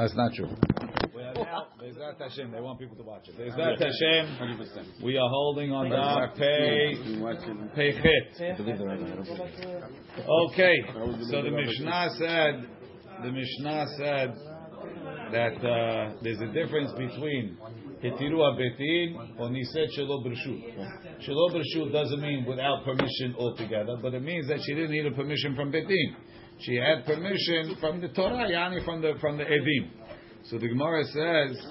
That's 0.00 0.16
not 0.16 0.32
true. 0.32 0.48
We 1.14 1.22
are 1.22 1.34
now, 1.34 1.66
Bezrat 1.78 2.18
Hashem, 2.18 2.50
they 2.52 2.60
want 2.60 2.78
people 2.78 2.96
to 2.96 3.02
watch 3.02 3.28
it. 3.28 3.36
Bezrat 3.36 3.78
Hashem, 3.78 5.04
we 5.04 5.18
are 5.18 5.28
holding 5.28 5.72
on 5.72 5.90
the 5.90 6.28
pay, 6.38 6.96
pay 7.74 7.92
chit. 8.00 8.56
Okay, 10.26 10.76
so 11.30 11.42
the 11.42 11.50
Mishnah 11.50 12.08
said, 12.16 12.66
the 13.22 13.30
Mishnah 13.30 13.86
said 13.98 14.34
that 15.32 15.56
uh, 15.68 16.14
there's 16.22 16.40
a 16.40 16.50
difference 16.54 16.92
between 16.92 17.58
Hitiru 18.02 18.40
Abetin 18.40 19.38
or 19.38 19.50
Niset 19.50 19.88
Shelo 19.98 20.24
Bershut. 20.24 20.62
Shelo 21.28 21.52
Bershut 21.52 21.92
doesn't 21.92 22.22
mean 22.22 22.46
without 22.48 22.84
permission 22.86 23.34
altogether, 23.38 23.98
but 24.00 24.14
it 24.14 24.22
means 24.22 24.48
that 24.48 24.60
she 24.64 24.74
didn't 24.74 24.92
need 24.92 25.04
a 25.04 25.10
permission 25.14 25.54
from 25.54 25.70
Betin. 25.70 26.16
She 26.62 26.76
had 26.76 27.06
permission 27.06 27.76
from 27.80 28.00
the 28.00 28.08
Torah, 28.08 28.48
yani 28.50 28.84
from 28.84 29.00
the 29.00 29.14
from 29.20 29.38
the 29.38 29.44
Edim. 29.44 29.90
So 30.44 30.58
the 30.58 30.68
Gemara 30.68 31.04
says, 31.04 31.66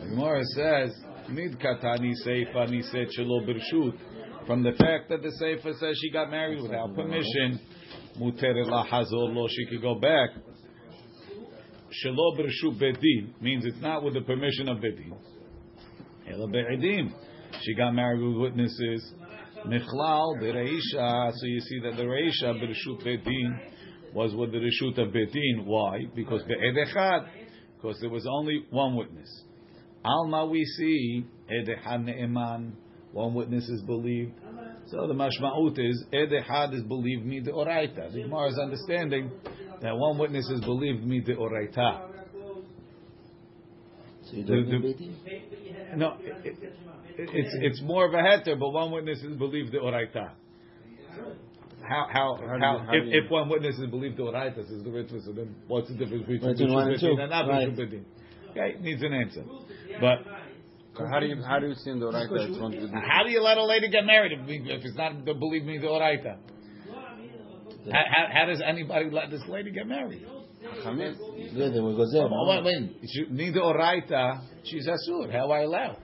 the 0.00 0.08
Gemara 0.08 0.42
says, 0.54 0.96
Mid 1.28 1.58
katani 1.58 2.12
seifa 2.24 2.68
niset 2.68 3.08
shelo 3.18 3.44
bershut. 3.44 3.98
From 4.46 4.62
the 4.62 4.72
fact 4.72 5.08
that 5.08 5.22
the 5.22 5.32
seifa 5.42 5.76
says 5.78 5.98
she 6.00 6.10
got 6.10 6.30
married 6.30 6.62
without 6.62 6.94
permission, 6.94 7.58
muter 8.20 8.64
la 8.64 8.84
hazor 8.84 9.16
lo, 9.16 9.48
she 9.48 9.66
could 9.66 9.82
go 9.82 9.96
back. 9.96 10.30
Shelo 12.04 12.38
bershut 12.38 12.80
bedin 12.80 13.40
means 13.40 13.64
it's 13.64 13.80
not 13.80 14.04
with 14.04 14.14
the 14.14 14.20
permission 14.20 14.68
of 14.68 14.78
bedin. 14.78 15.12
Ela. 16.30 16.46
She 17.62 17.74
got 17.74 17.92
married 17.92 18.20
with 18.20 18.36
witnesses. 18.36 19.12
Michlal 19.64 20.40
the 20.40 20.46
reisha. 20.46 21.32
So 21.32 21.46
you 21.46 21.60
see 21.60 21.80
that 21.80 21.96
the 21.96 22.02
reisha 22.04 22.54
bershut 22.62 23.04
bedin 23.04 23.58
was 24.14 24.34
with 24.34 24.52
the 24.52 24.58
reshut 24.58 24.98
of 24.98 25.12
bedin. 25.12 25.64
Why? 25.64 26.04
Because 26.14 26.42
be'edechad. 26.44 27.28
Because 27.76 27.98
there 28.00 28.10
was 28.10 28.26
only 28.26 28.64
one 28.70 28.96
witness. 28.96 29.28
Alma 30.04 30.46
we 30.46 30.64
see 30.64 31.24
edechad 31.50 32.04
ne'eman. 32.04 32.72
One 33.12 33.34
witness 33.34 33.68
is 33.68 33.82
believed. 33.82 34.32
So 34.88 35.06
the 35.08 35.14
mashma'ut 35.14 35.78
is 35.78 36.04
edechad 36.12 36.74
is 36.74 36.82
believed 36.84 37.24
me 37.24 37.40
the 37.40 37.50
oraita. 37.50 38.12
The 38.12 38.22
Gemara 38.22 38.50
is 38.50 38.58
understanding 38.58 39.32
that 39.82 39.96
one 39.96 40.18
witness 40.18 40.48
is 40.50 40.60
believed 40.60 41.04
me 41.04 41.20
the 41.20 41.32
oraita. 41.32 42.12
So 44.26 44.36
you 44.36 44.44
don't 44.44 44.70
The- 44.70 44.92
the- 44.92 45.96
No, 45.96 46.16
it, 46.20 46.46
it, 46.46 46.72
it's 47.18 47.54
it's 47.60 47.82
more 47.82 48.06
of 48.06 48.14
a 48.14 48.18
heter, 48.18 48.58
but 48.58 48.70
one 48.70 48.90
witness 48.92 49.18
is 49.22 49.36
believed 49.36 49.72
the 49.72 49.78
oraita. 49.78 50.30
How 51.82 52.06
how 52.12 52.36
How 52.40 52.58
how, 52.58 52.78
how 52.86 52.92
if, 52.94 53.04
you- 53.06 53.22
if 53.24 53.30
one 53.30 53.48
witness 53.48 53.76
is 53.78 53.88
believed 53.90 54.16
the 54.16 54.24
oraita 54.24 54.58
is 54.58 54.82
the 54.82 54.90
ritvus, 54.90 55.24
so 55.24 55.32
then 55.32 55.54
what's 55.68 55.88
the 55.88 55.94
difference 55.94 56.22
between 56.26 56.52
Between 56.52 56.72
one 56.74 56.88
and 56.88 56.96
Rishut 56.96 57.00
two, 57.00 57.06
Bedin 57.16 57.20
and 57.22 57.30
not 57.30 57.48
right. 57.48 57.68
Rishut 57.68 58.04
Okay, 58.50 58.76
needs 58.80 59.02
an 59.02 59.12
answer. 59.12 59.44
But 60.00 60.18
How 61.10 61.20
do 61.20 61.26
you 61.26 61.42
how 61.42 61.58
do 61.58 61.68
you 61.68 61.74
see 61.74 61.90
in 61.90 62.00
the 62.00 62.06
right 62.06 62.28
that 62.28 62.48
it's 62.50 62.58
one 62.58 62.72
to 62.72 62.80
do? 62.80 62.92
how 62.94 63.22
do 63.22 63.30
you 63.30 63.42
let 63.42 63.58
a 63.58 63.64
lady 63.64 63.88
get 63.90 64.04
married 64.04 64.32
if, 64.32 64.40
if 64.48 64.84
it's 64.84 64.96
not 64.96 65.24
the 65.24 65.34
believe 65.34 65.64
me 65.64 65.78
the 65.78 65.86
oraita? 65.86 66.36
How, 67.92 68.02
how, 68.10 68.26
how 68.32 68.46
does 68.46 68.60
anybody 68.66 69.10
let 69.10 69.30
this 69.30 69.42
lady 69.48 69.70
get 69.70 69.86
married? 69.86 70.26
Chamim. 70.84 71.14
Yeah, 71.52 71.68
then 71.68 71.84
we 71.86 71.94
go 71.94 72.04
there. 72.10 72.24
Oh, 72.28 72.48
wait, 72.48 72.64
wait. 72.64 72.96
She- 73.12 73.26
Neither 73.30 73.60
oraita, 73.60 74.40
she's 74.64 74.88
asur. 74.88 75.30
How 75.30 75.50
I 75.52 75.60
allow? 75.60 75.96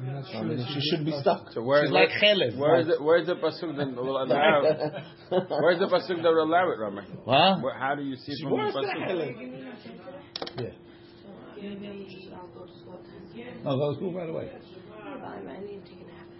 I 0.00 0.42
mean, 0.42 0.66
she 0.72 0.80
should 0.90 1.04
be 1.04 1.12
stuck. 1.20 1.52
So 1.52 1.62
where 1.62 1.84
She's 1.84 1.92
like 1.92 2.10
chelev. 2.22 2.56
Where 2.56 2.80
is 2.80 2.88
it? 2.88 3.02
Where 3.02 3.18
is 3.18 3.26
the 3.26 3.34
pasuk 3.34 3.76
that 3.76 3.94
will 3.94 4.22
allow? 4.22 4.62
Where 5.60 5.72
is 5.72 5.78
the 5.78 5.86
pasuk 5.86 6.22
that 6.22 6.30
will 6.30 6.44
allow 6.44 6.70
it, 6.70 6.78
Rami? 6.78 7.02
What? 7.24 7.62
Where, 7.62 7.78
how 7.78 7.94
do 7.94 8.02
you 8.02 8.16
see 8.16 8.34
She 8.34 8.42
from 8.42 8.52
the 8.52 8.56
was 8.56 8.74
the 8.74 8.80
pasuk? 8.80 9.36
Yeah. 10.58 10.70
No, 13.64 13.76
go 13.76 13.90
to 13.90 13.96
school 13.96 14.14
right 14.14 14.28
away. 14.28 14.50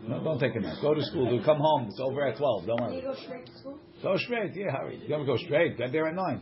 No, 0.08 0.24
don't 0.24 0.38
take 0.38 0.54
a 0.56 0.60
nap. 0.60 0.76
Go 0.80 0.94
to 0.94 1.02
school. 1.04 1.28
Dude. 1.28 1.44
Come 1.44 1.58
home. 1.58 1.88
It's 1.90 2.00
over 2.00 2.26
at 2.26 2.38
twelve. 2.38 2.66
Don't 2.66 2.80
worry. 2.80 3.02
go 3.02 3.14
straight 3.14 3.46
to 3.46 3.58
school? 3.58 3.78
Go 4.02 4.16
straight. 4.16 4.52
Yeah, 4.54 4.72
hurry. 4.72 4.98
You 5.02 5.08
gotta 5.08 5.26
go 5.26 5.36
straight. 5.36 5.76
Get 5.76 5.92
there 5.92 6.06
at 6.06 6.14
nine. 6.14 6.40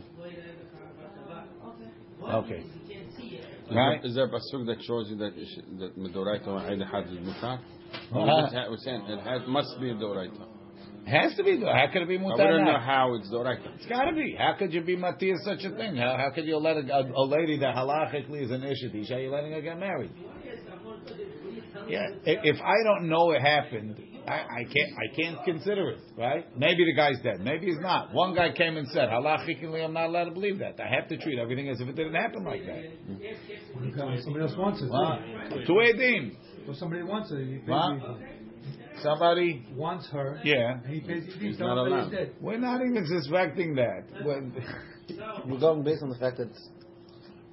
Okay. 2.23 2.65
Right. 3.71 4.05
Is 4.05 4.15
there 4.15 4.25
a 4.25 4.29
pasuk 4.31 4.67
that 4.67 4.83
shows 4.87 5.09
you 5.11 5.17
that 5.17 5.37
it 5.37 5.47
should- 5.55 5.79
that 5.79 5.99
Midoraita 5.99 6.47
or 6.49 6.59
Eid 6.59 6.81
Had 6.81 7.05
is 7.07 7.19
mutar? 7.19 7.59
Uh-huh. 8.13 8.67
We're 8.71 8.77
saying 8.79 9.03
it 9.09 9.21
has, 9.21 9.43
must 9.47 9.79
be 9.81 9.93
Midoraita. 9.93 10.47
Has 11.07 11.35
to 11.37 11.43
be. 11.43 11.57
though. 11.59 11.73
How 11.73 11.87
could 11.93 12.03
it 12.03 12.09
be 12.09 12.17
I 12.17 12.21
mutar? 12.21 12.39
wouldn't 12.51 12.65
know 12.67 12.79
how 12.79 13.15
it's 13.15 13.31
Doraita. 13.31 13.75
It's 13.77 13.87
got 13.87 14.05
to 14.05 14.15
be. 14.15 14.35
How 14.39 14.55
could 14.59 14.73
you 14.73 14.83
be 14.83 14.97
matir 14.97 15.37
such 15.45 15.65
a 15.65 15.71
thing? 15.71 15.97
How, 15.97 16.17
how 16.19 16.31
could 16.35 16.45
you 16.45 16.59
let 16.59 16.77
a, 16.77 16.81
a, 16.81 17.23
a 17.23 17.25
lady 17.25 17.59
that 17.61 17.75
halachically 17.75 18.43
is 18.43 18.51
an 18.51 18.61
ishit 18.63 19.09
How 19.11 19.17
you 19.17 19.31
letting 19.31 19.53
her 19.53 19.63
get 19.63 19.79
married? 19.79 20.11
Yeah. 21.89 22.09
If, 22.25 22.57
if 22.57 22.61
I 22.61 22.75
don't 22.85 23.09
know 23.09 23.31
it 23.33 23.41
happened, 23.41 23.97
I, 24.29 24.61
I 24.61 24.65
can't. 24.65 24.93
I 24.97 25.17
can't 25.17 25.45
consider 25.45 25.91
it. 25.91 25.99
Right? 26.17 26.45
Maybe 26.57 26.85
the 26.85 26.95
guy's 26.95 27.21
dead. 27.23 27.41
Maybe 27.41 27.67
he's 27.67 27.81
not. 27.81 28.13
One 28.13 28.35
guy 28.35 28.53
came 28.53 28.77
and 28.77 28.87
said 28.89 29.09
halachically, 29.09 29.85
I'm 29.85 29.93
not 29.93 30.07
allowed 30.07 30.25
to 30.25 30.31
believe 30.31 30.59
that. 30.59 30.79
I 30.81 30.89
have 30.89 31.09
to 31.09 31.17
treat 31.17 31.39
everything 31.39 31.69
as 31.69 31.81
if 31.81 31.89
it 31.89 31.97
didn't 31.97 32.15
happen 32.15 32.45
like 32.45 32.65
that. 32.67 32.79
Okay, 32.79 34.23
Somebody 34.23 34.45
else 34.45 34.57
wants 34.57 34.83
it. 34.83 34.91
Wow. 34.91 35.19
Two 35.67 35.73
edim. 35.75 36.37
Well, 36.67 36.77
somebody 36.77 37.03
wants 37.03 37.31
it. 37.33 37.39
He. 37.39 37.61
Somebody. 39.03 39.67
wants 39.75 40.09
her. 40.11 40.41
Yeah. 40.45 40.79
And 40.85 40.93
he 40.93 41.01
pays. 41.01 41.25
He 41.39 41.49
He's 41.49 41.59
not 41.59 41.79
allowed. 41.79 42.11
he's 42.11 42.19
dead. 42.19 42.35
We're 42.41 42.59
not 42.59 42.81
even 42.81 43.07
suspecting 43.07 43.77
that. 43.77 44.05
We're 45.47 45.59
going 45.59 45.85
based 45.85 46.03
on 46.03 46.11
the 46.11 46.19
fact 46.19 46.39
that 46.39 46.51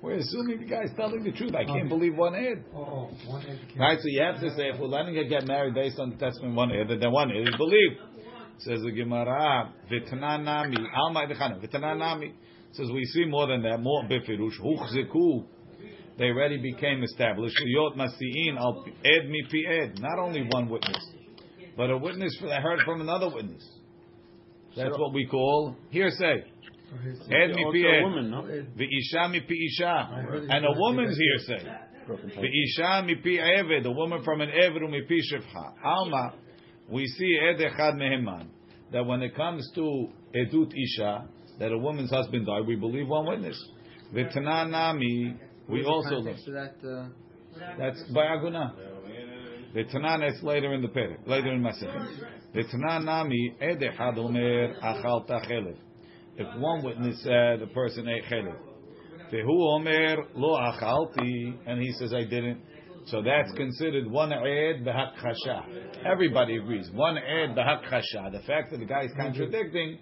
we're 0.05 0.17
assuming 0.17 0.59
the 0.59 0.65
guy's 0.65 0.91
telling 0.95 1.23
the 1.23 1.31
truth. 1.31 1.55
I 1.55 1.65
can't 1.65 1.89
believe 1.89 2.15
one 2.15 2.35
ed. 2.35 2.63
Oh, 2.75 3.09
oh, 3.09 3.09
one 3.27 3.45
egg 3.47 3.57
Right, 3.77 3.97
so 3.97 4.05
you 4.05 4.21
have 4.21 4.39
to 4.39 4.49
say 4.51 4.69
if 4.69 4.79
we're 4.79 4.87
letting 4.87 5.15
her 5.15 5.23
get 5.23 5.47
married 5.47 5.73
based 5.73 5.97
on 5.99 6.11
the 6.11 6.15
testimony 6.17 6.53
one 6.53 6.71
ear, 6.71 6.85
then 6.87 7.11
one 7.11 7.31
ear 7.31 7.41
is 7.41 7.55
believed. 7.57 7.95
Says 8.59 8.81
the 8.83 8.91
Gemara, 8.91 9.73
Vitnanami, 9.91 10.77
Alma 10.95 11.25
Dechana, 11.27 11.59
Vitnanami. 11.59 12.33
Says 12.73 12.87
we 12.93 13.03
see 13.05 13.25
more 13.25 13.47
than 13.47 13.63
that, 13.63 13.79
more 13.81 14.03
befirush, 14.03 14.61
Huchziku. 14.63 15.45
They 16.17 16.25
already 16.25 16.61
became 16.61 17.03
established. 17.03 17.55
Yot 17.65 17.97
Masiin 17.97 18.57
al 18.57 18.85
Ed 19.03 19.27
mi 19.27 19.43
pi 19.51 19.73
Ed. 19.73 19.99
Not 19.99 20.19
only 20.19 20.47
one 20.49 20.69
witness, 20.69 21.03
but 21.75 21.89
a 21.89 21.97
witness 21.97 22.37
that 22.43 22.61
heard 22.61 22.79
from 22.85 23.01
another 23.01 23.29
witness. 23.33 23.67
That's 24.77 24.97
what 24.97 25.13
we 25.13 25.25
call 25.25 25.75
hearsay. 25.89 26.43
For 26.95 27.01
his- 27.09 27.19
Ed 27.31 27.55
mi 27.55 27.63
Also 27.63 27.71
pi 27.71 27.79
a 27.79 27.97
Ed. 27.97 28.03
woman, 28.03 28.29
no? 28.31 28.41
Ve'isha 28.41 29.47
pi 29.47 29.55
Isha. 29.67 30.47
And 30.49 30.65
a 30.65 30.71
woman's 30.71 31.17
hearsay. 31.17 31.63
Ve'isha 32.07 33.03
mipi 33.03 33.37
eved, 33.39 33.85
a 33.85 33.91
woman 33.91 34.23
from 34.23 34.41
an 34.41 34.49
eved 34.49 34.81
mipi 34.81 35.19
shevcha. 35.31 35.73
Alma, 35.83 36.33
we 36.89 37.05
see 37.05 37.37
ed 37.41 37.57
echad 37.59 37.95
meheman. 37.95 38.47
That 38.91 39.05
when 39.05 39.21
it 39.23 39.35
comes 39.35 39.69
to 39.75 40.07
edut 40.35 40.71
isha, 40.75 41.27
that 41.59 41.71
a 41.71 41.77
woman's 41.77 42.11
husband 42.11 42.45
died, 42.45 42.65
we 42.67 42.75
believe 42.75 43.07
one 43.07 43.25
witness. 43.25 43.57
V'tana 44.13 44.69
nami, 44.69 45.35
we 45.67 45.83
also 45.83 46.17
look. 46.17 46.37
that, 46.45 46.75
uh, 46.87 47.09
That's 47.79 48.03
by 48.13 48.25
aguna. 48.25 48.73
V'tana, 49.73 50.31
is 50.31 50.43
later 50.43 50.73
in 50.73 50.81
the 50.81 50.87
perek, 50.89 51.27
later 51.27 51.51
in 51.53 51.61
Masechet. 51.63 52.07
V'tana 52.53 53.03
nami, 53.03 53.55
ed 53.59 53.79
echad 53.79 54.17
omer 54.17 54.75
achalta 54.75 55.43
chelev. 55.49 55.77
If 56.37 56.59
one 56.59 56.83
witness 56.83 57.21
said 57.23 57.61
a 57.61 57.67
person 57.67 58.07
ate 58.07 58.25
chelev, 58.25 58.57
Vehu 59.31 59.75
omer 59.75 60.17
lo 60.35 60.57
achalti, 60.57 61.57
and 61.65 61.81
he 61.81 61.91
says 61.93 62.13
I 62.13 62.23
didn't. 62.23 62.61
So 63.07 63.21
that's 63.21 63.51
considered 63.53 64.09
one 64.09 64.33
ed 64.33 64.83
b'hakchasha. 64.83 66.05
Everybody 66.05 66.57
agrees. 66.57 66.89
One 66.91 67.17
ed 67.17 67.55
b'hakchasha. 67.55 68.31
The 68.31 68.41
fact 68.47 68.71
that 68.71 68.79
the 68.79 68.85
guy 68.85 69.03
is 69.03 69.11
mm-hmm. 69.11 69.21
contradicting, 69.21 69.99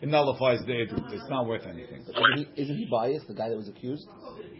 it 0.00 0.08
nullifies 0.08 0.60
the 0.66 0.72
edut. 0.72 1.12
It's 1.12 1.28
not 1.28 1.46
worth 1.46 1.66
anything. 1.66 2.02
isn't 2.02 2.36
he, 2.54 2.62
isn't 2.62 2.76
he 2.76 2.88
biased? 2.90 3.26
The 3.26 3.34
guy 3.34 3.48
that 3.48 3.56
was 3.56 3.68
accused, 3.68 4.06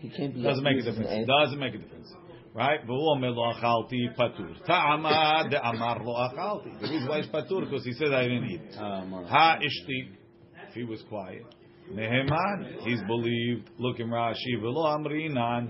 he 0.01 0.11
can't 0.11 0.35
be. 0.35 0.43
Doesn't 0.43 0.65
make 0.65 0.77
a 0.77 0.81
accused 0.81 0.89
as 0.89 0.97
an 0.97 1.03
difference. 1.03 1.29
Doesn't 1.43 1.59
make 1.59 1.75
a 1.75 1.79
difference. 1.79 2.13
Right? 2.55 2.87
Vehu 2.87 3.17
omer 3.17 3.31
lo 3.31 3.53
achalti 3.53 4.15
patur. 4.19 4.67
Ta'ama 4.67 5.49
de 5.51 5.67
amar 5.67 6.05
lo 6.05 6.15
achalti. 6.15 6.81
The 6.81 6.89
reason 6.89 7.09
why 7.09 7.19
it's 7.19 7.29
patur 7.29 7.65
because 7.65 7.85
he 7.85 7.93
said 7.93 8.13
I 8.13 8.23
didn't 8.25 8.51
eat. 8.51 8.61
Ah, 8.79 9.05
ha 9.29 9.59
ishtik. 9.63 10.18
He 10.79 10.85
was 10.85 11.03
quiet. 11.09 11.45
Neheman, 11.93 12.85
he's 12.85 13.01
believed. 13.09 13.69
Look 13.79 13.99
in 13.99 14.11
Rashi. 14.11 14.61
Velo 14.61 14.85
amrinan. 14.87 15.69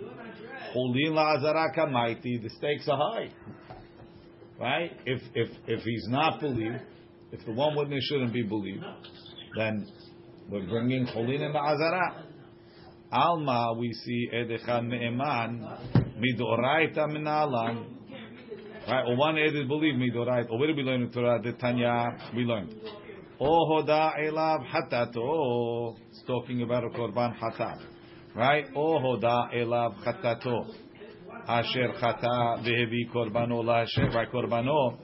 Cholin 0.75 1.13
la'azara 1.13 1.75
kamaiti. 1.75 2.43
The 2.43 2.51
stakes 2.59 2.87
are 2.89 2.99
high. 2.99 3.31
Right? 4.61 4.93
If 5.07 5.23
if 5.35 5.49
if 5.67 5.83
he's 5.83 6.07
not 6.09 6.41
believed, 6.41 6.83
if 7.33 7.43
the 7.47 7.53
one 7.53 7.75
witness 7.75 8.05
shouldn't 8.05 8.35
be 8.35 8.43
believed, 8.43 8.85
then 9.57 9.87
we're 10.51 10.67
bringing 10.67 11.07
cholin 11.07 11.41
and 11.41 11.55
la'azara. 11.55 12.25
Alma, 13.11 13.75
we 13.79 13.91
see 13.95 14.29
edechan 14.35 14.89
ne'eman 14.89 15.63
midoraita 16.21 17.07
minalan. 17.09 17.95
Right? 18.87 19.05
Or 19.07 19.17
one 19.17 19.39
ed 19.39 19.55
is 19.55 19.67
believed 19.67 19.97
midoraita. 19.97 20.51
Or 20.51 20.59
where 20.59 20.67
did 20.67 20.77
we 20.77 20.83
learn 20.83 21.01
in 21.01 21.11
Torah? 21.11 21.41
The 21.43 21.53
Tanya 21.53 22.09
we 22.37 22.43
learned. 22.43 22.75
Ohoda 23.41 24.19
elav 24.19 24.67
hatato. 24.67 25.97
It's 26.11 26.23
talking 26.27 26.63
about 26.63 26.85
a 26.85 26.89
korban 26.89 27.37
hatat, 27.39 27.79
right? 28.35 28.65
Ohoda 28.75 29.55
elav 29.55 29.95
hatato. 30.05 30.67
Asher 31.47 31.93
chata 32.01 32.59
vehevi 32.65 33.09
korbano 33.15 33.63
laHashem. 33.63 34.13
Right, 34.13 34.31
korbano. 34.31 34.99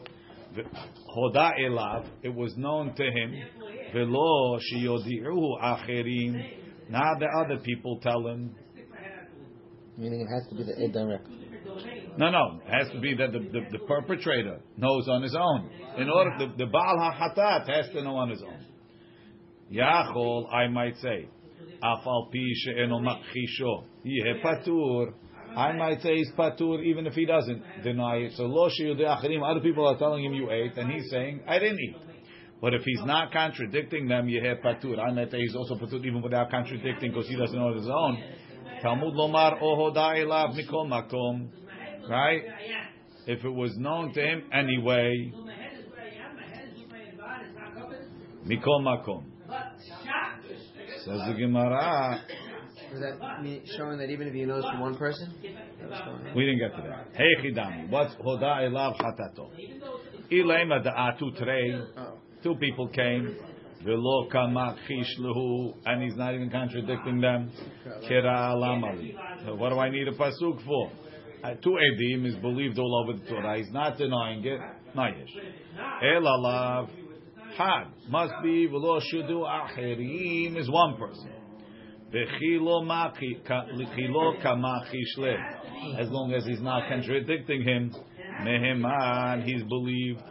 Hoda 1.16 1.52
elav. 1.60 2.06
It 2.24 2.34
was 2.34 2.56
known 2.56 2.94
to 2.94 3.04
him. 3.04 3.34
Velo 3.92 4.58
shiyodiru 4.58 5.62
acherim. 5.62 6.34
Now 6.90 7.14
the 7.18 7.26
other 7.44 7.58
people 7.62 8.00
tell 8.02 8.26
him. 8.26 8.54
Meaning 9.96 10.22
it 10.22 10.26
has 10.26 10.48
to 10.50 10.56
be 10.56 10.64
the 10.64 10.76
ed 10.82 10.92
directly. 10.92 11.43
No, 12.16 12.30
no. 12.30 12.60
It 12.66 12.70
has 12.70 12.92
to 12.92 13.00
be 13.00 13.14
that 13.14 13.32
the, 13.32 13.38
the, 13.40 13.60
the 13.72 13.78
perpetrator 13.86 14.60
knows 14.76 15.08
on 15.08 15.22
his 15.22 15.34
own. 15.34 15.70
In 15.98 16.08
order, 16.08 16.30
the, 16.38 16.64
the 16.64 16.66
Baal 16.66 16.96
HaHatat 16.98 17.68
has 17.68 17.92
to 17.92 18.02
know 18.02 18.16
on 18.16 18.30
his 18.30 18.42
own. 18.42 18.64
Yachol, 19.72 20.52
I 20.52 20.68
might 20.68 20.96
say, 20.98 21.28
Afal 21.82 22.30
pi 22.30 22.38
she'eno 22.54 23.00
makhisho, 23.00 23.84
yeh 24.04 24.42
patur. 24.42 25.12
I 25.56 25.72
might 25.72 26.00
say 26.02 26.16
he's 26.16 26.30
patur 26.36 26.82
even 26.84 27.06
if 27.06 27.14
he 27.14 27.26
doesn't 27.26 27.62
deny 27.82 28.16
it. 28.16 28.32
So 28.36 28.44
lo 28.44 28.68
acharim, 28.68 29.42
other 29.48 29.60
people 29.60 29.86
are 29.86 29.96
telling 29.98 30.24
him 30.24 30.34
you 30.34 30.50
ate, 30.50 30.76
and 30.76 30.90
he's 30.90 31.10
saying, 31.10 31.42
I 31.46 31.58
didn't 31.58 31.78
eat. 31.78 31.96
But 32.60 32.74
if 32.74 32.82
he's 32.82 33.02
not 33.04 33.32
contradicting 33.32 34.08
them, 34.08 34.28
yeh 34.28 34.54
patur. 34.64 34.98
I 34.98 35.12
might 35.12 35.30
say 35.30 35.38
he's 35.38 35.54
also 35.54 35.74
patur 35.74 36.04
even 36.04 36.22
without 36.22 36.50
contradicting 36.50 37.10
because 37.12 37.28
he 37.28 37.36
doesn't 37.36 37.56
know 37.56 37.68
on 37.68 37.76
his 37.76 37.88
own. 37.88 38.22
Talmud 38.82 39.14
lomar 39.14 39.60
ohoda 39.60 40.14
elav 40.16 40.56
mikol 40.56 40.86
makom. 40.88 41.48
Right? 42.08 42.42
If 43.26 43.44
it 43.44 43.50
was 43.50 43.76
known 43.76 44.12
to 44.12 44.20
him 44.20 44.42
anyway, 44.52 45.32
mikol 48.46 48.80
makom. 48.82 49.24
Says 51.04 51.20
the 51.26 51.34
Gemara. 51.38 52.20
Does 52.90 53.00
that 53.00 53.42
mean 53.42 53.62
showing 53.76 53.98
that 53.98 54.10
even 54.10 54.28
if 54.28 54.34
he 54.34 54.44
knows 54.44 54.64
from 54.64 54.80
one 54.80 54.96
person? 54.96 55.34
That 55.80 55.90
was 55.90 56.00
going 56.04 56.26
on? 56.28 56.36
We 56.36 56.44
didn't 56.44 56.60
get 56.60 56.76
to 56.76 56.82
that. 56.88 57.08
Hey 57.14 57.34
chidami. 57.42 57.90
What's 57.90 58.14
hoda 58.14 58.62
elav 58.62 58.96
chatato? 58.96 59.50
Ilema 60.30 60.80
da'atu 60.84 61.36
trei. 61.36 61.74
Oh. 61.96 62.18
Two 62.42 62.54
people 62.56 62.88
came. 62.88 63.36
Velo 63.84 64.28
kamak 64.30 64.78
lehu, 65.20 65.74
and 65.84 66.02
he's 66.02 66.16
not 66.16 66.34
even 66.34 66.50
contradicting 66.50 67.20
them. 67.20 67.50
Kira 68.08 68.54
alamali. 68.54 69.14
So 69.44 69.54
what 69.56 69.70
do 69.70 69.78
I 69.78 69.90
need 69.90 70.08
a 70.08 70.12
pasuk 70.12 70.64
for? 70.64 70.90
Uh, 71.44 71.54
two 71.62 71.76
edim 71.76 72.24
is 72.26 72.34
believed 72.36 72.78
all 72.78 73.04
over 73.04 73.18
the 73.18 73.26
Torah. 73.26 73.58
He's 73.58 73.70
not 73.70 73.98
denying 73.98 74.42
it. 74.46 74.60
Nayish. 74.96 75.28
El 76.02 76.22
alav. 76.22 76.88
Had 77.58 77.84
must 78.08 78.32
be 78.42 78.66
velo 78.66 78.98
shudu 78.98 79.46
acherim 79.46 80.56
is 80.56 80.70
one 80.70 80.96
person. 80.96 81.30
V'chilo 82.10 82.82
kamachi 84.42 85.02
shle. 85.18 85.36
As 86.00 86.08
long 86.08 86.32
as 86.32 86.46
he's 86.46 86.62
not 86.62 86.88
contradicting 86.88 87.62
him, 87.62 87.94
meheman 88.40 89.44
he's 89.44 89.62
believed. 89.64 90.22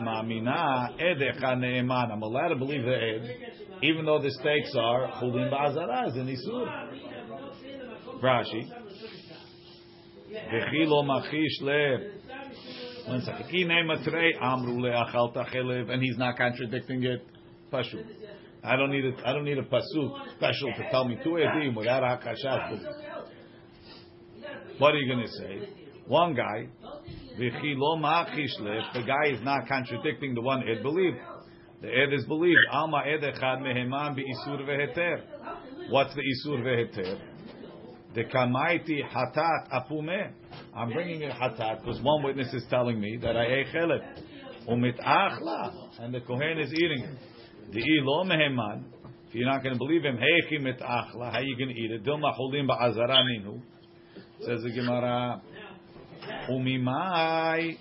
Shma 0.00 0.26
mina 0.26 0.96
edecha 0.98 1.58
ne'eman. 1.58 2.10
I'm 2.10 2.22
allowed 2.22 2.48
to 2.48 2.56
believe 2.56 2.84
the 2.84 2.94
ed, 2.94 3.36
even 3.82 4.06
though 4.06 4.22
the 4.22 4.30
stakes 4.30 4.74
are 4.74 5.08
chulim 5.20 5.52
ba'azaraz 5.52 6.14
and 6.14 6.28
isur. 6.28 6.68
Rashi. 8.22 8.66
V'chilo 10.30 11.04
machish 11.06 11.60
le. 11.60 11.98
One 13.06 13.22
second. 13.22 13.48
Ki 13.50 13.64
ne'matrei 13.64 14.32
amru 14.40 14.80
le'achalta 14.80 15.48
chelev, 15.52 15.90
and 15.90 16.02
he's 16.02 16.18
not 16.18 16.36
contradicting 16.36 17.04
it. 17.04 17.24
Pashu. 17.72 18.04
I 18.64 18.76
don't 18.76 18.90
need 18.90 19.04
a, 19.04 19.28
I 19.28 19.32
don't 19.32 19.44
need 19.44 19.58
a 19.58 19.62
pasuk 19.62 20.36
special 20.36 20.72
to 20.76 20.90
tell 20.90 21.04
me 21.04 21.16
two 21.22 21.30
edim 21.30 21.76
without 21.76 22.02
hakashat. 22.02 22.80
What 24.78 24.94
are 24.94 24.98
you 24.98 25.14
going 25.14 25.24
to 25.24 25.32
say? 25.32 25.68
One 26.06 26.34
guy, 26.34 26.68
v'chilo 27.38 28.00
machish. 28.00 28.56
The 28.58 29.02
guy 29.06 29.32
is 29.32 29.40
not 29.42 29.68
contradicting 29.68 30.34
the 30.34 30.42
one 30.42 30.62
ed 30.68 30.82
believed. 30.82 31.18
The 31.80 31.88
ed 31.88 32.12
is 32.12 32.24
believed. 32.24 32.58
Alma 32.72 33.02
ed 33.06 33.22
echad 33.22 33.60
meheman 33.60 34.16
be'isur 34.16 34.62
veheter. 34.62 35.20
What's 35.90 36.14
the 36.14 36.22
isur 36.22 36.62
veheter? 36.62 37.20
The 38.16 38.24
kamaiti 38.24 39.02
hatat 39.04 39.70
apume. 39.70 40.32
I'm 40.74 40.90
bringing 40.90 41.22
a 41.24 41.28
hatat 41.28 41.84
because 41.84 42.00
one 42.02 42.24
witness 42.24 42.52
is 42.54 42.64
telling 42.70 42.98
me 42.98 43.18
that 43.20 43.36
I 43.36 43.44
ate 43.44 43.66
chelev. 43.74 44.00
Umit 44.66 44.98
achla, 45.04 46.00
and 46.00 46.14
the 46.14 46.20
kohen 46.20 46.58
is 46.58 46.72
eating 46.72 47.04
it. 47.04 47.18
The 47.72 47.82
lo 48.00 48.24
meheman. 48.24 48.84
If 49.28 49.34
you're 49.34 49.46
not 49.46 49.62
going 49.62 49.74
to 49.74 49.78
believe 49.78 50.02
him, 50.02 50.16
heichi 50.16 50.62
mit 50.62 50.80
achla. 50.80 51.30
How 51.30 51.38
are 51.38 51.42
you 51.42 51.56
going 51.58 51.68
to 51.68 51.74
eat 51.74 51.90
it? 51.90 52.04
Dilma 52.04 52.32
cholim 52.38 52.66
ba'azara 52.66 53.22
ninu. 53.22 53.60
Says 54.40 54.62
the 54.62 54.70
Gemara. 54.70 55.42
Umimai. 56.50 57.76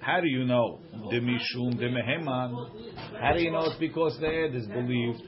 How 0.00 0.20
do 0.22 0.26
you 0.26 0.44
know? 0.44 0.80
The 1.10 1.20
mishum 1.20 1.76
the 1.76 1.84
meheman. 1.84 3.20
How 3.20 3.34
do 3.34 3.42
you 3.42 3.50
know 3.52 3.64
it's 3.66 3.78
because 3.78 4.18
the 4.20 4.26
ed 4.26 4.54
is 4.54 4.66
believed? 4.68 5.22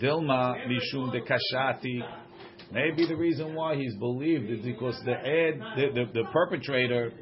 Dilma 0.00 0.56
mishum 0.66 1.12
de 1.12 1.20
kashati. 1.20 2.25
Maybe 2.72 3.06
the 3.06 3.16
reason 3.16 3.54
why 3.54 3.76
he's 3.76 3.94
believed 3.94 4.50
is 4.50 4.64
because 4.64 5.00
the 5.04 5.12
Ed, 5.12 5.60
the, 5.76 5.86
the, 5.94 6.12
the 6.12 6.24
perpetrator 6.32 7.12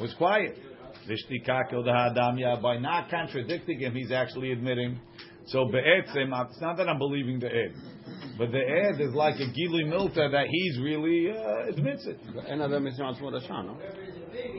was 0.00 0.12
quiet. 0.14 0.56
By 2.62 2.76
not 2.78 3.10
contradicting 3.10 3.80
him, 3.80 3.94
he's 3.94 4.12
actually 4.12 4.52
admitting. 4.52 5.00
So 5.46 5.70
it's 5.72 6.60
not 6.60 6.76
that 6.76 6.88
I'm 6.88 6.98
believing 6.98 7.40
the 7.40 7.46
ed, 7.46 7.72
but 8.36 8.52
the 8.52 8.58
ed 8.58 9.00
is 9.00 9.14
like 9.14 9.36
a 9.36 9.50
gili 9.50 9.84
milta 9.84 10.30
that 10.30 10.46
he's 10.46 10.78
really 10.78 11.30
uh, 11.30 11.70
admits 11.70 12.06
it. 12.06 12.20
Another 12.48 12.80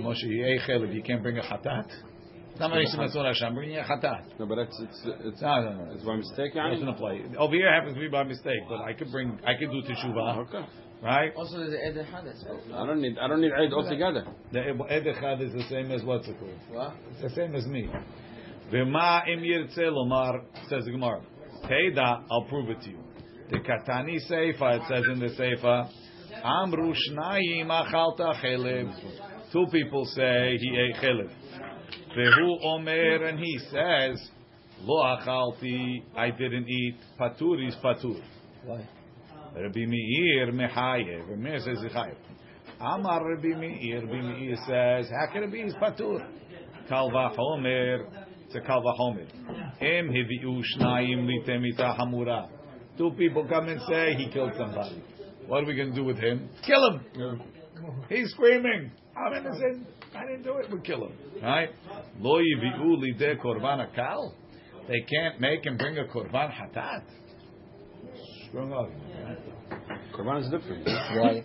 Moshe, 0.02 0.24
you 0.24 1.04
can't 1.06 1.22
bring 1.22 1.38
a 1.38 1.44
hatat. 1.44 1.86
Somebody 2.60 2.86
said 2.88 3.00
Matzor 3.00 3.26
Hashem, 3.26 3.56
bringing 3.56 3.78
a 3.78 3.84
chatat. 3.84 4.38
No, 4.38 4.46
but 4.46 4.56
that's 4.56 4.78
it's, 4.82 5.02
it's 5.24 5.42
no, 5.42 5.62
no, 5.64 5.86
no. 5.86 5.94
It's 5.94 6.04
by 6.04 6.18
mistake. 6.18 6.56
I 6.58 6.72
mean. 6.76 6.94
play. 6.96 7.24
Over 7.38 7.54
here 7.54 7.72
happens 7.74 7.96
to 7.96 8.00
be 8.02 8.10
by 8.10 8.24
mistake, 8.24 8.60
but 8.68 8.82
I 8.82 8.94
could 8.94 9.12
bring, 9.12 9.40
I 9.48 9.54
could 9.58 9.72
do 9.72 9.82
teshuvah. 9.82 10.38
Okay. 10.50 10.66
Right. 11.02 11.32
Also, 11.38 11.58
there's 11.60 11.74
Ed 11.74 12.06
Echad. 12.06 12.74
I 12.74 12.86
don't 12.86 13.02
need, 13.02 13.18
I 13.18 13.28
don't 13.30 13.40
need 13.40 13.54
Ed 13.54 13.72
altogether. 13.72 14.26
The 14.52 14.60
Ed 14.90 15.04
Echad 15.06 15.42
is 15.42 15.54
the 15.54 15.64
same 15.70 15.92
as 15.92 16.04
what's 16.04 16.28
it 16.28 16.38
called? 16.38 16.52
What? 16.70 16.96
It's 17.12 17.22
the 17.22 17.30
same 17.30 17.56
as 17.56 17.66
me. 17.66 17.90
V'ma 18.74 19.28
im 19.30 19.40
yirtze 19.40 19.90
lomar 19.90 20.42
says 20.70 20.84
the 20.84 20.92
Gemara. 20.92 21.22
Teda, 21.64 22.24
I'll 22.30 22.46
prove 22.50 22.70
it 22.70 22.82
to 22.82 22.90
you. 22.90 23.00
The 23.50 23.60
Katani 23.60 24.18
Seifa, 24.30 24.80
it 24.80 24.84
says 24.90 25.04
in 25.12 25.20
the 25.20 25.28
Seifa, 25.28 25.90
Amru 26.44 26.94
Shnayim 26.94 27.68
Achalta 27.68 28.36
Chelev. 28.44 28.94
Two 29.52 29.66
people 29.72 30.06
say 30.06 30.58
he 30.60 30.78
ate 30.78 31.02
chelev. 31.02 31.32
Vehu 32.18 32.64
omer, 32.64 33.26
and 33.26 33.40
he 33.40 33.60
says, 33.72 34.30
Lo 34.82 35.04
achalti, 35.04 36.04
I 36.16 36.32
didn't 36.32 36.68
eat. 36.70 36.96
Patur 37.20 37.68
is 37.68 37.76
patur. 37.84 38.22
Why? 38.66 38.88
Rabbi 39.56 39.86
Meir 39.86 40.52
mechayev. 40.52 41.30
Rabbi 41.30 41.42
Meir 41.42 41.60
says 41.60 41.80
mechayev. 41.80 42.16
Amar 42.80 43.28
Rabbi 43.30 43.60
Meir. 43.60 44.06
Rabbi 44.06 44.22
Meir 44.22 44.56
says, 44.68 45.12
how 45.12 45.34
can 45.34 45.44
it 45.44 45.52
be? 45.52 45.64
He's 45.64 45.74
patur. 45.76 46.26
Kalva 46.90 47.36
homer. 47.36 48.08
It's 48.46 48.56
a 48.56 48.62
kalva 48.62 48.96
homer. 48.96 49.28
Em 49.82 50.10
hiviu 50.10 50.62
shnayim 50.78 51.28
litemita 51.28 52.00
hamura. 52.00 52.50
Two 52.98 53.12
people 53.18 53.46
come 53.48 53.68
and 53.68 53.82
say 53.90 54.14
he 54.16 54.30
killed 54.32 54.54
somebody. 54.58 55.04
What 55.48 55.64
are 55.64 55.68
we 55.68 55.76
going 55.76 55.90
to 55.90 55.96
do 55.96 56.06
with 56.06 56.18
him? 56.18 56.50
Kill 56.66 56.92
him. 56.92 57.42
He's 58.08 58.30
screaming. 58.32 58.92
I'm 59.20 59.34
innocent. 59.34 59.88
I 60.16 60.26
didn't 60.26 60.44
do 60.44 60.58
it. 60.58 60.72
We 60.72 60.80
kill 60.82 61.06
him. 61.08 61.14
Right? 61.44 61.70
Lo 62.20 62.40
yiviu 62.40 62.98
lideh 63.04 63.38
korban 63.44 63.86
akal. 63.88 64.34
They 64.88 65.02
can't 65.02 65.40
make 65.40 65.66
him 65.66 65.78
bring 65.78 65.98
a 65.98 66.06
korban 66.06 66.52
hatat. 66.52 67.04
Strong 68.50 68.74
argument. 68.74 69.40
Korban 70.16 70.42
is 70.42 70.50
different. 70.50 70.86
Why? 70.88 71.44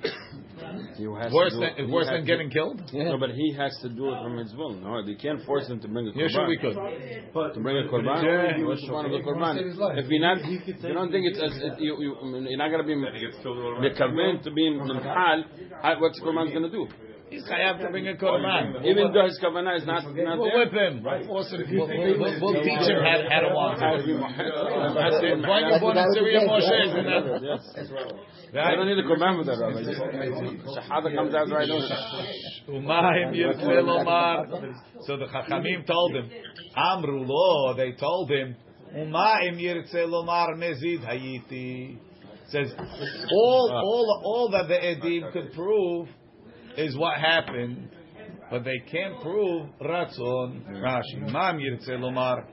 He 0.96 1.04
has 1.04 1.32
Worse 1.32 1.52
to 1.52 1.58
than 1.60 1.86
he 1.86 1.92
worse 1.92 2.06
has 2.06 2.14
than 2.14 2.20
to- 2.22 2.26
getting 2.26 2.48
killed. 2.48 2.80
No, 2.94 3.18
but 3.18 3.30
he 3.30 3.52
has 3.58 3.76
to 3.82 3.88
do 3.90 4.08
it 4.14 4.22
from 4.22 4.38
his 4.38 4.54
will. 4.54 4.72
No, 4.72 5.04
they 5.04 5.14
can't 5.16 5.44
force 5.44 5.66
him 5.68 5.80
to 5.80 5.88
bring 5.88 6.06
a 6.08 6.12
korban. 6.12 6.20
Yeah, 6.22 6.28
sure 6.28 6.46
we 6.48 6.56
could. 6.56 6.74
To 6.74 7.60
bring 7.60 7.76
a 7.84 7.88
korban, 7.90 8.22
Yeah. 8.22 8.56
he 8.56 8.62
was 8.62 8.80
one 8.88 9.04
of 9.04 9.10
the 9.12 9.18
korban. 9.18 9.56
save 9.56 9.66
his 9.66 9.76
life. 9.76 9.98
If 9.98 10.08
you're 10.08 10.20
not, 10.22 10.38
if 10.40 10.82
you 10.82 10.94
don't 10.94 11.10
think 11.10 11.26
it's, 11.26 11.38
as 11.42 11.52
it, 11.60 11.80
you, 11.80 11.96
you, 12.00 12.16
you're 12.48 12.56
not 12.56 12.70
gonna 12.70 12.84
be 12.84 12.94
mekaven 12.94 14.42
to 14.44 14.50
be 14.52 14.66
in 14.66 14.78
mechal. 14.80 16.00
What's 16.00 16.20
korban's 16.20 16.52
gonna 16.54 16.70
do? 16.70 16.86
He's 17.34 17.42
chayav 17.50 17.80
to 17.80 17.90
bring 17.90 18.06
a 18.06 18.14
korban. 18.14 18.84
Even 18.86 19.12
though 19.12 19.26
his 19.26 19.40
kavanah 19.42 19.78
is 19.78 19.86
not, 19.86 20.04
not 20.14 20.38
We'll 20.38 20.54
whip 20.54 20.72
him. 20.72 21.02
Force 21.26 21.50
him. 21.50 21.66
We'll, 21.68 21.88
we'll, 21.88 22.20
we'll, 22.20 22.40
we'll 22.40 22.62
teach 22.62 22.86
him 22.86 23.02
how, 23.02 23.18
to- 23.18 23.28
how 23.28 23.40
to 23.42 23.50
walk. 23.50 23.78
That's 23.82 25.18
the 25.18 25.42
point 25.42 25.66
of 25.66 25.80
born 25.80 25.98
in 25.98 26.06
Syria, 26.14 26.46
Moshe 26.46 26.86
is 26.86 26.94
in 26.94 27.06
that. 28.54 28.66
I 28.66 28.76
don't 28.76 28.86
need 28.86 28.98
a 28.98 29.02
korban 29.02 29.38
for 29.38 29.44
that, 29.50 29.58
Rabbi. 29.58 29.82
Shahada 30.78 31.10
comes 31.12 31.34
out 31.34 31.50
right 31.50 31.68
away. 31.68 31.90
Umayim 32.68 33.34
yirtzeh 33.34 33.82
lomar. 33.82 34.72
So 35.02 35.16
the 35.16 35.26
Chachamim 35.26 35.84
told 35.88 36.14
him, 36.14 36.30
Amru 36.76 37.24
lo, 37.26 37.74
they 37.76 37.92
told 37.98 38.30
him, 38.30 38.54
Umayim 38.94 39.58
yirtzeh 39.60 40.06
lomar 40.06 40.54
mezid 40.56 41.04
hayiti. 41.04 41.98
Says 42.46 42.72
all 43.32 43.70
all 43.72 44.22
all 44.24 44.50
that 44.52 44.68
the 44.68 44.74
edim 44.74 45.32
could 45.32 45.52
prove 45.54 46.08
is 46.76 46.96
what 46.96 47.18
happened, 47.18 47.88
but 48.50 48.64
they 48.64 48.78
can't 48.90 49.20
prove 49.20 49.68
ratzon. 49.80 50.64
Rashi, 50.82 51.32
Mam 51.32 51.58
yirtzeh 51.58 51.98
lomar 51.98 52.44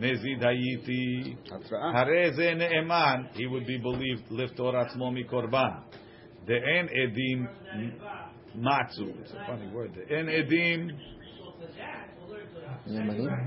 mezid 0.00 0.42
hayiti. 0.42 1.36
Hatra'ah. 1.50 1.92
Hare 1.92 2.54
ne'eman, 2.56 3.28
he 3.34 3.46
would 3.46 3.66
be 3.66 3.78
believed 3.78 4.28
liftor 4.30 4.74
atzmo 4.74 5.12
mikorban. 5.12 5.82
De'en 6.46 6.88
edim 6.88 7.48
matzu. 8.56 9.18
It's 9.20 9.32
a 9.32 9.44
funny 9.46 9.68
word. 9.72 9.92
De'en 9.94 10.28
edim, 10.28 10.90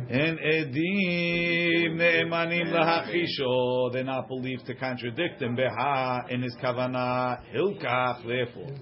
en 0.10 0.38
edim 0.38 1.96
ne'emanim 1.96 2.72
lahachisho. 2.72 3.92
They're 3.94 4.04
not 4.04 4.28
believed 4.28 4.66
to 4.66 4.76
contradict 4.76 5.42
him. 5.42 5.56
Beha 5.56 6.26
in 6.30 6.42
his 6.42 6.56
kavana 6.62 7.40
hilkach. 7.54 8.26
Therefore, 8.26 8.76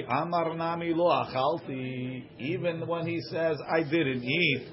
amar 0.00 0.54
nami 0.56 0.92
lo 0.94 1.10
achalti. 1.10 2.24
Even 2.38 2.86
when 2.86 3.06
he 3.06 3.20
says 3.30 3.58
I 3.70 3.82
didn't 3.82 4.22
eat, 4.24 4.66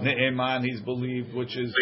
ne'eman 0.00 0.62
he's 0.64 0.80
believed, 0.80 1.34
which 1.34 1.56
is 1.56 1.74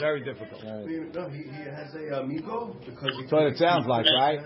very 0.00 0.22
difficult. 0.24 0.62
No, 0.64 1.28
he, 1.28 1.38
he 1.38 1.62
has 1.70 1.94
a 1.94 2.16
uh, 2.16 2.22
migo 2.22 2.78
because. 2.84 3.12
That's 3.20 3.32
what 3.32 3.46
it 3.46 3.58
sounds 3.58 3.86
like, 3.86 4.06
right? 4.06 4.40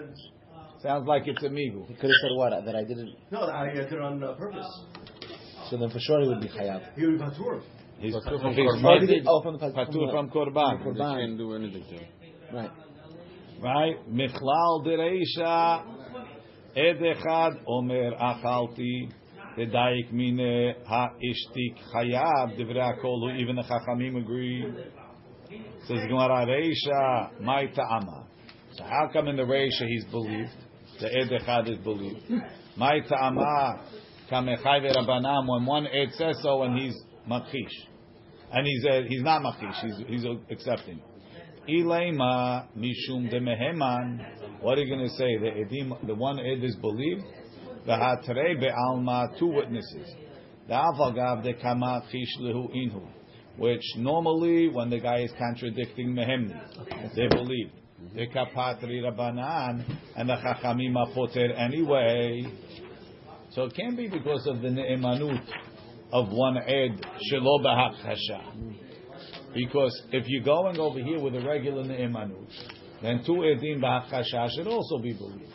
Sounds 0.83 1.07
like 1.09 1.27
it's 1.27 1.43
a 1.43 1.49
migu. 1.49 1.87
He 1.89 1.95
could 1.95 2.11
have 2.11 2.21
said 2.21 2.31
what? 2.35 2.65
That 2.65 2.77
I 2.77 2.85
didn't. 2.85 3.15
No, 3.31 3.43
I 3.43 3.73
did 3.73 3.93
it 3.93 4.01
on 4.01 4.23
uh, 4.23 4.35
purpose. 4.35 4.67
So 5.71 5.79
then 5.79 5.91
for 5.91 5.99
sure 5.99 6.21
he 6.21 6.29
would 6.29 6.41
be 6.41 6.49
chayav. 6.49 6.95
He 6.95 7.07
would 7.07 7.19
be 7.19 7.25
patur. 7.25 7.63
He's, 7.99 8.15
Patur 8.15 8.41
from 8.41 8.55
he's 8.55 8.71
korban. 8.71 8.85
Oh, 8.85 9.01
he 9.01 9.07
did- 9.07 9.27
oh, 9.27 9.43
from 9.43 9.59
the 9.59 9.71
patur 9.71 10.11
from 10.11 10.31
korban, 10.31 10.85
They 10.85 11.01
can't 11.01 11.39
do 11.39 11.55
anything 11.55 11.85
to 11.85 11.95
him. 11.95 12.09
Right. 12.53 12.71
right? 13.63 13.97
Michlal 14.11 14.85
dereisha 14.85 15.94
ed 16.77 17.01
echad 17.01 17.61
omer 17.67 18.13
achalti 18.21 19.09
dedaik 19.57 20.13
mine 20.13 20.75
ha'ishtik 20.87 21.77
chayav 21.93 22.57
divrei 22.59 22.83
hakolu. 22.83 23.41
Even 23.41 23.57
the 23.57 23.63
chachamim 23.63 24.17
agree. 24.21 24.65
Says 25.87 26.01
Gemara 26.09 26.47
reisha 26.47 27.41
my 27.41 27.67
ta'ama. 27.67 28.27
So 28.73 28.85
how 28.85 29.09
come 29.13 29.29
in 29.29 29.37
the 29.37 29.43
reisha 29.43 29.87
he's 29.87 30.05
believed? 30.07 30.51
The 31.01 31.07
ed 31.07 31.31
echad 31.31 31.71
is 31.71 31.79
believed. 31.79 32.31
My 32.77 33.01
ta'ama 33.01 33.81
kamechai 34.31 34.81
v'rabanam 34.83 35.49
when 35.49 35.67
one 35.67 35.87
ed 35.87 36.13
says 36.13 36.37
so 36.43 36.63
and 36.63 36.79
he's 36.79 36.95
machish. 37.27 37.89
And 38.53 38.67
he's 38.67 38.85
he's 39.09 39.23
not 39.23 39.43
machish, 39.43 39.77
he's 39.83 40.07
he's 40.09 40.25
accepting. 40.51 41.01
Ilema 41.69 42.67
mishum 42.77 43.31
de 43.31 43.41
meheman. 43.41 44.21
What 44.65 44.79
are 44.79 44.81
you 44.81 44.97
going 44.97 45.07
to 45.07 45.15
say? 45.15 45.37
The 45.37 45.51
edim, 45.63 46.07
the 46.07 46.15
one 46.15 46.39
ed 46.39 46.65
is 46.65 46.75
believed. 46.77 47.23
The 47.85 47.93
V'hatrei 47.93 48.59
be'alma, 48.59 49.39
two 49.39 49.49
witnesses. 49.49 50.11
The 50.67 50.73
avagav 50.73 51.43
de 51.43 51.53
kama 51.53 52.03
chish 52.11 52.41
lehu 52.41 52.71
inhu, 52.75 53.07
which 53.59 53.83
normally 53.99 54.69
when 54.69 54.89
the 54.89 55.01
guy 55.01 55.19
is 55.19 55.31
contradicting 55.39 56.15
mehemni, 56.15 56.59
they 57.15 57.29
believe. 57.29 57.73
Mm-hmm. 58.03 58.17
The 58.17 58.27
kapatri 58.29 59.03
rabanan 59.03 59.99
and 60.17 60.31
the 60.31 60.37
chachamim 60.37 60.97
are 60.97 61.13
poter 61.13 61.53
anyway. 61.53 62.47
So 63.51 63.65
it 63.65 63.75
can't 63.77 63.99
be 63.99 64.09
because 64.09 64.47
of 64.47 64.63
the 64.63 64.69
ne'emanut 64.71 65.45
of 66.11 66.29
one 66.31 66.57
ed 66.57 67.05
shelo 67.31 67.63
b'hakasha. 67.63 68.17
Mm-hmm. 68.57 68.73
Because 69.53 70.03
if 70.11 70.25
you're 70.27 70.43
going 70.43 70.79
over 70.79 71.01
here 71.01 71.21
with 71.21 71.35
a 71.35 71.43
regular 71.43 71.85
ne'emanut, 71.85 72.49
then 73.05 73.23
two 73.25 73.33
edim 73.33 73.81
b'hakasha 73.81 74.51
should 74.57 74.67
also 74.67 74.99
be 74.99 75.13
believed. 75.13 75.53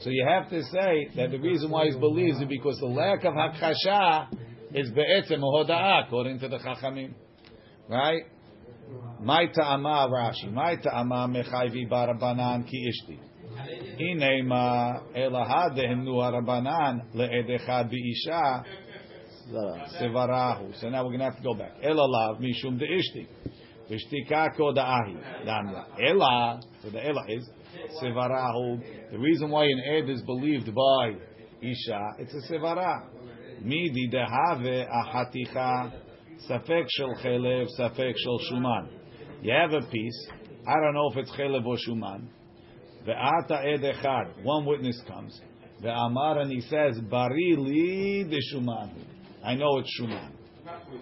So 0.00 0.10
you 0.10 0.26
have 0.28 0.50
to 0.50 0.62
say 0.62 1.08
that 1.16 1.30
the 1.30 1.38
reason 1.38 1.70
why 1.70 1.86
he's 1.86 1.96
believes 1.96 2.38
is 2.38 2.48
because 2.48 2.78
the 2.78 2.86
lack 2.86 3.24
of 3.24 3.34
hakasha 3.34 4.28
is 4.74 4.90
be'etzem 4.90 5.40
hoda'ah, 5.40 6.06
according 6.06 6.38
to 6.40 6.48
the 6.48 6.58
chachamim. 6.58 7.14
Right? 7.88 8.22
My 9.20 9.46
ta'ama 9.46 10.08
Rashi, 10.12 10.52
my 10.52 10.76
ta'ama 10.76 11.28
mechayvi 11.28 11.88
barabanan 11.90 12.68
ki 12.68 12.90
ishti. 12.90 13.18
Inema 13.98 15.02
elaha 15.16 15.70
dehemnu 15.76 16.14
harabanan 16.20 17.02
le'edechad 17.14 17.90
bi'isha 17.90 18.64
sevarahu. 20.00 20.78
So 20.80 20.88
now 20.90 21.04
we're 21.04 21.10
going 21.16 21.20
to 21.20 21.24
have 21.24 21.36
to 21.36 21.42
go 21.42 21.54
back. 21.54 21.80
Elalav 21.82 22.40
mishum 22.40 22.78
de'ishti. 22.78 23.26
So 23.88 23.94
the 26.90 27.06
ela 27.06 27.24
is 27.28 27.48
sevarahu. 28.02 29.10
The 29.12 29.18
reason 29.18 29.50
why 29.50 29.64
an 29.64 29.82
ed 29.94 30.10
is 30.10 30.22
believed 30.22 30.74
by 30.74 31.14
isha, 31.62 32.14
it's 32.18 32.34
a 32.34 32.52
sevara. 32.52 33.04
Midi 33.62 34.08
dehave 34.12 34.88
ahaticha 34.88 35.92
safek 36.50 36.86
shel 36.88 37.14
chelev, 37.22 37.66
safek 37.78 38.14
shel 38.16 38.40
shuman. 38.50 38.88
You 39.42 39.52
have 39.52 39.72
a 39.72 39.82
piece. 39.86 40.28
I 40.66 40.80
don't 40.80 40.94
know 40.94 41.10
if 41.12 41.18
it's 41.18 41.30
chelev 41.32 41.64
or 41.64 41.76
shuman. 41.76 42.28
Ve'ata 43.06 43.64
ed 43.64 43.82
echad. 43.82 44.42
One 44.42 44.66
witness 44.66 45.00
comes. 45.06 45.40
Ve'amar 45.82 46.38
and 46.38 46.50
he 46.50 46.60
says, 46.62 46.98
Bari 47.08 47.54
li 47.56 48.24
de 48.24 48.40
shuman. 48.52 48.90
I 49.44 49.54
know 49.54 49.78
it's 49.78 49.90
shuman. 50.00 50.32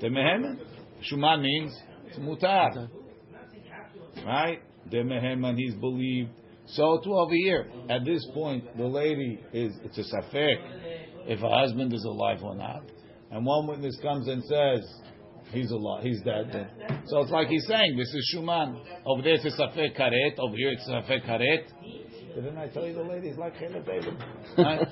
The 0.00 0.08
mehemen. 0.10 0.60
Shuman 1.10 1.40
means 1.42 1.74
mutar. 2.18 2.88
Right? 4.24 4.60
The 4.90 5.02
mehemen, 5.02 5.56
he's 5.56 5.74
believed. 5.74 6.30
So 6.66 7.00
to 7.02 7.14
over 7.14 7.34
here, 7.34 7.70
at 7.90 8.04
this 8.04 8.26
point, 8.32 8.76
the 8.76 8.84
lady 8.84 9.40
is, 9.52 9.74
it's 9.84 9.98
a 9.98 10.16
safek 10.16 10.56
if 11.26 11.40
her 11.40 11.48
husband 11.48 11.92
is 11.92 12.04
alive 12.04 12.42
or 12.42 12.54
not. 12.54 12.82
And 13.30 13.44
one 13.44 13.66
witness 13.66 13.98
comes 14.02 14.28
and 14.28 14.42
says, 14.44 15.00
he's 15.50 15.70
alive, 15.70 16.02
he's 16.02 16.20
dead. 16.22 16.70
So 17.06 17.20
it's 17.20 17.30
like 17.30 17.48
he's 17.48 17.66
saying, 17.66 17.96
this 17.96 18.12
is 18.14 18.34
Shuman. 18.34 18.80
Over 19.04 19.22
there 19.22 19.34
it's 19.34 19.44
a 19.44 19.60
safek 19.60 19.98
karet, 19.98 20.38
over 20.38 20.56
here 20.56 20.70
it's 20.70 20.86
a 20.88 20.92
safek 20.92 21.26
karet. 21.28 21.64
Didn't 22.34 22.58
I 22.58 22.68
tell 22.68 22.86
you 22.86 22.94
the 22.94 23.02
lady 23.02 23.28
is 23.28 23.38
like 23.38 23.58
Caleb 23.58 23.86
David? 23.86 24.14
Right? 24.58 24.80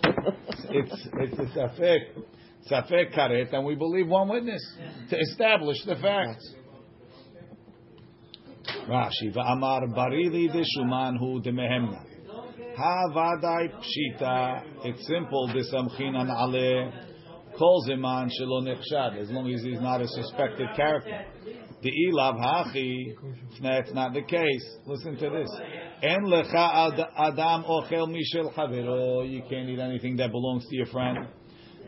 it's, 0.70 1.08
it's 1.20 1.38
a 1.38 1.58
safek, 1.58 1.98
safek 2.70 3.16
karet, 3.16 3.52
and 3.52 3.64
we 3.64 3.74
believe 3.74 4.06
one 4.08 4.28
witness 4.28 4.62
to 5.10 5.18
establish 5.18 5.78
the 5.86 5.96
facts. 5.96 6.54
Rashi, 8.88 9.32
va'amar 9.32 9.94
barili 9.94 10.52
de 10.52 10.62
shuman 10.76 11.16
hu 11.16 11.40
de 11.40 11.52
mehemna. 11.52 12.02
Ha 12.76 13.08
vadai 13.14 13.68
pshita. 13.68 14.62
It's 14.84 15.06
simple. 15.06 15.48
Disamchinan 15.54 16.28
ale 16.30 16.92
kol 17.56 17.84
zeman 17.88 18.28
shelo 18.28 18.62
nechshad. 18.62 19.18
As 19.20 19.30
long 19.30 19.52
as 19.52 19.62
he's 19.62 19.80
not 19.80 20.00
a 20.00 20.08
suspected 20.08 20.68
character. 20.74 21.24
The 21.82 21.90
ilav 22.08 22.40
hachi. 22.40 23.14
That's 23.62 23.92
not 23.92 24.14
the 24.14 24.22
case. 24.22 24.78
Listen 24.86 25.16
to 25.16 25.30
this. 25.30 25.50
En 26.02 26.24
lecha 26.24 26.92
adam 27.16 27.64
ochel 27.64 28.08
mishel 28.08 28.52
chavero. 28.54 29.30
You 29.30 29.42
can't 29.48 29.68
eat 29.68 29.78
anything 29.78 30.16
that 30.16 30.32
belongs 30.32 30.66
to 30.68 30.76
your 30.76 30.86
friend. 30.86 31.18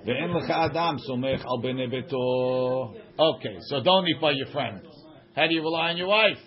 Ve'en 0.06 0.30
lecha 0.32 0.70
adam 0.70 0.98
somech 1.08 1.44
al 1.44 1.60
bnei 1.60 1.88
beto. 1.92 2.94
Okay, 3.18 3.56
so 3.68 3.82
don't 3.82 4.06
eat 4.06 4.20
by 4.20 4.32
your 4.32 4.48
friend. 4.48 4.80
How 5.34 5.46
do 5.48 5.54
you 5.54 5.62
rely 5.62 5.90
on 5.90 5.96
your 5.96 6.08
wife? 6.08 6.38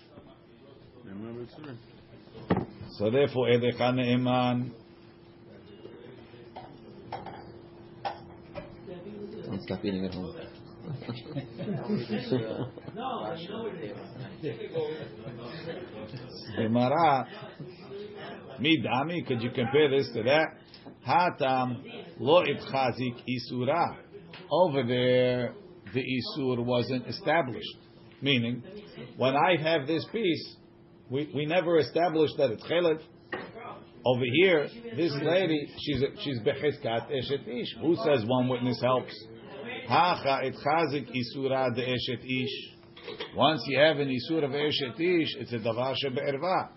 Remember, 1.56 1.78
it's 2.48 2.48
true. 2.48 2.66
So 2.98 3.10
therefore, 3.10 3.48
Edecha 3.48 3.92
Ne'eman. 3.94 4.70
Don't 9.46 9.62
stop 9.62 9.84
eating 9.84 10.04
at 10.04 10.14
home. 10.14 10.34
Gemara. 16.56 17.26
Midami, 18.60 19.26
could 19.26 19.42
you 19.42 19.50
compare 19.50 19.90
this 19.90 20.08
to 20.14 20.22
that? 20.24 20.46
Hatam 21.06 21.82
lo 22.18 22.42
itchazik 22.42 23.22
isura. 23.28 23.96
Over 24.50 24.82
there, 24.86 25.54
the 25.94 26.00
isur 26.00 26.64
wasn't 26.64 27.06
established. 27.06 27.76
Meaning, 28.20 28.62
when 29.16 29.36
I 29.36 29.56
have 29.62 29.86
this 29.86 30.04
piece, 30.12 30.56
we, 31.10 31.30
we 31.34 31.46
never 31.46 31.78
established 31.78 32.34
that 32.36 32.50
it's 32.50 32.62
chelev. 32.64 33.00
Over 34.04 34.24
here, 34.32 34.68
this 34.96 35.12
lady, 35.22 35.68
she's 35.80 36.02
she's 36.20 36.38
becheskat 36.40 37.10
eshet 37.10 37.48
ish. 37.48 37.74
Who 37.80 37.96
says 38.04 38.24
one 38.26 38.48
witness 38.48 38.80
helps? 38.80 39.12
Hacha 39.88 40.40
et 40.44 40.54
chazik 40.54 41.08
isura 41.10 41.74
de 41.74 41.82
eshet 41.82 42.24
ish. 42.24 42.74
Once 43.34 43.62
you 43.66 43.78
have 43.78 43.98
an 43.98 44.08
isur 44.08 44.44
of 44.44 44.50
eshet 44.50 45.00
ish, 45.00 45.36
it's 45.40 45.52
a 45.52 45.58
davar 45.58 45.94
shebe'erva. 46.02 46.68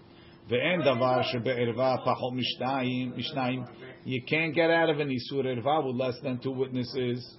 Ve'en 0.50 0.82
davar 0.82 1.24
shebe'erva 1.34 2.06
pachot 2.06 2.34
mishnayim 2.34 3.14
mishnayim. 3.18 3.68
You 4.04 4.24
can't 4.28 4.56
get 4.56 4.72
out 4.72 4.90
of 4.90 5.00
an 5.00 5.10
isur 5.10 5.46
erva 5.46 5.86
with 5.86 5.96
less 5.96 6.16
than 6.24 6.40
two 6.40 6.52
witnesses. 6.52 7.38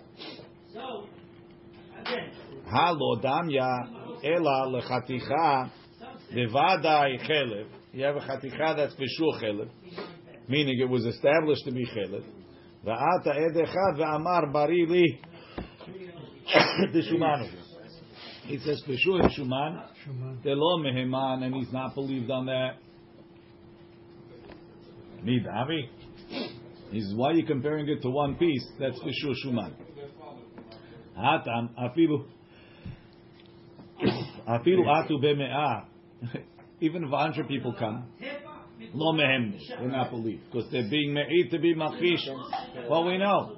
Halo 2.70 3.20
damya 3.20 4.22
ela 4.24 4.68
lechaticha 4.68 5.70
levadai 6.34 7.18
chelev. 7.28 7.66
You 7.92 8.04
have 8.04 8.16
a 8.16 8.20
chaticha 8.20 8.76
that's 8.76 8.94
b'shul 8.94 9.42
chelev, 9.42 9.68
meaning 10.48 10.78
it 10.80 10.88
was 10.88 11.04
established 11.04 11.64
to 11.66 11.72
be 11.72 11.86
chelev. 11.86 12.24
Va'ata 12.86 13.36
edechad 13.36 13.96
ve'amar 13.98 14.52
bari 14.52 14.86
li 14.86 15.20
deshumanu. 16.94 17.50
He 18.44 18.58
says 18.58 18.82
b'shul 18.88 19.20
shuman 19.38 19.84
Shuman. 20.06 20.42
delo 20.42 20.78
meheman, 20.78 21.44
and 21.44 21.54
he's 21.54 21.72
not 21.72 21.94
believed 21.94 22.30
on 22.30 22.46
that. 22.46 22.76
Midami. 25.24 25.88
He 26.90 27.00
says, 27.00 27.14
why 27.14 27.30
are 27.30 27.34
you 27.34 27.46
comparing 27.46 27.88
it 27.88 28.02
to 28.02 28.10
one 28.10 28.34
piece? 28.36 28.66
That's 28.80 28.98
b'shul 28.98 29.34
shuman. 29.44 29.72
Hatam 31.16 31.70
afilu 31.78 32.26
afilu 34.48 34.86
atu 34.86 35.22
beme'ah. 35.22 35.84
Even 36.80 37.04
if 37.04 37.10
hundred 37.10 37.48
people 37.48 37.74
come, 37.78 38.06
lo 38.92 39.12
mehem, 39.12 39.54
they're 39.68 39.88
not 39.88 40.10
believed 40.10 40.42
because 40.50 40.70
they're 40.72 40.88
being 40.90 41.14
me'id 41.14 41.50
to 41.50 41.58
be 41.58 41.74
machish. 41.74 42.28
Well, 42.88 43.04
we 43.04 43.18
know. 43.18 43.56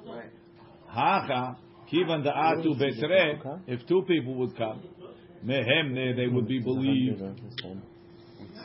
Hacha 0.87 1.57
kivan 1.91 2.23
the 2.23 2.29
atu 2.29 2.79
betre. 2.79 3.61
If 3.67 3.87
two 3.87 4.03
people 4.07 4.35
would 4.35 4.55
come, 4.55 4.83
mehem 5.43 6.15
they 6.15 6.27
would 6.27 6.47
be 6.47 6.59
believed. 6.59 7.21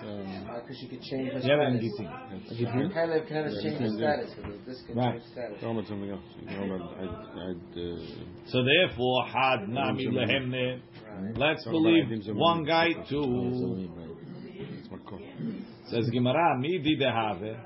Because 0.00 0.76
she 0.80 0.88
could 0.88 1.02
change 1.02 1.32
her 1.32 1.38
Yeah, 1.40 1.66
and 1.66 1.80
status. 1.80 2.58
Gitin. 2.58 2.92
chelev 2.94 3.26
can 3.28 3.36
never 3.36 3.62
change 3.62 3.78
her 3.80 3.88
status. 3.90 4.34
This 4.66 4.82
can 4.86 4.96
Right. 4.96 5.12
change 5.12 5.24
status. 5.32 5.60
Tell 5.60 5.74
me 5.74 5.84
something 5.84 6.10
else. 6.10 6.24
Hold 6.56 6.70
on. 6.72 6.82
I, 6.82 7.04
I, 7.04 7.50
uh, 7.50 7.98
So 8.46 8.64
therefore, 8.64 9.26
had 9.26 9.68
nami 9.68 10.06
lehemne. 10.06 10.80
Let's 11.36 11.64
believe 11.64 12.26
one 12.34 12.64
guy 12.64 12.92
too. 13.08 13.88
it's 14.58 14.90
my 14.90 14.98
call. 14.98 15.20
Says 15.88 16.08
Gemara, 16.10 16.58
midi 16.58 16.96
dehave, 16.98 17.56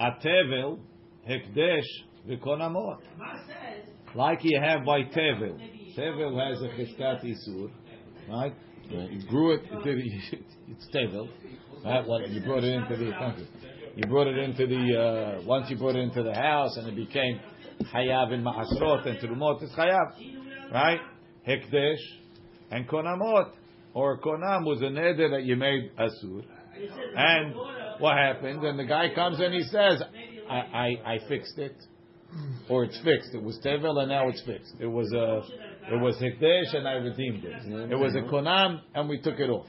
atevel, 0.00 0.78
hekdesh, 1.28 1.82
v'konamot. 2.28 2.98
Like 4.14 4.40
you 4.44 4.60
have 4.60 4.84
by 4.84 5.02
tevel. 5.02 5.58
Tevel 5.96 6.38
has 6.48 6.62
a 6.62 6.68
cheskat 6.68 7.24
isur, 7.24 7.70
right? 8.28 8.54
You 8.90 9.22
grew 9.28 9.52
it, 9.54 9.62
it's 10.68 10.88
tevel. 10.94 11.28
Right? 11.84 12.06
What, 12.06 12.30
you 12.30 12.40
brought 12.42 12.64
it 12.64 12.72
into 12.72 12.96
the, 12.96 13.04
you. 13.04 13.46
You 13.96 14.06
brought 14.06 14.26
it 14.26 14.38
into 14.38 14.66
the, 14.66 15.38
uh, 15.40 15.46
once 15.46 15.70
you 15.70 15.76
brought 15.76 15.96
it 15.96 16.00
into 16.00 16.22
the 16.22 16.34
house 16.34 16.76
and 16.76 16.88
it 16.88 16.96
became 16.96 17.40
chayav 17.94 18.32
in 18.32 18.42
ma'asrot 18.42 19.06
and 19.06 19.18
terumot, 19.18 19.62
it's 19.62 19.72
chayav. 19.74 20.72
Right? 20.72 21.00
Hekdesh 21.46 22.00
and 22.70 22.88
konamot. 22.88 23.52
Or 23.92 24.18
konam 24.18 24.64
was 24.64 24.80
a 24.80 24.86
neder 24.86 25.30
that 25.30 25.44
you 25.44 25.56
made 25.56 25.92
asur. 25.96 26.42
And 27.16 27.54
what 28.00 28.16
happened? 28.16 28.64
And 28.64 28.78
the 28.78 28.84
guy 28.84 29.14
comes 29.14 29.38
and 29.38 29.54
he 29.54 29.62
says, 29.62 30.02
I, 30.50 30.54
I, 30.54 31.14
I 31.14 31.18
fixed 31.28 31.58
it. 31.58 31.76
Or 32.68 32.84
it's 32.84 32.98
fixed. 33.04 33.32
It 33.34 33.42
was 33.42 33.60
tevel 33.64 34.00
and 34.00 34.08
now 34.08 34.28
it's 34.28 34.42
fixed. 34.42 34.74
It 34.80 34.86
was 34.86 35.12
a, 35.12 35.42
it 35.94 36.00
was 36.00 36.16
hekdesh 36.16 36.76
and 36.76 36.88
I 36.88 36.94
redeemed 36.94 37.44
it. 37.44 37.92
It 37.92 37.96
was 37.96 38.14
a 38.16 38.22
konam 38.22 38.80
and 38.94 39.08
we 39.08 39.20
took 39.20 39.38
it 39.38 39.50
off. 39.50 39.66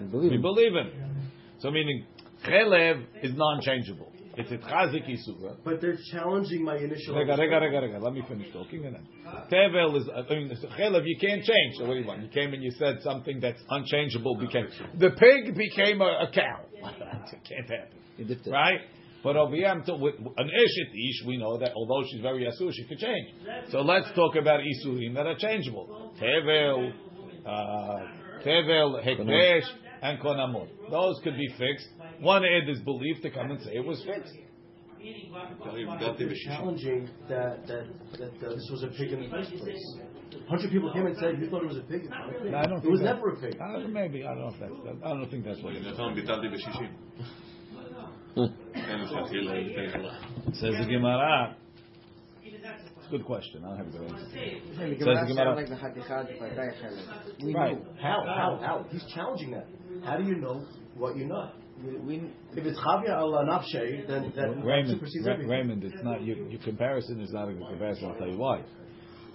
We 0.00 0.38
believe 0.38 0.72
him. 0.72 1.30
So 1.60 1.70
meaning, 1.70 2.04
chelev 2.44 3.04
is 3.22 3.32
non-changeable. 3.34 4.12
It's 4.38 4.50
a 4.52 4.58
chazik 4.58 5.08
isura. 5.08 5.56
But 5.64 5.80
they're 5.80 5.96
challenging 6.12 6.62
my 6.62 6.76
initial. 6.76 7.16
Rega, 7.16 7.36
rega, 7.38 7.58
rega, 7.58 7.80
rega. 7.80 7.98
Let 7.98 8.12
me 8.12 8.22
finish 8.28 8.52
talking 8.52 8.84
and 8.84 8.96
then. 8.96 9.06
Tevel 9.50 9.96
is, 9.98 10.06
I 10.14 10.30
mean, 10.34 10.52
chelev 10.78 11.06
you 11.06 11.16
can't 11.18 11.42
change. 11.42 11.76
So 11.78 11.86
what 11.86 11.94
do 11.94 12.00
you 12.00 12.06
want? 12.06 12.22
You 12.22 12.28
came 12.28 12.52
and 12.52 12.62
you 12.62 12.70
said 12.72 12.98
something 13.02 13.40
that's 13.40 13.60
unchangeable 13.70 14.36
became, 14.36 14.68
the 14.98 15.10
pig 15.10 15.56
became 15.56 16.02
a, 16.02 16.28
a 16.28 16.30
cow. 16.34 16.60
it 16.82 17.40
can't 17.48 17.70
happen. 17.70 18.52
Right? 18.52 18.80
But 19.24 19.36
over 19.36 19.56
here, 19.56 19.68
I'm 19.68 19.82
to, 19.84 19.96
with 19.96 20.14
an 20.18 20.46
eshet 20.46 20.90
ish, 20.92 21.26
we 21.26 21.38
know 21.38 21.58
that 21.58 21.72
although 21.74 22.06
she's 22.08 22.20
very 22.20 22.44
asur, 22.44 22.70
she 22.72 22.84
could 22.84 22.98
change. 22.98 23.28
So 23.70 23.80
let's 23.80 24.06
talk 24.14 24.36
about 24.36 24.60
isurim 24.60 25.14
that 25.14 25.26
are 25.26 25.36
changeable. 25.36 26.12
Tevel, 26.20 26.92
uh, 27.46 27.98
tevel, 28.44 29.02
hekdesh, 29.02 29.64
and 30.10 30.20
Kon 30.20 30.68
Those 30.90 31.20
could 31.24 31.36
be 31.36 31.48
fixed. 31.58 31.88
One 32.20 32.44
Ed 32.44 32.68
is 32.68 32.80
believed 32.80 33.22
to 33.22 33.30
come 33.30 33.50
and 33.50 33.60
say 33.62 33.72
it 33.74 33.84
was 33.84 34.02
fixed. 34.04 34.34
Challenging 36.46 37.08
that, 37.28 37.66
that, 37.66 37.86
that, 38.18 38.40
that 38.40 38.50
this 38.50 38.68
was 38.70 38.82
a 38.82 38.88
pig 38.88 39.12
in 39.12 39.22
the 39.22 39.28
first 39.28 39.54
place. 39.56 39.96
Hundred 40.48 40.70
people 40.70 40.92
came 40.92 41.06
and 41.06 41.16
said 41.18 41.38
you 41.40 41.48
thought 41.48 41.62
it 41.62 41.68
was 41.68 41.76
a 41.76 41.82
pig. 41.82 42.10
No, 42.10 42.58
I 42.58 42.66
don't. 42.66 42.84
It 42.84 42.90
was 42.90 43.00
that, 43.00 43.14
never 43.16 43.30
a 43.30 43.36
pig. 43.36 43.56
I 43.60 43.72
don't, 43.72 43.92
maybe 43.92 44.24
I 44.24 44.34
don't 44.34 44.40
know 44.40 44.48
if 44.48 44.58
that's. 44.60 44.72
I 45.04 45.08
don't 45.08 45.30
think 45.30 45.44
that's 45.44 45.62
what 45.62 45.74
it 45.74 45.86
is. 45.86 45.96
Hmm. 48.34 48.46
Says 50.54 50.74
the 50.78 50.86
Gemara. 50.90 51.56
It's 52.42 53.06
a 53.06 53.10
Good 53.10 53.24
question. 53.24 53.64
I 53.64 53.68
don't 53.68 53.78
have 53.78 53.86
a 53.86 53.90
good 53.90 54.02
answer. 54.10 54.26
Says 54.98 55.28
the 55.28 55.34
Gemara. 55.34 55.54
Right. 57.54 57.78
How? 58.02 58.24
How? 58.26 58.58
How? 58.60 58.86
He's 58.90 59.04
challenging 59.14 59.52
that. 59.52 59.66
How 60.04 60.16
do 60.16 60.24
you 60.24 60.36
know 60.36 60.64
what 60.96 61.16
you 61.16 61.26
know? 61.26 61.50
We, 61.84 61.96
we, 61.98 62.30
If 62.54 62.64
it's 62.64 62.78
Chavia 62.78 63.10
al 63.10 63.32
Nafshe, 63.32 64.06
then 64.08 64.32
then 64.34 64.60
that 64.60 64.64
Raymond, 64.64 64.98
supersedes 64.98 65.26
Ra- 65.26 65.34
everything. 65.34 65.50
Raymond, 65.50 65.84
it's 65.84 66.02
not 66.02 66.22
your, 66.24 66.38
your 66.48 66.60
comparison 66.62 67.20
is 67.20 67.30
not 67.32 67.48
a 67.48 67.52
good 67.52 67.68
comparison. 67.68 68.08
I'll 68.08 68.16
tell 68.18 68.28
you 68.28 68.38
why. 68.38 68.62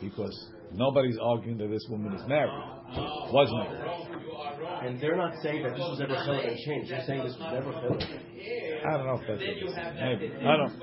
Because 0.02 0.50
nobody's 0.74 1.17
arguing 1.21 1.58
that 1.60 1.67
this 1.69 1.86
woman 1.89 2.13
is 2.15 2.28
married, 2.28 2.50
was 2.50 3.50
married. 3.52 4.88
And 4.88 5.00
they're 5.00 5.15
not 5.15 5.34
saying 5.43 5.62
that 5.62 5.74
this 5.74 5.80
was 5.80 6.02
ever 6.02 6.15
chilek 6.15 6.47
and 6.47 6.58
changed. 6.58 6.91
They're 6.91 7.06
saying 7.06 7.24
this 7.24 7.38
was 7.38 7.54
never 7.54 7.71
chilek. 7.71 8.86
I 8.88 8.97
don't 8.97 9.06
know 9.06 9.19
if 9.21 9.28
that's 9.28 9.39
what 9.39 9.47
it 9.47 9.62
is. 9.62 9.76
Maybe 10.02 10.34
I 10.41 10.58
don't. 10.58 10.74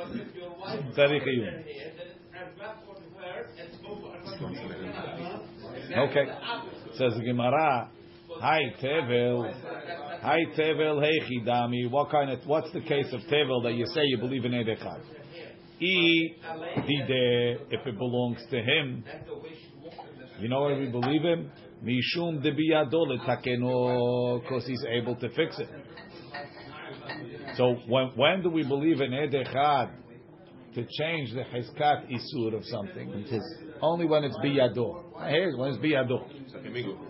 Tzarich. 0.95 1.27
Okay, 5.99 6.27
says 6.97 7.15
the 7.17 7.25
Gemara. 7.25 7.91
Hi 8.41 8.61
tevel, 8.81 9.53
hi 10.23 10.39
tevel 10.57 11.03
heichi 11.03 11.45
dami. 11.45 11.91
What 11.91 12.09
kind 12.11 12.31
of? 12.31 12.39
What's 12.47 12.71
the 12.73 12.81
case 12.81 13.13
of 13.13 13.21
tevel 13.23 13.65
that 13.65 13.75
you 13.75 13.85
say 13.87 14.03
you 14.05 14.19
believe 14.19 14.45
in 14.45 14.53
Edechad? 14.53 15.01
E 15.81 16.37
dide 16.77 17.11
uh, 17.11 17.65
if 17.71 17.85
it 17.85 17.99
belongs 17.99 18.39
to 18.51 18.59
him. 18.59 19.05
You 20.39 20.49
know 20.49 20.61
why 20.61 20.79
we 20.79 20.87
believe 20.87 21.23
him? 21.23 21.51
Mishum 21.83 22.41
de 22.41 22.53
biyado 22.53 23.07
letakeno, 23.09 24.41
because 24.43 24.65
he's 24.69 24.85
able 24.89 25.17
to 25.17 25.29
fix 25.31 25.59
it. 25.59 25.69
So 27.57 27.75
when 27.89 28.13
when 28.15 28.43
do 28.43 28.51
we 28.51 28.63
believe 28.63 29.01
in 29.01 29.11
Edechad 29.11 29.91
to 30.75 30.85
change 30.85 31.33
the 31.33 31.43
Hizkat 31.43 32.11
Isur 32.11 32.55
of 32.55 32.65
something? 32.65 33.25
Only 33.81 34.07
when 34.07 34.25
it's 34.25 34.37
biyado. 34.39 35.03
Here's 35.29 35.57
when 35.57 35.71
it's 35.71 35.79
biyado. 35.79 36.25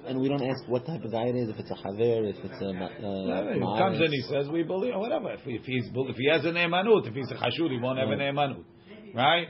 And 0.07 0.21
we 0.21 0.29
don't 0.29 0.43
ask 0.43 0.63
what 0.69 0.87
type 0.87 1.05
of 1.05 1.13
guy 1.13 1.25
it 1.25 1.37
is, 1.37 1.49
if 1.49 1.59
it's 1.59 1.71
a 1.71 1.75
Haver, 1.75 2.25
if 2.29 2.37
it's 2.45 2.63
a 2.63 2.69
uh, 2.69 3.53
He 3.53 3.61
Ma'aretz. 3.61 3.79
comes 3.79 4.01
and 4.01 4.13
he 4.13 4.23
says, 4.23 4.49
we 4.49 4.63
believe, 4.63 4.95
whatever. 4.97 5.33
If, 5.33 5.41
if 5.47 5.65
he's 5.65 5.85
if 5.95 6.17
he 6.17 6.29
has 6.31 6.45
an 6.45 6.55
emanut, 6.55 7.07
if 7.09 7.15
he's 7.15 7.31
a 7.31 7.35
chashud, 7.35 7.71
he 7.71 7.79
won't 7.79 7.99
have 7.99 8.11
an 8.11 8.19
emanut, 8.21 8.65
right? 9.15 9.49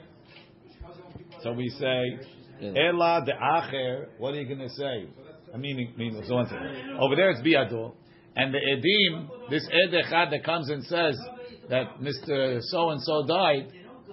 So 1.43 1.53
we 1.53 1.69
say. 1.71 2.19
Ela 2.61 3.23
de 3.25 3.33
acher. 3.33 4.07
What 4.19 4.35
are 4.35 4.41
you 4.41 4.49
going 4.49 4.69
to 4.69 4.75
say? 4.75 5.07
I 5.55 5.57
mean, 5.57 5.95
so 6.27 6.35
one 6.35 6.47
thing. 6.49 6.59
Over 7.01 7.15
there 7.15 7.31
it's 7.31 7.41
Biyado. 7.41 7.93
and 8.35 8.53
the 8.53 8.59
edim, 8.59 9.29
this 9.51 9.67
ed 9.71 9.95
echad 9.95 10.31
that 10.31 10.45
comes 10.45 10.69
and 10.69 10.85
says 10.85 11.17
that 11.71 12.01
Mister 12.03 12.59
So 12.63 12.91
and 12.91 13.01
So 13.03 13.27
died, 13.27 13.71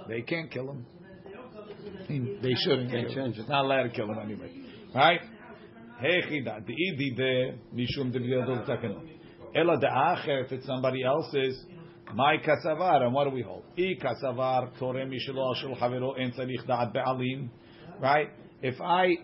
they 0.07 0.21
can't 0.21 0.51
kill 0.51 0.71
him. 0.71 0.85
They 2.41 2.53
shouldn't 2.63 2.91
Can't 2.91 3.09
change 3.09 3.37
it. 3.37 3.49
Not 3.49 3.65
allowed 3.65 3.83
to 3.83 3.89
kill 3.89 4.11
him 4.11 4.19
anyway, 4.19 4.51
right? 4.93 5.19
Hechida, 6.01 6.65
the 6.65 6.73
idi 6.73 7.15
de 7.15 7.57
mishum 7.73 8.11
de 8.11 8.19
biado 8.19 8.65
takenot. 8.67 9.07
Ela 9.55 9.79
de 9.79 9.87
acher, 9.87 10.45
if 10.45 10.51
it's 10.51 10.65
somebody 10.65 11.03
else's, 11.03 11.63
my 12.13 12.37
kasavar, 12.37 13.01
and 13.01 13.13
what 13.13 13.23
do 13.23 13.31
we 13.31 13.41
hold? 13.41 13.63
I 13.77 13.95
kasavar, 14.01 14.77
tore 14.77 15.05
mishlo 15.05 15.55
shel 15.55 15.75
havero 15.75 16.19
en 16.19 16.31
tzarich 16.31 16.65
da'at 16.67 16.93
be'alim, 16.93 17.49
right? 17.99 18.29
If 18.61 18.79
I, 18.81 19.17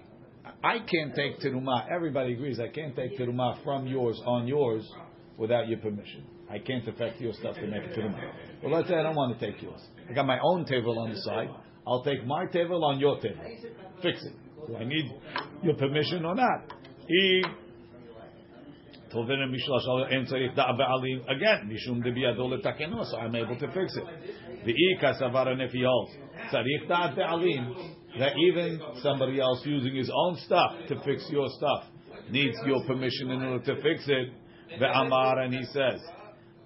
I 0.63 0.80
can't 0.80 1.13
take 1.15 1.39
teruma, 1.39 1.88
everybody 1.94 2.34
agrees 2.34 2.60
I 2.60 2.70
can't 2.70 2.96
take 2.96 3.17
teruma 3.17 3.63
from 3.63 3.88
yours 3.88 4.20
on 4.26 4.48
yours, 4.48 4.89
without 5.38 5.67
your 5.67 5.80
permission. 5.80 6.24
I 6.51 6.59
can't 6.59 6.85
affect 6.87 7.21
your 7.21 7.33
stuff 7.33 7.55
to 7.55 7.67
make 7.67 7.83
it 7.83 7.95
to 7.95 8.01
the 8.01 8.09
mouth. 8.09 8.35
Well, 8.61 8.73
let's 8.73 8.89
say 8.89 8.95
I 8.95 9.03
don't 9.03 9.15
want 9.15 9.39
to 9.39 9.45
take 9.51 9.61
yours. 9.61 9.81
I 10.09 10.13
got 10.13 10.25
my 10.25 10.37
own 10.43 10.65
tevel 10.65 10.97
on 10.97 11.11
the 11.11 11.21
side. 11.21 11.49
I'll 11.87 12.03
take 12.03 12.25
my 12.25 12.45
tevel 12.45 12.83
on 12.83 12.99
your 12.99 13.17
tevel. 13.17 13.39
Fix 14.01 14.23
it. 14.23 14.33
Do 14.67 14.75
I 14.75 14.83
need 14.83 15.11
your 15.63 15.75
permission 15.75 16.25
or 16.25 16.35
not? 16.35 16.73
He 17.07 17.43
again 19.13 19.53
mishum 21.69 22.01
so 23.09 23.17
I'm 23.17 23.35
able 23.35 23.57
to 23.57 23.67
fix 23.67 23.97
it. 23.97 24.03
V'i 24.65 25.03
kasavar 25.03 25.47
and 25.49 25.61
if 25.61 25.71
he 25.71 25.83
holds 25.83 26.13
tzarich 26.51 26.87
da 26.87 27.13
that 28.19 28.33
even 28.37 28.79
somebody 29.01 29.39
else 29.39 29.65
using 29.65 29.95
his 29.95 30.09
own 30.13 30.37
stuff 30.45 30.71
to 30.87 31.01
fix 31.03 31.27
your 31.29 31.47
stuff 31.57 31.85
needs 32.29 32.57
your 32.65 32.85
permission 32.85 33.31
in 33.31 33.43
order 33.43 33.75
to 33.75 33.81
fix 33.81 34.05
it. 34.07 34.29
Ve'amar 34.79 35.39
and 35.39 35.53
he 35.53 35.63
says, 35.65 36.01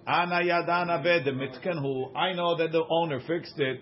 Ana 0.07 0.41
yadana 0.41 1.03
bed 1.03 1.25
mitkenhu. 1.25 2.15
I 2.15 2.33
know 2.33 2.57
that 2.57 2.71
the 2.71 2.83
owner 2.89 3.19
fixed 3.25 3.57
it. 3.57 3.81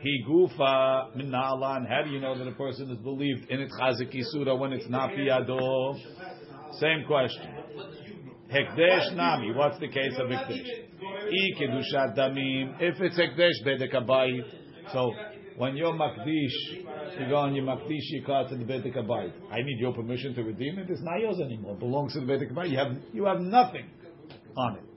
He 0.00 0.24
gufa 0.28 1.16
min 1.16 1.30
na'alan. 1.30 1.88
How 1.88 2.02
do 2.04 2.10
you 2.10 2.20
know 2.20 2.36
that 2.36 2.46
a 2.46 2.52
person 2.52 2.90
is 2.90 2.98
believed 2.98 3.50
in 3.50 3.60
it 3.60 3.70
chazik 3.80 4.14
isura 4.14 4.58
when 4.58 4.72
it's 4.72 4.88
not 4.88 5.10
biyado? 5.10 5.96
Same 6.78 7.04
question. 7.06 7.48
Hekdesh 8.52 9.14
nami. 9.14 9.52
What's 9.52 9.78
the 9.80 9.88
case 9.88 10.14
of 10.18 10.28
hekdesh? 10.28 10.68
I 11.96 12.16
damim. 12.16 12.76
If 12.80 13.00
it's 13.00 13.18
hekdesh 13.18 13.64
bedek 13.66 13.94
abayit. 13.94 14.44
So 14.92 15.12
when 15.56 15.76
you're 15.76 15.92
makdish, 15.92 17.18
you 17.18 17.28
go 17.28 17.36
on 17.36 17.54
your 17.54 17.64
makdish 17.64 18.02
yikar 18.14 18.48
to 18.48 18.56
the 18.56 18.64
bedek 18.64 18.96
abayit. 18.96 19.32
I 19.50 19.62
need 19.62 19.78
your 19.80 19.92
permission 19.92 20.34
to 20.34 20.42
redeem 20.42 20.78
it. 20.78 20.88
It's 20.88 21.02
not 21.02 21.20
yours 21.20 21.40
anymore. 21.40 21.74
It 21.74 21.80
belongs 21.80 22.12
to 22.14 22.20
the 22.20 22.26
bedek 22.26 22.52
abayit. 22.52 22.70
You 22.70 22.78
have 22.78 22.96
you 23.12 23.24
have 23.24 23.40
nothing 23.40 23.88
on 24.56 24.76
it. 24.76 24.91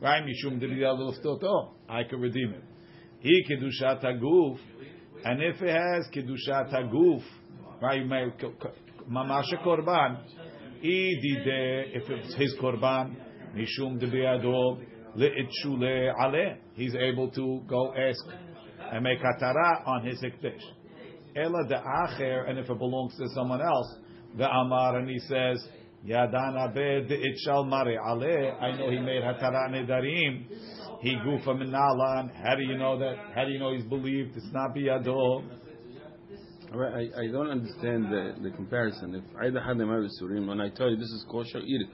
Right? 0.00 0.22
Mishum. 0.22 0.60
I 1.88 2.04
can 2.04 2.20
redeem 2.20 2.54
it. 2.54 2.62
He 3.20 3.44
kedushat 3.50 4.04
haguf, 4.04 4.58
and 5.24 5.42
if 5.42 5.60
it 5.60 5.74
has 5.74 6.06
kedushat 6.14 6.72
haguf, 6.72 7.22
right? 7.82 8.06
Mamash 9.10 9.52
korban. 9.64 10.22
If 10.80 12.08
it's 12.08 12.34
his 12.36 12.54
korban, 12.62 13.16
mishum 13.56 13.98
debiado 14.00 14.78
leitshule 15.16 16.12
ale, 16.22 16.58
he's 16.74 16.94
able 16.94 17.30
to 17.32 17.62
go 17.66 17.92
ask 17.92 18.24
and 18.92 19.02
make 19.02 19.18
hatara 19.18 19.86
on 19.88 20.06
his 20.06 20.22
hekdesh. 20.22 20.62
Ela 21.34 21.66
de 21.68 21.74
acher, 21.74 22.48
and 22.48 22.58
if 22.58 22.70
it 22.70 22.78
belongs 22.78 23.16
to 23.16 23.26
someone 23.34 23.60
else, 23.60 23.98
the 24.36 24.48
amar, 24.48 24.98
and 24.98 25.08
he 25.08 25.18
says, 25.18 25.68
Yadan 26.06 26.70
abed 26.70 27.10
it 27.10 27.38
shall 27.44 27.64
mare 27.64 27.98
ale. 27.98 28.56
I 28.60 28.76
know 28.76 28.90
he 28.90 28.98
made 28.98 29.22
hatara 29.22 29.68
nedarim. 29.70 30.46
He 31.00 31.16
gufa 31.16 31.48
minalan. 31.48 32.30
How 32.42 32.54
do 32.54 32.62
you 32.62 32.76
know 32.76 32.98
that? 32.98 33.16
How 33.34 33.44
do 33.44 33.50
you 33.50 33.58
know 33.58 33.74
he's 33.74 33.84
believed? 33.84 34.36
It's 34.36 34.52
not 34.52 34.74
biyado. 34.74 35.44
I, 36.70 37.08
I 37.22 37.32
don't 37.32 37.50
understand 37.50 38.12
the, 38.12 38.34
the 38.42 38.50
comparison. 38.50 39.14
If 39.14 39.24
Aida 39.40 39.60
had 39.60 39.78
surim, 39.78 40.46
when 40.46 40.60
I 40.60 40.68
tell 40.68 40.90
you 40.90 40.96
this 40.96 41.06
is 41.06 41.24
kosher, 41.30 41.60
eat 41.60 41.80
it. 41.80 41.88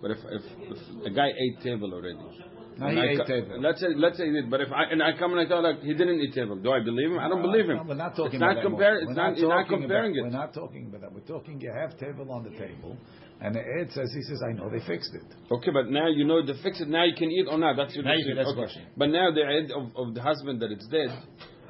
But 0.00 0.12
if, 0.12 0.18
if, 0.18 0.42
if 0.70 1.06
a 1.06 1.10
guy 1.10 1.28
ate 1.28 1.62
table 1.64 1.92
already, 1.92 2.18
No, 2.78 2.88
he 2.88 2.98
I 2.98 3.04
ate 3.12 3.18
tevel. 3.20 3.62
Let's 3.62 3.80
say 3.80 3.88
let's 3.96 4.16
say 4.18 4.26
he 4.26 4.32
did. 4.32 4.50
But 4.50 4.60
if 4.60 4.72
I 4.72 4.84
and 4.90 5.02
I 5.02 5.16
come 5.18 5.32
and 5.32 5.40
I 5.40 5.46
tell 5.46 5.62
like 5.62 5.80
he 5.82 5.94
didn't 5.94 6.20
eat 6.20 6.34
tevel, 6.34 6.62
do 6.62 6.72
I 6.72 6.80
believe 6.82 7.10
him? 7.12 7.18
I 7.18 7.28
don't 7.28 7.42
believe 7.42 7.66
him. 7.70 7.76
No, 7.76 7.82
we're 7.86 7.94
not 7.94 8.16
talking 8.16 8.34
it's 8.34 8.40
not 8.40 8.52
about 8.52 8.62
that. 8.62 8.68
compare. 8.68 8.96
It's 8.98 9.06
We're 9.06 9.14
not. 9.14 9.38
Not 9.38 9.68
comparing 9.68 10.12
about, 10.12 10.18
it. 10.18 10.22
We're 10.22 10.38
not 10.42 10.54
talking 10.54 10.86
about 10.86 11.00
that. 11.02 11.12
We're 11.12 11.20
talking. 11.34 11.60
You 11.60 11.72
have 11.72 11.90
tevel 11.98 12.30
on 12.30 12.42
the 12.44 12.50
tevel, 12.50 12.96
and 13.40 13.54
the 13.54 13.60
Ed 13.60 13.92
says 13.92 14.10
he 14.14 14.22
says 14.22 14.42
I 14.48 14.52
know 14.52 14.68
they 14.70 14.80
fixed 14.86 15.14
it. 15.14 15.22
Okay, 15.52 15.70
but 15.72 15.90
now 15.90 16.08
you 16.08 16.24
know 16.24 16.44
they 16.44 16.54
fixed 16.62 16.80
it. 16.80 16.88
Now 16.88 17.04
you 17.04 17.14
can 17.16 17.30
eat 17.30 17.46
or 17.48 17.58
not. 17.58 17.76
That's 17.76 17.94
your 17.94 18.04
Now 18.04 18.12
you 18.12 18.18
decision. 18.24 18.36
that's 18.38 18.48
Okay. 18.50 18.58
question. 18.60 18.82
But 18.96 19.06
now 19.10 19.30
the 19.30 19.44
head 19.44 19.70
of, 19.70 19.84
of 19.96 20.14
the 20.14 20.22
husband 20.22 20.60
that 20.62 20.70
it's 20.72 20.86
dead, 20.88 21.10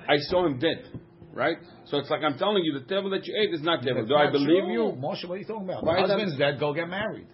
I 0.08 0.16
saw 0.30 0.46
him 0.46 0.58
dead, 0.58 0.84
right? 1.32 1.58
So 1.86 1.98
it's 1.98 2.08
like 2.10 2.22
I'm 2.22 2.38
telling 2.38 2.62
you, 2.64 2.78
the 2.78 2.86
table 2.86 3.10
that 3.10 3.26
you 3.26 3.34
ate 3.40 3.52
is 3.52 3.62
not 3.62 3.82
tevel. 3.82 4.08
Do 4.08 4.14
I 4.14 4.30
believe 4.30 4.64
true. 4.64 4.72
you? 4.72 4.82
Moshe? 4.96 5.28
What 5.28 5.34
are 5.34 5.38
you 5.38 5.44
talking 5.44 5.68
about? 5.68 5.84
Why 5.84 6.00
the 6.00 6.08
husband's 6.08 6.38
dead. 6.38 6.58
Go 6.58 6.72
get 6.72 6.88
married. 6.88 7.26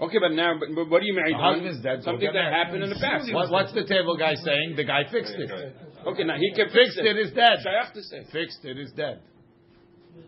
Okay, 0.00 0.18
but 0.18 0.32
now, 0.32 0.58
but, 0.58 0.68
but 0.74 0.90
what 0.90 1.00
do 1.00 1.06
you 1.06 1.14
marry? 1.14 1.32
The 1.32 1.38
husband's 1.38 1.82
dead. 1.82 2.02
Something 2.02 2.26
that 2.26 2.34
married. 2.34 2.54
happened 2.66 2.82
in 2.82 2.90
the 2.90 2.98
past. 3.00 3.32
What, 3.32 3.50
what's 3.50 3.72
the 3.72 3.82
tevel 3.82 4.18
guy 4.18 4.34
saying? 4.34 4.74
The 4.76 4.84
guy 4.84 5.04
fixed 5.10 5.34
it. 5.38 5.50
Okay, 6.06 6.24
now 6.24 6.36
he 6.36 6.50
can 6.54 6.66
fix 6.66 6.94
Fixed 6.94 6.98
it 6.98 7.16
it. 7.16 7.26
is 7.26 7.32
dead. 7.32 7.58
Shayach 7.64 7.92
to 7.94 8.02
say. 8.02 8.24
Fixed 8.32 8.64
it 8.64 8.78
is 8.78 8.90
dead. 8.92 9.20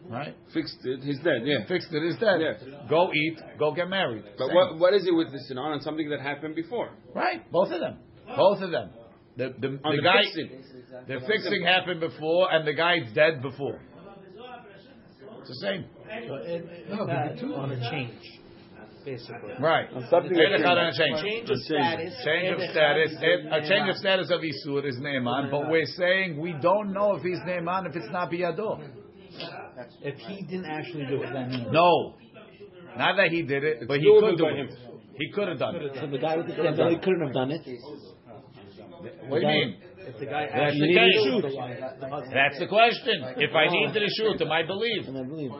Right? 0.08 0.34
Fixed 0.54 0.78
it. 0.84 1.00
He's 1.02 1.18
dead. 1.20 1.42
Yeah. 1.44 1.66
Fixed 1.68 1.92
it 1.92 2.02
is 2.02 2.16
dead. 2.18 2.40
Yeah. 2.40 2.88
Go 2.88 3.12
eat. 3.12 3.38
Go 3.58 3.74
get 3.74 3.88
married. 3.88 4.24
But 4.38 4.46
Same. 4.48 4.54
what 4.54 4.78
what 4.78 4.94
is 4.94 5.06
it 5.06 5.12
with 5.14 5.32
this 5.32 5.50
on 5.56 5.80
something 5.80 6.08
that 6.10 6.20
happened 6.20 6.54
before? 6.54 6.90
Right? 7.14 7.50
Both 7.50 7.72
of 7.72 7.80
them. 7.80 7.98
Both 8.36 8.62
of 8.62 8.70
them. 8.70 8.90
The 9.36 9.54
the, 9.60 9.68
On 9.84 9.94
the 9.96 9.96
the 9.96 10.02
guy. 10.02 10.22
fixing. 10.24 10.50
The 11.08 11.20
fixing 11.26 11.62
happened 11.64 12.00
before, 12.00 12.52
and 12.52 12.66
the 12.66 12.72
guy's 12.72 13.12
dead 13.14 13.42
before. 13.42 13.80
It's 15.40 15.48
the 15.48 15.66
same. 15.66 15.84
No, 16.90 17.06
but 17.06 17.34
the 17.34 17.40
two 17.40 17.54
on 17.54 17.70
a 17.70 17.90
change, 17.90 18.14
basically. 19.06 19.54
Right. 19.60 19.88
Something 20.10 20.34
Hey, 20.34 20.50
that 20.50 20.58
the 20.58 20.64
Chazan 20.66 20.92
changed. 20.98 21.22
change. 21.22 21.48
Change 21.48 21.50
of 21.50 21.58
status. 21.62 22.14
Change 22.24 22.48
of 22.52 22.60
status. 22.74 23.10
A 23.52 23.60
change 23.70 23.88
of 23.88 23.96
status 23.96 24.30
of 24.30 24.40
Isur 24.42 24.84
is 24.84 24.98
Ne'eman, 24.98 25.50
but 25.50 25.70
we're 25.70 25.86
saying 25.96 26.38
we 26.38 26.52
don't 26.60 26.92
know 26.92 27.14
if 27.14 27.22
he's 27.22 27.38
Ne'eman 27.46 27.86
if 27.88 27.94
it's 27.94 28.10
not 28.10 28.30
Biyado. 28.30 28.82
If 30.02 30.18
he 30.18 30.42
didn't 30.42 30.66
actually 30.66 31.06
do 31.06 31.22
it, 31.22 31.32
then 31.32 31.68
No. 31.70 32.14
Not 32.98 33.16
that 33.16 33.28
he 33.30 33.42
did 33.42 33.62
it, 33.62 33.86
but 33.86 34.00
he 34.00 34.06
could 34.20 34.36
do 34.36 34.44
by 34.44 34.50
it. 34.50 34.70
He 35.18 35.30
could 35.32 35.48
have 35.48 35.58
done 35.58 35.76
it. 35.76 35.96
So 36.00 36.06
the 36.08 36.18
guy 36.18 36.36
with 36.36 36.48
the 36.48 36.54
tevel, 36.54 36.90
he 36.90 36.98
couldn't 36.98 37.24
have 37.26 37.32
done 37.32 37.50
it. 37.52 37.62
What 39.28 39.40
do 39.40 39.46
you 39.46 39.52
mean? 39.52 39.76
if 40.06 40.18
the 40.20 40.26
guy 40.26 40.46
That's 40.46 40.78
the 40.78 40.86
case. 40.86 41.18
the 41.26 41.56
wife, 41.56 41.78
the 42.00 42.30
That's 42.32 42.58
the 42.58 42.66
question. 42.66 43.16
If 43.36 43.52
I 43.54 43.66
need 43.68 43.92
the 43.92 44.06
shoot, 44.16 44.40
am 44.40 44.52
I 44.52 44.62
believe? 44.62 45.02
I 45.08 45.22
believe. 45.26 45.50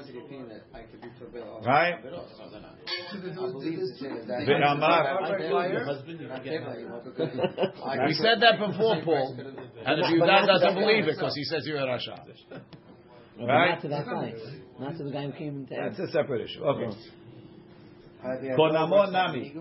Right? 1.67 1.95
We 8.07 8.15
said 8.15 8.41
that 8.41 8.59
before, 8.59 9.03
Paul. 9.05 9.37
And 9.85 10.01
if 10.01 10.07
Yudan 10.07 10.47
doesn't 10.47 10.75
believe 10.75 11.07
it 11.09 11.17
because 11.17 11.35
he 11.35 11.45
says 11.45 11.67
you're 11.67 11.79
a 11.79 11.87
Rasha. 11.87 12.25
Right? 13.39 13.71
Not 13.71 13.83
to 13.83 13.89
that 13.89 14.07
guy. 14.07 14.33
Not 14.81 14.97
to 14.97 15.05
the 15.05 15.11
guy 15.11 15.27
who 15.27 15.33
came 15.33 15.57
into 15.61 15.75
That's 15.75 15.99
a 15.99 16.07
separate 16.09 16.41
issue. 16.43 16.65
Okay. 16.65 16.97
Konamot 18.59 19.13
nami. 19.13 19.55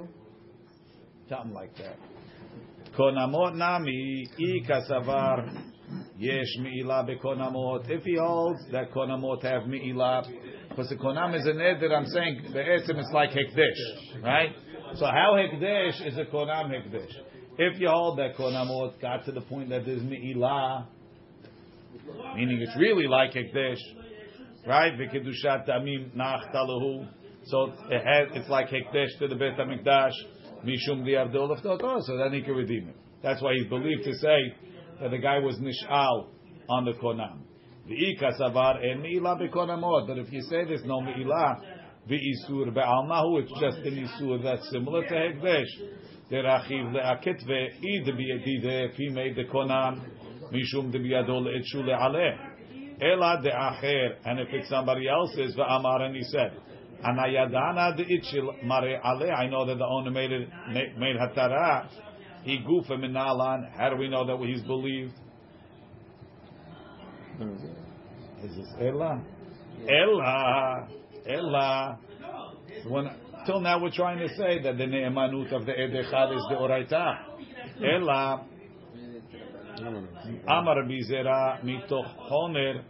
Something 1.29 1.53
like 1.53 1.75
that. 1.77 1.97
Konamot 2.97 3.55
nami 3.55 4.27
i 4.39 4.61
kasavar 4.67 5.49
yesh 6.17 6.57
mi'ilah 6.59 7.05
bekonamot. 7.09 7.89
If 7.89 8.03
he 8.03 8.17
holds 8.17 8.59
that 8.71 8.91
konamot 8.91 9.43
have 9.43 9.63
mi'ilah, 9.63 10.25
because 10.75 10.89
the 10.89 10.97
konam 10.97 11.33
is 11.39 11.45
a 11.45 11.51
neder, 11.51 11.95
I'm 11.95 12.05
saying 12.07 12.41
the 12.43 12.49
be'etzim 12.51 12.99
it's 12.99 13.11
like 13.13 13.29
hekdesh, 13.29 14.21
right? 14.21 14.49
So 14.95 15.05
how 15.05 15.37
hekdesh 15.37 16.05
is 16.05 16.17
a 16.17 16.25
konam 16.25 16.69
hekdesh? 16.69 17.11
If 17.57 17.79
you 17.79 17.87
hold 17.87 18.19
that 18.19 18.35
konamot 18.35 18.99
got 18.99 19.23
to 19.25 19.31
the 19.31 19.39
point 19.41 19.69
that 19.69 19.85
there's 19.85 20.01
mi'ilah, 20.01 20.87
meaning 22.35 22.59
it's 22.61 22.75
really 22.77 23.07
like 23.07 23.31
hekdesh, 23.31 23.79
right? 24.67 24.91
V'kedushat 24.99 25.69
tamim 25.69 26.13
nach 26.13 26.53
talahu. 26.53 27.07
So 27.45 27.71
it 27.89 28.03
has, 28.03 28.29
it's 28.33 28.49
like 28.49 28.67
hekdesh 28.67 29.17
to 29.19 29.29
the 29.29 29.35
Beit 29.35 29.55
Hamikdash, 29.57 30.11
mishum 30.65 31.05
diavdol 31.05 31.51
of 31.51 32.03
So 32.05 32.17
then 32.17 32.33
he 32.33 32.41
can 32.41 32.53
redeem 32.53 32.89
it. 32.89 32.95
That's 33.23 33.41
why 33.41 33.53
he's 33.53 33.67
believed 33.67 34.03
to 34.03 34.13
say 34.15 34.55
that 34.99 35.11
the 35.11 35.19
guy 35.19 35.39
was 35.39 35.57
nishal 35.57 36.27
on 36.67 36.83
the 36.83 36.93
konam. 36.93 37.43
V'ika 37.87 38.31
savar 38.39 38.83
en 38.83 39.01
mi'ilah 39.01 39.39
bekonamot. 39.39 40.07
But 40.07 40.17
if 40.17 40.31
you 40.31 40.41
say 40.41 40.65
there's 40.65 40.83
no 40.85 41.01
mi'ilah, 41.01 41.61
v'isur 42.09 42.73
be'almahu, 42.73 43.41
it's 43.41 43.51
just 43.59 43.77
an 43.85 44.07
isur 44.07 44.43
that's 44.43 44.69
similar 44.71 45.03
to 45.07 45.13
hekdesh. 45.13 45.69
Derachiv 46.31 46.91
le'aketve, 46.93 47.69
id 47.83 48.07
biyadide, 48.07 48.89
if 48.89 48.95
he 48.95 49.09
made 49.09 49.35
the 49.35 49.43
konam, 49.43 50.03
mishum 50.51 50.91
debiyadol 50.91 51.43
le'etshu 51.43 51.83
le'aleh. 51.83 52.37
Ela 53.01 53.41
de'acher, 53.43 54.15
and 54.25 54.39
if 54.39 54.47
it's 54.51 54.69
somebody 54.69 55.07
else's, 55.07 55.55
v'amar, 55.55 56.01
and 56.01 56.15
he 56.15 56.23
said, 56.23 56.53
Anayadana 57.03 57.95
de'itchil 57.97 58.63
mare 58.63 58.99
ale. 59.05 59.31
I 59.31 59.47
know 59.47 59.65
that 59.65 59.77
the 59.77 59.85
owner 59.85 60.09
made 60.09 60.31
it, 60.31 60.49
made 60.69 61.17
hatara. 61.17 61.87
He 62.43 62.59
gufa 62.59 62.93
minalan. 62.93 63.71
How 63.77 63.89
do 63.89 63.97
we 63.97 64.07
know 64.07 64.25
that 64.25 64.37
he's 64.47 64.63
believed? 64.63 65.13
Is 68.43 68.55
just 68.55 68.71
Ella. 68.79 69.21
Ella. 69.89 70.87
Ella. 71.27 71.99
When, 72.87 73.09
till 73.45 73.59
now 73.59 73.81
we're 73.81 73.91
trying 73.91 74.19
to 74.19 74.29
say 74.35 74.61
that 74.61 74.77
the 74.77 74.85
ne'emanut 74.85 75.51
of 75.53 75.65
the 75.65 75.71
Edechad 75.73 76.35
is 76.35 76.43
the 76.49 76.55
Oraita. 76.55 77.17
Ella. 77.83 78.45
Amar 80.47 80.83
bizera 80.83 81.61
mitoch 81.63 82.15
honer 82.15 82.83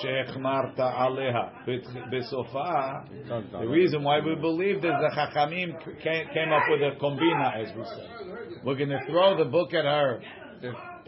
she'echmarta 0.00 0.78
aleha. 0.78 1.66
Besofa. 1.66 3.04
The 3.50 3.66
reason 3.66 4.04
why 4.04 4.20
we 4.20 4.36
believe 4.36 4.82
that 4.82 5.00
the 5.00 5.10
Chachamim 5.16 5.76
came 6.02 6.52
up 6.52 6.62
with 6.68 6.82
a 6.82 6.96
kombina, 7.00 7.56
as 7.60 7.76
we 7.76 7.84
said. 7.84 8.62
We're 8.64 8.76
going 8.76 8.90
to 8.90 9.00
throw 9.08 9.36
the 9.36 9.50
book 9.50 9.74
at 9.74 9.84
her 9.84 10.20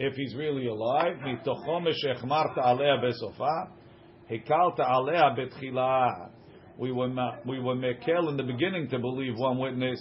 if 0.01 0.15
he's 0.15 0.35
really 0.35 0.67
alive, 0.67 1.17
we 6.77 6.91
were 6.91 7.09
we 7.45 7.59
were 7.59 7.75
mekel 7.75 8.29
in 8.29 8.37
the 8.37 8.43
beginning 8.43 8.89
to 8.89 8.97
believe 8.97 9.37
one 9.37 9.59
witness, 9.59 9.99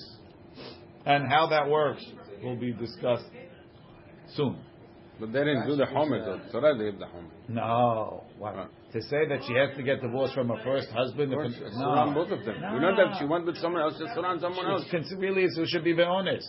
and 1.04 1.28
how 1.28 1.48
that 1.48 1.68
works 1.68 2.04
will 2.42 2.56
be 2.56 2.72
discussed 2.72 3.28
soon. 4.34 4.58
But 5.18 5.32
they 5.34 5.40
didn't 5.40 5.66
do 5.66 5.76
the 5.76 5.84
so 5.84 6.60
Torah 6.60 6.78
gave 6.78 6.98
the 6.98 7.04
homer. 7.04 7.28
No, 7.48 8.24
wow. 8.38 8.68
to 8.92 9.02
say 9.02 9.28
that 9.28 9.40
she 9.46 9.52
has 9.52 9.76
to 9.76 9.82
get 9.82 10.00
divorced 10.00 10.32
from 10.32 10.48
her 10.48 10.62
first 10.64 10.88
husband. 10.88 11.30
Course, 11.30 11.52
if, 11.54 12.14
both 12.14 12.30
of 12.30 12.42
them. 12.46 12.58
No. 12.58 12.72
We 12.72 12.80
know 12.80 12.96
that 12.96 13.18
she 13.18 13.26
went 13.26 13.44
with 13.44 13.58
someone 13.58 13.82
else. 13.82 13.98
Just 13.98 14.14
surround 14.14 14.40
someone 14.40 14.64
she 14.64 14.96
else. 14.96 15.12
Really, 15.18 15.46
so 15.54 15.66
should 15.66 15.84
be 15.84 15.92
honest. 16.00 16.48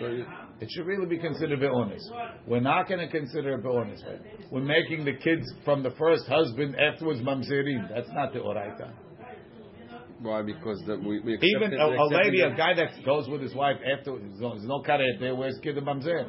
So 0.00 0.24
it 0.60 0.68
should 0.70 0.86
really 0.86 1.06
be 1.06 1.18
considered 1.18 1.60
be'onis. 1.60 2.08
We're 2.46 2.60
not 2.60 2.88
going 2.88 3.00
to 3.00 3.08
consider 3.08 3.54
it 3.54 3.62
be'onis. 3.62 4.02
Right? 4.06 4.20
We're 4.50 4.62
making 4.62 5.04
the 5.04 5.12
kids 5.14 5.44
from 5.64 5.82
the 5.82 5.90
first 5.98 6.26
husband 6.26 6.76
afterwards 6.80 7.20
mamzerim. 7.20 7.88
That's 7.94 8.08
not 8.14 8.32
the 8.32 8.38
oraita. 8.40 8.90
Why? 10.22 10.40
Because 10.42 10.82
the, 10.86 10.96
we, 10.96 11.20
we 11.20 11.34
Even 11.42 11.74
accepted- 11.74 11.78
a, 11.78 11.84
a 11.84 11.92
accepted 12.06 12.24
lady, 12.24 12.40
a 12.40 12.56
guy 12.56 12.72
that 12.74 13.04
goes 13.04 13.28
with 13.28 13.42
his 13.42 13.54
wife 13.54 13.76
after, 13.84 14.12
there's 14.18 14.40
no, 14.40 14.50
there's 14.54 14.64
no 14.64 14.80
karet 14.82 15.20
there, 15.20 15.34
where's 15.34 15.58
kid 15.62 15.76
mamzer? 15.76 16.24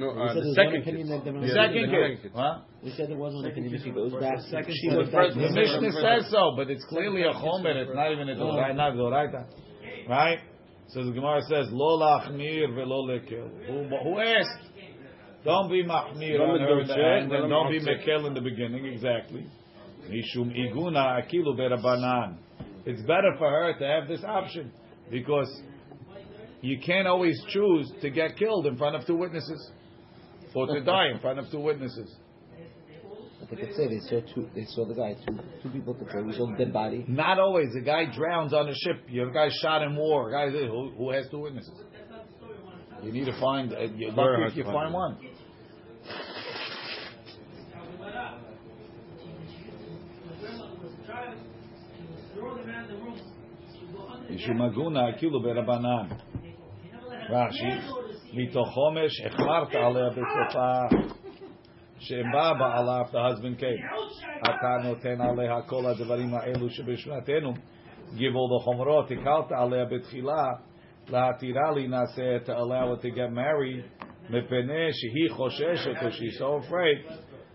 No, 0.00 0.06
We 0.14 0.20
uh, 0.20 0.34
the 0.34 0.40
there's 0.40 0.46
one 0.46 0.54
second 0.56 0.82
opinion 0.82 1.06
kid. 1.06 1.34
the 1.34 1.38
The 1.38 1.46
Yeah, 1.46 1.54
second 1.54 1.82
the 1.82 1.94
kid. 1.94 2.16
second 2.18 2.32
Huh? 2.34 2.58
We 2.82 2.90
said 2.96 3.08
there 3.10 3.16
was 3.18 3.34
one 3.34 3.44
opinion 3.46 3.74
if 3.74 3.82
she 3.84 3.90
goes 3.90 4.12
back. 4.18 4.40
second 4.50 4.74
she 4.74 4.88
kid. 4.88 4.96
goes 4.96 5.06
The 5.06 5.12
back. 5.12 5.22
first 5.30 5.36
The 5.36 5.42
one. 5.46 5.54
Mishnah 5.54 5.92
says 6.02 6.30
so, 6.32 6.54
but 6.56 6.70
it's 6.70 6.84
clearly 6.90 7.22
a 7.22 7.30
chomer. 7.38 7.76
It's 7.86 7.94
not 7.94 8.10
even 8.10 8.28
a 8.30 8.34
doraita. 8.34 8.74
Not 8.74 8.94
doraita, 8.94 9.44
right? 10.08 10.40
So 10.92 11.04
the 11.04 11.12
Gemara 11.12 11.40
says, 11.42 11.68
"Lo 11.70 11.98
lachmir 11.98 12.74
velo 12.74 13.06
lekel." 13.06 13.48
Who, 13.66 13.84
who 14.02 14.18
asked? 14.18 14.66
Don't 15.44 15.70
be 15.70 15.84
mahmir 15.84 16.36
Don't 16.36 16.50
on 16.50 16.60
her 16.60 16.80
in 16.80 16.86
the 16.88 16.94
end, 16.94 17.32
and 17.32 17.48
don't 17.48 17.70
be 17.70 17.80
mekel 17.80 18.26
in 18.26 18.34
the 18.34 18.40
beginning. 18.40 18.86
Exactly. 18.86 19.46
Mishum 20.08 20.52
iguna 20.52 21.22
akilu 21.22 21.56
berabanan. 21.56 22.36
It's 22.84 23.02
better 23.02 23.34
for 23.38 23.48
her 23.48 23.78
to 23.78 23.86
have 23.86 24.08
this 24.08 24.24
option 24.24 24.72
because 25.10 25.48
you 26.60 26.78
can't 26.84 27.06
always 27.06 27.40
choose 27.48 27.90
to 28.02 28.10
get 28.10 28.36
killed 28.36 28.66
in 28.66 28.76
front 28.76 28.96
of 28.96 29.06
two 29.06 29.16
witnesses 29.16 29.70
or 30.54 30.66
to 30.66 30.80
die 30.82 31.08
in 31.08 31.20
front 31.20 31.38
of 31.38 31.50
two 31.50 31.60
witnesses. 31.60 32.14
But 33.40 33.50
they 33.50 33.56
could 33.56 33.74
say 33.74 33.88
they 33.88 34.00
saw 34.00 34.20
two. 34.34 34.48
They 34.54 34.64
saw 34.66 34.84
the 34.86 34.94
guy. 34.94 35.14
Two, 35.26 35.38
two 35.62 35.70
people 35.70 35.94
could 35.94 36.08
say 36.10 36.20
we 36.22 36.32
saw 36.34 36.46
the 36.50 36.56
dead 36.64 36.72
body. 36.72 37.04
Not 37.08 37.38
always. 37.38 37.74
A 37.74 37.80
guy 37.80 38.04
drowns 38.14 38.52
on 38.52 38.68
a 38.68 38.74
ship. 38.74 39.02
You 39.08 39.20
have 39.20 39.30
a 39.30 39.32
guy 39.32 39.48
shot 39.62 39.82
in 39.82 39.96
war. 39.96 40.28
A 40.28 40.32
guy 40.32 40.50
who, 40.66 40.90
who 40.96 41.10
has 41.10 41.26
two 41.30 41.38
witnesses. 41.40 41.72
You 43.02 43.12
need 43.12 43.24
to 43.24 43.40
find. 43.40 43.72
Uh, 43.72 43.76
Very 43.78 44.14
lucky 44.14 44.44
if 44.46 44.56
you 44.56 44.64
to 44.64 44.72
find 44.72 44.92
one. 44.92 45.16
Yishumaguna 54.30 55.14
akilu 55.14 55.40
berabanan. 55.42 56.20
Rashi. 57.30 57.82
Mitochomesh 58.34 59.20
echmart 59.26 59.74
alea 59.74 60.10
besofa. 60.10 61.19
שבא 61.99 62.53
בעלה, 62.59 63.01
if 63.01 63.11
the 63.11 63.19
husband 63.19 63.59
came. 63.59 64.05
אתה 64.43 64.77
נותן 64.83 65.21
עליה 65.21 65.61
כל 65.61 65.85
הדברים 65.85 66.33
האלו 66.33 66.69
שבשנתנו. 66.69 67.53
Give 68.13 68.35
all 68.35 68.59
the 68.59 68.63
חומרות, 68.63 69.11
הקלת 69.11 69.51
עליה 69.51 69.85
בתחילה, 69.85 70.45
להתירה 71.09 71.71
להינשא, 71.71 72.37
to 72.45 72.49
allow 72.49 72.95
her 72.95 73.01
to 73.01 73.09
get 73.09 73.31
married, 73.31 74.05
מפני 74.29 74.93
שהיא 74.93 75.29
חוששת, 75.29 75.95
or 76.01 76.11
she's 76.11 76.39
so 76.39 76.67
afraid, 76.67 77.11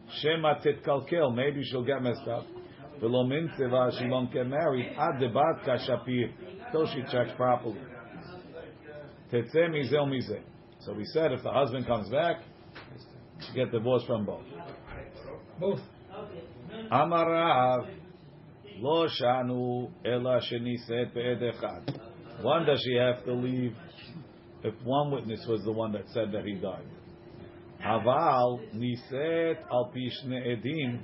שמא 0.08 0.52
תתקלקל, 0.60 1.26
maybe 1.34 1.62
she'll 1.62 1.84
get 1.84 2.02
messed 2.02 2.28
up. 2.28 2.60
ולא 3.00 3.24
מנצבה, 3.24 3.88
she 3.90 4.04
won't 4.04 4.32
get 4.32 4.46
married, 4.46 5.00
עד 5.00 5.24
דבת 5.24 5.76
כשפיר, 5.78 6.28
till 6.72 6.86
she 6.86 7.10
checks 7.10 7.38
properly. 7.38 7.90
תצא 9.28 9.68
מזה 9.68 10.02
ומזה. 10.02 10.38
So 10.80 10.92
we 10.92 11.04
said 11.14 11.32
if 11.32 11.42
the 11.42 11.52
husband 11.52 11.86
comes 11.86 12.08
back, 12.08 12.36
she 12.40 12.53
get 13.55 13.71
divorced 13.71 14.05
from 14.05 14.25
both. 14.25 14.43
Both. 15.59 15.79
Amarav 16.91 17.87
lo 18.79 19.07
shanu 19.07 19.89
ela 20.05 20.41
sheniset 20.41 21.13
be'ed 21.13 21.39
echad. 21.39 21.99
One 22.41 22.65
does 22.65 22.81
she 22.85 22.95
have 22.95 23.23
to 23.25 23.33
leave 23.33 23.75
if 24.63 24.73
one 24.83 25.11
witness 25.11 25.45
was 25.47 25.63
the 25.63 25.71
one 25.71 25.93
that 25.93 26.07
said 26.13 26.31
that 26.33 26.43
he 26.43 26.55
died? 26.55 26.85
Aval 27.83 28.59
niset 28.75 29.57
al 29.71 29.91
pishne 29.95 30.37
edim. 30.45 30.99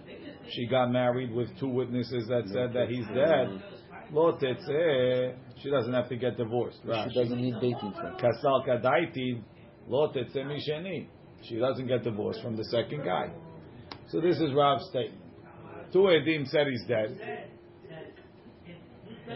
She 0.49 0.67
got 0.67 0.91
married 0.91 1.31
with 1.31 1.47
two 1.59 1.69
witnesses 1.69 2.27
that 2.27 2.43
said 2.47 2.73
that 2.73 2.89
he's 2.89 3.05
dead. 3.07 3.63
Lo 4.11 4.37
tetzeh. 4.37 5.35
She 5.61 5.69
doesn't 5.69 5.93
have 5.93 6.09
to 6.09 6.15
get 6.17 6.37
divorced. 6.37 6.79
She 6.83 7.19
doesn't 7.19 7.39
need 7.39 7.53
dating 7.61 7.93
for. 7.93 8.07
it. 8.07 8.17
Kasal 8.17 8.67
kadaitin. 8.67 9.43
Lo 9.87 10.11
tetzeh 10.11 10.43
misheni. 10.43 11.07
She 11.43 11.57
doesn't 11.57 11.87
get 11.87 12.03
divorced 12.03 12.41
from 12.41 12.55
the 12.55 12.65
second 12.65 13.03
guy. 13.03 13.31
So 14.09 14.21
this 14.21 14.37
is 14.37 14.53
Rav's 14.53 14.85
statement. 14.89 15.21
Two 15.91 15.99
Edim 15.99 16.47
said 16.49 16.67
he's 16.67 16.83
dead. 16.87 17.47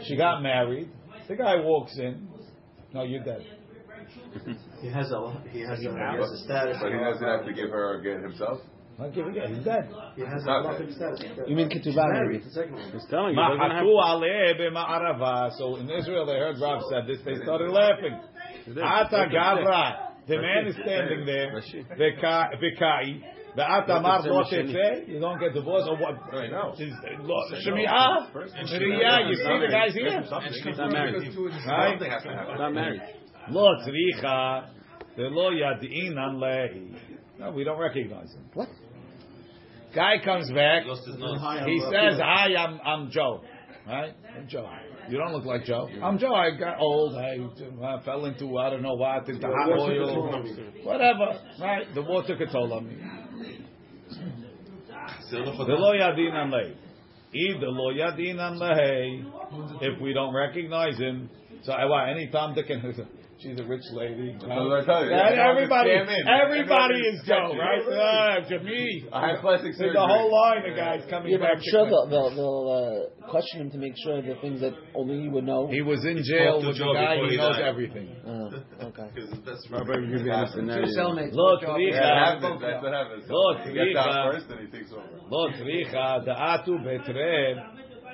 She 0.06 0.16
got 0.16 0.42
married. 0.42 0.90
The 1.28 1.36
guy 1.36 1.56
walks 1.58 1.98
in. 1.98 2.28
No, 2.94 3.04
you're 3.04 3.24
dead. 3.24 3.46
He 4.82 4.90
has 4.90 5.12
a 5.12 5.42
he 5.52 5.62
has 5.62 5.80
a, 5.80 5.82
he 5.82 5.88
has 5.88 6.32
a 6.32 6.38
status. 6.44 6.78
But 6.82 6.92
he 6.92 6.98
doesn't 7.00 7.28
have 7.28 7.46
to 7.46 7.54
give 7.54 7.70
her 7.70 8.00
again 8.00 8.22
himself. 8.24 8.60
Not 9.00 9.14
giving 9.14 9.36
it. 9.36 9.50
He's 9.50 9.64
dead. 9.66 9.90
He 10.16 10.22
has 10.22 10.44
a 10.46 10.52
Okay. 10.52 10.84
halachic 10.86 10.96
status. 10.96 11.22
You 11.48 11.56
mean 11.56 11.70
ketubah 11.70 12.08
Married, 12.14 12.44
the 12.46 12.50
second 12.52 12.74
one. 12.76 12.92
He's 12.92 13.06
telling 13.10 13.36
you. 13.36 13.42
have- 13.42 13.60
Mahaku 13.60 13.92
aleh 14.00 14.60
b'ma'arava. 14.60 15.52
So 15.58 15.76
in 15.78 15.90
Israel, 15.90 16.26
they 16.26 16.38
heard 16.38 16.58
Rav 16.60 16.82
said 16.90 17.08
this. 17.08 17.20
They 17.26 17.36
started 17.44 17.72
laughing. 17.72 18.20
Ata 18.82 19.28
gavra. 19.34 20.05
The 20.28 20.38
man 20.38 20.68
is 20.68 20.76
standing 20.76 21.26
there. 21.26 21.52
V'ka- 21.98 22.58
V'kai. 22.62 23.22
Ve'ata 23.58 24.02
mar 24.02 24.22
lo 24.24 24.44
tetzeh. 24.44 25.08
You 25.08 25.20
don't 25.20 25.40
get 25.40 25.54
divorced. 25.54 25.88
Or 25.88 25.98
what? 25.98 26.16
Right 26.34 26.52
now. 26.52 26.74
Shemi'ah. 26.78 28.34
Riyah. 28.34 29.30
You 29.30 29.36
see 29.36 29.60
the 29.62 29.68
guys 29.72 29.94
here. 29.94 30.22
He's 30.22 30.78
not 30.78 30.92
married. 30.92 31.16
Right? 31.68 31.92
Something 31.92 32.12
has 32.12 32.24
to 32.24 32.30
happen. 32.30 32.58
Not 32.58 32.74
married. 32.74 33.02
Lo 33.50 33.70
tzricha. 33.86 34.68
Ve'lo 35.18 35.52
yad'inan 35.54 36.36
lehi. 36.38 36.98
No, 37.40 37.52
we 37.52 37.64
don't 37.64 37.80
recognize 37.80 38.34
him. 38.34 38.50
What? 38.54 38.68
Guy 39.94 40.16
comes 40.24 40.52
back. 40.52 40.86
Lost 40.86 41.06
his 41.08 41.18
nose. 41.18 41.40
He 41.66 41.80
says, 41.80 42.20
"Hi, 42.20 42.54
I'm 42.56 42.80
I'm 42.84 43.10
Joe." 43.12 43.42
Right? 43.88 44.14
I'm 44.36 44.48
Joe. 44.48 44.68
You 45.10 45.18
don't 45.18 45.34
look 45.34 45.46
like 45.46 45.66
Joe. 45.66 45.88
I'm 46.04 46.18
Joe. 46.18 46.34
I 46.34 46.58
got 46.58 46.80
old. 46.80 47.16
I, 47.16 47.38
I 47.84 48.04
fell 48.04 48.26
into 48.26 48.58
I 48.58 48.70
don't 48.72 48.82
know 48.82 48.96
what 48.96 49.28
into 49.30 49.48
hot 49.48 49.70
oil, 49.70 50.44
whatever. 50.84 51.40
Right? 51.60 51.94
The 51.94 52.02
war 52.02 52.24
took 52.24 52.40
a 52.40 52.46
toll 52.48 52.74
on 52.74 52.88
me. 52.88 52.98
The 55.32 55.38
lo 55.40 55.92
lei. 55.92 56.76
Either 57.34 57.68
lo 57.68 57.94
yadinan 57.94 58.60
lei. 58.60 59.26
If 59.82 60.02
we 60.02 60.14
don't 60.14 60.34
recognize 60.34 60.98
him, 60.98 61.30
so 61.64 61.74
I 61.74 61.86
want 61.86 62.12
any 62.12 62.30
Tom 62.32 62.54
Dick 62.54 62.70
and 62.70 62.82
She's 63.38 63.60
a 63.60 63.64
rich 63.66 63.84
lady. 63.92 64.32
That's 64.40 64.48
what 64.48 64.80
I 64.80 64.86
tell 64.86 65.04
you. 65.04 65.12
everybody, 65.12 65.92
everybody 65.92 67.00
is 67.04 67.22
dope, 67.28 67.58
right? 67.60 67.84
Ah, 67.92 68.40
Jamie. 68.48 69.06
I 69.12 69.32
have 69.32 69.42
plastic 69.42 69.74
surgery. 69.74 69.92
There's 69.92 69.98
a 69.98 70.08
whole 70.08 70.32
line 70.32 70.64
of 70.70 70.78
guys 70.78 71.04
coming 71.10 71.34
yeah, 71.34 71.40
back. 71.40 71.58
I'm 71.58 71.62
sure 71.64 71.86
they'll, 71.86 72.08
they'll, 72.08 72.30
they'll 72.32 73.12
uh, 73.20 73.30
question 73.30 73.62
him 73.62 73.72
to 73.72 73.78
make 73.78 73.94
sure 74.04 74.22
the 74.22 74.36
things 74.40 74.62
that 74.62 74.72
only 74.96 75.20
he 75.22 75.28
would 75.28 75.44
know. 75.44 75.68
He 75.68 75.82
was 75.82 76.06
in 76.06 76.24
jail 76.24 76.64
with 76.66 76.78
the 76.78 76.94
guy 76.94 77.18
who 77.18 77.36
knows 77.36 77.60
everything. 77.62 78.16
Oh, 78.26 78.52
okay. 78.88 79.10
That's 79.46 79.68
right. 79.70 79.86
Look, 79.86 81.62
Licha. 81.62 82.40
That's 82.62 82.84
what 82.84 82.94
happens. 82.94 83.26
Look, 83.28 83.58
Licha. 83.68 84.32
first 84.32 84.46
and 84.50 84.60
he 84.62 84.68
takes 84.78 84.94
over. 84.94 85.04
Look, 85.30 85.52
Licha. 85.60 86.24
The 86.24 86.32
Atu 86.32 86.80
Betre, 86.80 87.56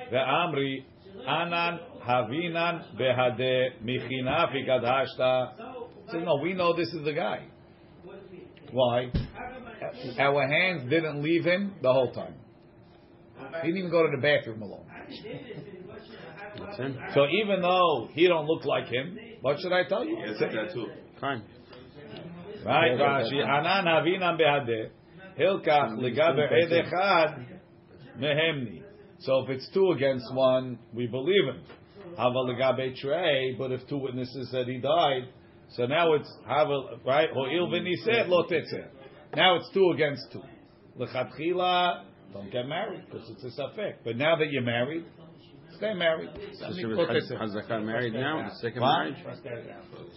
the 0.09 0.17
Amri, 0.17 0.85
Anan 1.27 1.79
Havinan 2.07 2.97
behade 2.97 3.81
michina 3.83 4.47
fikad 4.51 4.83
hashta. 4.83 5.53
Says 6.11 6.21
no, 6.25 6.37
we 6.41 6.53
know 6.53 6.75
this 6.75 6.89
is 6.89 7.03
the 7.03 7.13
guy. 7.13 7.45
Why? 8.71 9.11
Uh, 9.13 10.21
our 10.21 10.47
hands 10.47 10.89
didn't 10.89 11.21
leave 11.21 11.43
him 11.43 11.73
the 11.81 11.91
whole 11.91 12.11
time. 12.11 12.35
He 13.61 13.67
didn't 13.67 13.77
even 13.77 13.91
go 13.91 14.03
to 14.03 14.09
the 14.15 14.21
bathroom 14.21 14.61
alone. 14.61 14.85
so 17.13 17.27
even 17.27 17.61
though 17.61 18.09
he 18.13 18.27
don't 18.27 18.45
look 18.45 18.65
like 18.65 18.87
him, 18.87 19.17
what 19.41 19.59
should 19.59 19.73
I 19.73 19.87
tell 19.87 20.05
you? 20.05 20.17
Yes, 20.25 20.39
that 20.39 20.73
too. 20.73 20.87
Fine. 21.19 21.43
Right, 22.65 22.91
Rashi. 22.91 23.43
Hanan 23.43 23.85
havinam 23.85 24.39
behadeh. 24.39 24.89
Hilkach 25.39 25.97
ligabe 25.97 26.47
edechad 26.51 27.45
mehemni. 28.19 28.83
So 29.19 29.43
if 29.43 29.49
it's 29.49 29.69
two 29.73 29.91
against 29.91 30.25
one, 30.33 30.79
we 30.93 31.07
believe 31.07 31.45
him. 31.45 31.61
Hava 32.17 32.39
legabe 32.39 32.95
trei, 32.97 33.55
but 33.57 33.71
if 33.71 33.87
two 33.87 33.97
witnesses 33.97 34.49
said 34.51 34.67
he 34.67 34.77
died, 34.77 35.23
so 35.75 35.85
now 35.85 36.13
it's 36.13 36.31
hava 36.45 36.97
right? 37.05 37.29
Ho'il 37.33 37.67
v'niseh 37.67 38.27
lo 38.27 38.43
tetzeh. 38.43 38.87
Now 39.35 39.55
it's 39.57 39.69
two 39.73 39.91
against 39.93 40.31
two. 40.31 40.41
Lechatchila, 40.99 42.03
don't 42.33 42.51
get 42.51 42.67
married 42.67 43.03
because 43.09 43.29
it's 43.29 43.43
a 43.43 43.61
safek. 43.61 43.95
But 44.03 44.17
now 44.17 44.35
that 44.35 44.51
you're 44.51 44.61
married, 44.61 45.05
stay 45.77 45.93
married. 45.93 46.29
So 46.59 46.67
she 46.77 46.85
was 46.85 46.97
Haz- 46.97 47.31
Hazakah 47.31 47.83
married 47.85 48.13
now, 48.13 48.49
the 48.49 48.55
second 48.55 48.81
What? 48.81 48.99
marriage? 48.99 49.15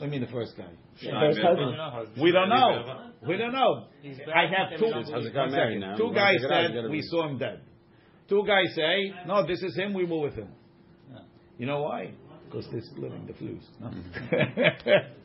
I 0.02 0.06
mean 0.06 0.20
the 0.20 0.26
first 0.28 0.56
guy. 0.56 0.64
First 1.00 1.38
husband. 1.40 2.22
We 2.22 2.32
don't 2.32 2.48
know. 2.48 3.10
We 3.26 3.36
don't 3.36 3.52
know. 3.52 3.86
I 4.34 4.46
have 4.46 4.78
two. 4.78 4.90
How's 4.92 5.08
it 5.08 5.12
one 5.12 5.32
got 5.32 5.50
married 5.50 5.80
second. 5.80 5.80
now? 5.80 5.96
Two 5.96 6.12
guys 6.14 6.36
they 6.42 6.48
get 6.48 6.52
out, 6.52 6.70
you 6.74 6.82
said 6.82 6.90
we 6.90 7.02
saw 7.02 7.28
him 7.28 7.38
dead. 7.38 7.60
Two 8.28 8.44
guys 8.46 8.74
say 8.74 9.12
no, 9.26 9.46
this 9.46 9.62
is 9.62 9.76
him. 9.76 9.94
We 9.94 10.04
were 10.04 10.20
with 10.20 10.34
him. 10.34 10.48
You 11.58 11.66
know 11.66 11.82
why? 11.82 12.12
Because 12.44 12.66
they're 12.70 12.82
splitting 12.82 13.26
the 13.26 13.32
flues. 13.34 13.62
No, 13.80 13.88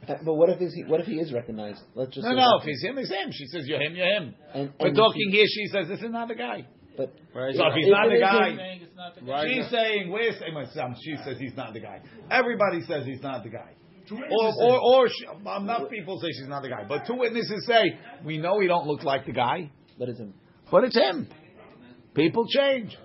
Uh, 0.08 0.15
But 0.26 0.34
what 0.34 0.50
if 0.50 0.58
he 0.60 0.84
what 0.88 1.00
if 1.02 1.06
he 1.06 1.15
is 1.20 1.32
recognized? 1.32 1.82
Let's 1.94 2.15
just 2.15 2.26
no, 2.26 2.34
no. 2.34 2.58
If 2.60 2.63
he's 2.65 2.82
him, 2.82 2.98
it's 2.98 3.10
him. 3.10 3.30
She 3.32 3.46
says 3.48 3.63
you're 3.68 3.80
him, 3.82 3.96
you're 3.96 4.08
him. 4.08 4.34
And, 4.54 4.74
We're 4.80 4.88
and 4.88 4.96
talking 4.98 5.30
here. 5.32 5.46
She 5.48 5.68
says 5.68 5.88
this 5.88 6.00
is 6.00 6.10
not 6.12 6.28
the 6.28 6.36
guy. 6.36 6.65
But 6.98 7.13
Right. 7.36 7.56
So 7.56 7.68
if 7.68 7.74
he's 7.76 7.86
If 7.88 7.92
not 7.92 8.08
it 8.08 8.13
the 8.15 8.20
guy, 8.20 8.50
him- 8.50 9.28
Right. 9.28 9.48
she's 9.54 9.70
saying 9.70 10.10
we're 10.12 10.34
saying 10.39 10.54
well, 10.56 10.65
some- 10.74 10.96
She 11.04 11.15
says 11.24 11.38
he's 11.39 11.56
not 11.56 11.74
the 11.74 11.80
guy. 11.80 12.02
Everybody 12.32 12.82
says 12.82 13.06
he's 13.06 13.22
not 13.22 13.44
the 13.44 13.50
guy. 13.50 13.74
Two 14.08 14.18
Or, 14.18 14.54
or, 14.63 14.80
or 14.80 15.08
she, 15.08 15.26
enough 15.62 15.89
people 15.92 16.20
say 16.20 16.30
she's 16.32 16.48
not 16.48 16.63
the 16.63 16.70
guy. 16.70 16.84
But 16.88 17.06
two 17.06 17.13
witnesses 17.15 17.63
say, 17.68 18.00
we 18.26 18.39
know 18.39 18.60
he 18.60 18.68
don't 18.68 18.88
look 18.88 19.04
like 19.04 19.26
the 19.28 19.32
guy, 19.34 19.70
but 20.00 20.10
it's 20.10 20.20
him. 20.20 20.34
but 20.72 20.84
it's 20.84 20.96
him. 20.98 21.28
People 22.15 22.48
change. 22.48 22.98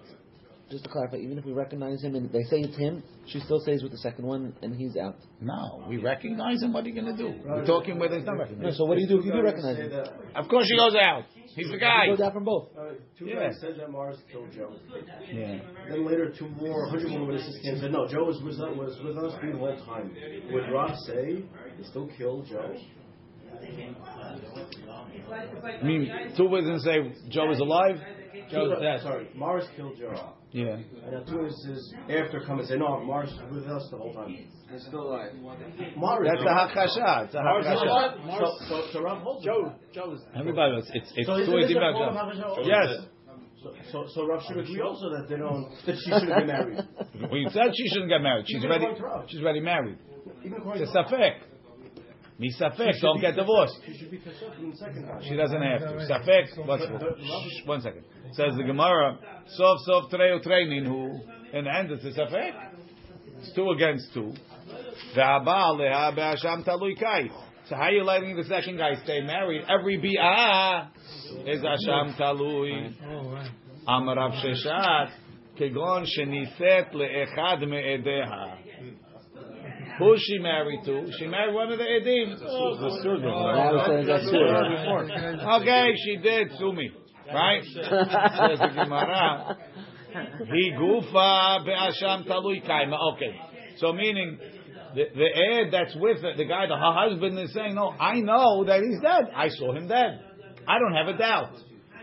Just 0.75 0.83
to 0.87 0.91
clarify, 0.91 1.19
even 1.19 1.39
if 1.39 1.45
we 1.45 1.53
recognize 1.53 2.03
him 2.03 2.17
and 2.17 2.29
they 2.33 2.43
say 2.51 2.59
it's 2.59 2.77
him, 2.77 3.01
she 3.29 3.39
still 3.39 3.61
stays 3.61 3.85
with 3.85 3.93
the 3.93 3.99
second 3.99 4.27
one 4.27 4.53
and 4.61 4.75
he's 4.75 4.97
out. 4.97 5.15
No, 5.41 5.85
we 5.89 5.99
recognize 5.99 6.61
him. 6.65 6.73
What 6.73 6.85
are 6.85 6.89
you 6.89 7.01
going 7.01 7.17
to 7.17 7.19
do? 7.23 7.33
We're 7.47 7.65
talking 7.65 7.97
whether 7.97 8.17
he's 8.17 8.27
not 8.27 8.39
No, 8.59 8.73
so 8.73 8.85
what 8.85 8.97
do 8.97 9.03
you 9.03 9.07
do 9.07 9.21
if 9.21 9.25
you 9.25 9.31
do 9.31 9.41
recognize 9.41 9.77
him? 9.77 9.93
Of 10.35 10.49
course, 10.49 10.67
she 10.67 10.77
goes 10.77 10.97
out. 10.97 11.27
He's 11.55 11.71
the 11.71 11.79
guy. 11.79 12.07
He 12.07 12.11
goes 12.11 12.21
out 12.23 12.33
from 12.33 12.43
both. 12.43 12.71
uh, 12.77 12.95
Two 13.17 13.27
Yeah. 13.27 13.47
guys 13.47 13.61
said 13.61 13.77
that 13.79 13.89
Mars 13.89 14.19
killed 14.33 14.51
Joe. 14.51 14.73
Yeah. 15.33 15.61
Then 15.89 16.05
later, 16.05 16.33
two 16.37 16.49
more, 16.49 16.87
101 16.89 17.25
witnesses 17.25 17.57
came 17.63 17.75
and 17.75 17.81
said, 17.83 17.93
no, 17.93 18.09
Joe 18.09 18.25
was 18.25 18.43
with, 18.43 18.59
us- 18.59 18.77
was 18.77 18.99
with 19.05 19.17
us 19.17 19.33
the 19.41 19.53
whole 19.57 19.77
time. 19.87 20.13
Would 20.51 20.73
Rob 20.73 20.97
say 21.07 21.45
he 21.79 21.85
still 21.85 22.09
killed 22.19 22.47
Joe? 22.51 22.75
I 23.63 23.71
mean, 25.85 26.11
two 26.37 26.49
witnesses 26.49 26.83
say 26.85 27.13
Joe 27.29 27.53
is 27.53 27.61
alive. 27.61 27.95
Joe's 28.51 28.73
dead. 28.83 29.01
Sorry, 29.03 29.29
Mars 29.37 29.65
killed 29.77 29.97
Joe. 29.99 30.33
Yeah. 30.55 30.79
And 30.79 31.11
now 31.11 31.25
two 31.27 31.51
after 32.09 32.41
come 32.47 32.61
and 32.61 32.69
say, 32.69 32.77
no, 32.77 33.03
Mars 33.03 33.29
was 33.43 33.53
with 33.53 33.67
us 33.67 33.89
the 33.91 33.99
whole 33.99 34.15
time. 34.15 34.31
He's 34.31 34.87
still 34.87 35.11
alive. 35.11 35.33
Mars. 35.97 36.29
That's 36.31 36.47
a 36.47 36.55
hakasha. 36.55 37.25
It's 37.27 37.35
a 37.35 37.39
hakasha. 37.39 37.83
alive. 37.83 38.39
So, 38.39 38.67
so, 38.69 38.87
so 38.93 39.03
Rob 39.03 39.23
holds 39.23 39.45
Joe, 39.45 39.73
Joe's. 39.93 40.21
Everybody, 40.39 40.77
it's 40.79 40.91
it's, 40.95 41.13
it's 41.17 41.27
So 41.27 41.35
is 41.43 41.49
two 41.49 41.59
this 41.59 41.71
is 41.71 41.75
a 41.75 41.79
about 41.79 41.95
form 41.95 42.15
Joe. 42.15 42.55
of 42.55 42.59
hakasha? 42.59 42.67
Yes. 42.71 42.89
So, 43.65 43.75
so, 43.91 44.07
so 44.15 44.27
Rob 44.29 44.43
should 44.47 44.59
agree 44.59 44.81
also 44.81 45.11
that 45.11 45.27
they 45.29 45.37
don't, 45.37 45.75
that 45.87 45.97
she 45.99 46.11
shouldn't 46.15 46.31
get 46.31 46.47
married. 46.47 46.79
We 47.33 47.49
said 47.51 47.75
she 47.75 47.89
shouldn't 47.89 48.11
get 48.11 48.23
married. 48.23 48.47
She's 48.47 48.63
Even 48.63 48.71
already 48.71 48.85
according 48.95 49.03
to 49.03 49.09
Rav. 49.11 49.25
she's 49.27 49.41
already 49.43 49.61
married. 49.61 49.99
Even 50.45 50.63
It's 50.79 50.87
a 50.89 50.95
safek. 50.95 51.35
Mi 52.39 52.55
safek. 52.61 53.01
Don't 53.01 53.21
get 53.21 53.35
divorced. 53.35 53.75
She 53.87 53.99
should 53.99 54.11
be 54.11 54.19
pissed 54.19 54.39
in 54.61 54.71
the 54.71 54.77
second 54.77 55.03
time. 55.07 55.23
She 55.23 55.35
doesn't 55.35 55.63
have 55.63 55.81
to. 55.81 56.07
Safek. 56.07 56.67
What's 56.67 56.85
Shh, 56.87 57.67
one 57.67 57.81
second? 57.81 58.05
Says 58.37 58.57
the 58.57 58.65
Gemara, 58.65 59.19
Sof 59.47 59.79
Sof 59.87 60.11
Treo 60.11 60.43
Training 60.43 60.85
who 60.85 61.21
in 61.57 61.67
end 61.69 61.93
is 61.93 62.05
a 62.05 62.11
safek. 62.19 62.53
It's 63.39 63.53
two 63.55 63.71
against 63.71 64.13
two. 64.13 64.33
So 65.15 65.21
how 67.77 67.83
are 67.83 67.93
you 67.93 68.03
letting 68.03 68.37
the 68.37 68.45
second 68.45 68.79
guy 68.79 68.95
stay 69.05 69.21
married? 69.21 69.65
Every 69.69 69.99
bi'ah 69.99 70.89
is 71.47 71.63
Hasham 71.63 72.17
Talui. 72.19 72.93
Amarav 73.87 74.33
Sheshet, 74.43 75.11
Kegon 75.61 76.05
Sheniset 76.19 76.93
Le'echad 76.93 77.61
Me'edeha. 77.69 78.57
Who 80.01 80.17
she 80.19 80.39
married 80.39 80.83
to? 80.87 81.07
She 81.21 81.27
married 81.29 81.55
one 81.55 81.71
of 81.71 81.79
the 81.79 81.85
Edim. 81.85 82.37
Oh, 82.43 82.91
okay, 85.61 85.95
she 86.05 86.17
did, 86.17 86.51
sue 86.59 86.73
me. 86.73 86.91
Right? 87.33 87.63
Says 87.65 88.59
the 88.59 88.71
Gemara. 88.75 89.57
He 90.53 90.73
gufa 90.79 91.65
be'asham 91.65 92.27
talui 92.27 92.67
kaima. 92.67 93.15
Okay. 93.15 93.35
So 93.79 93.93
meaning, 93.93 94.39
the, 94.95 95.05
the 95.15 95.27
ed 95.27 95.73
that's 95.73 95.95
with 95.97 96.23
it, 96.23 96.37
the 96.37 96.45
guy, 96.45 96.67
the 96.67 96.77
her 96.77 96.93
husband 96.93 97.39
is 97.39 97.53
saying, 97.53 97.75
no, 97.75 97.91
I 97.91 98.21
know 98.21 98.65
that 98.65 98.81
he's 98.81 99.01
dead. 99.01 99.33
I 99.35 99.49
saw 99.49 99.75
him 99.75 99.89
dead. 99.89 100.21
I 100.69 100.79
don't 100.79 100.95
have 100.95 101.09
a 101.15 101.19
doubt. 101.19 101.57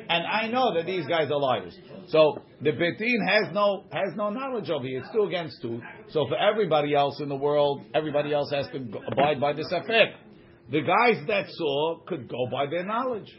And 0.09 0.25
I 0.25 0.47
know 0.47 0.73
that 0.75 0.85
these 0.85 1.05
guys 1.07 1.31
are 1.31 1.39
liars. 1.39 1.77
So 2.07 2.41
the 2.61 2.71
Beit 2.71 2.97
Din 2.97 3.25
has 3.27 3.53
no 3.53 3.85
has 3.91 4.13
no 4.15 4.29
knowledge 4.29 4.69
of 4.69 4.83
it. 4.83 4.89
It's 4.89 5.07
two 5.13 5.23
against 5.23 5.61
two. 5.61 5.81
So 6.09 6.25
for 6.27 6.37
everybody 6.37 6.93
else 6.93 7.21
in 7.21 7.29
the 7.29 7.35
world, 7.35 7.83
everybody 7.93 8.33
else 8.33 8.51
has 8.51 8.67
to 8.73 8.77
abide 9.07 9.39
by 9.39 9.53
this 9.53 9.71
effect. 9.71 10.17
The 10.69 10.81
guys 10.81 11.25
that 11.27 11.45
saw 11.49 11.99
could 12.07 12.27
go 12.27 12.47
by 12.51 12.65
their 12.69 12.83
knowledge. 12.83 13.31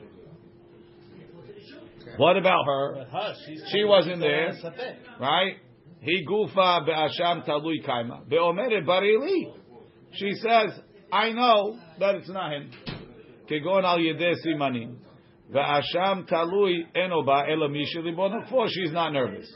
What 2.17 2.37
about 2.37 2.65
her? 2.67 3.07
She 3.71 3.85
wasn't 3.85 4.21
there, 4.21 4.53
right? 5.21 5.57
He 6.01 6.27
gufa 6.29 6.85
be'asham 6.85 7.47
talui 7.47 7.85
kaima. 7.87 8.29
Be'omeret 8.29 8.85
barili. 8.85 9.53
She 10.15 10.33
says, 10.35 10.79
I 11.13 11.31
know 11.31 11.79
that 12.01 12.17
it's 12.17 12.29
not 12.29 12.53
him. 12.53 12.71
Kegon 13.49 13.85
al 13.85 13.99
yedeh 13.99 14.35
simanim. 14.45 14.97
Ve'asham 15.53 16.29
talui 16.29 16.81
eno 16.95 17.23
ba 17.23 17.45
ela 17.49 17.69
misha 17.69 17.99
libono. 17.99 18.49
For 18.51 18.67
she's 18.69 18.93
not 18.93 19.13
nervous. 19.13 19.51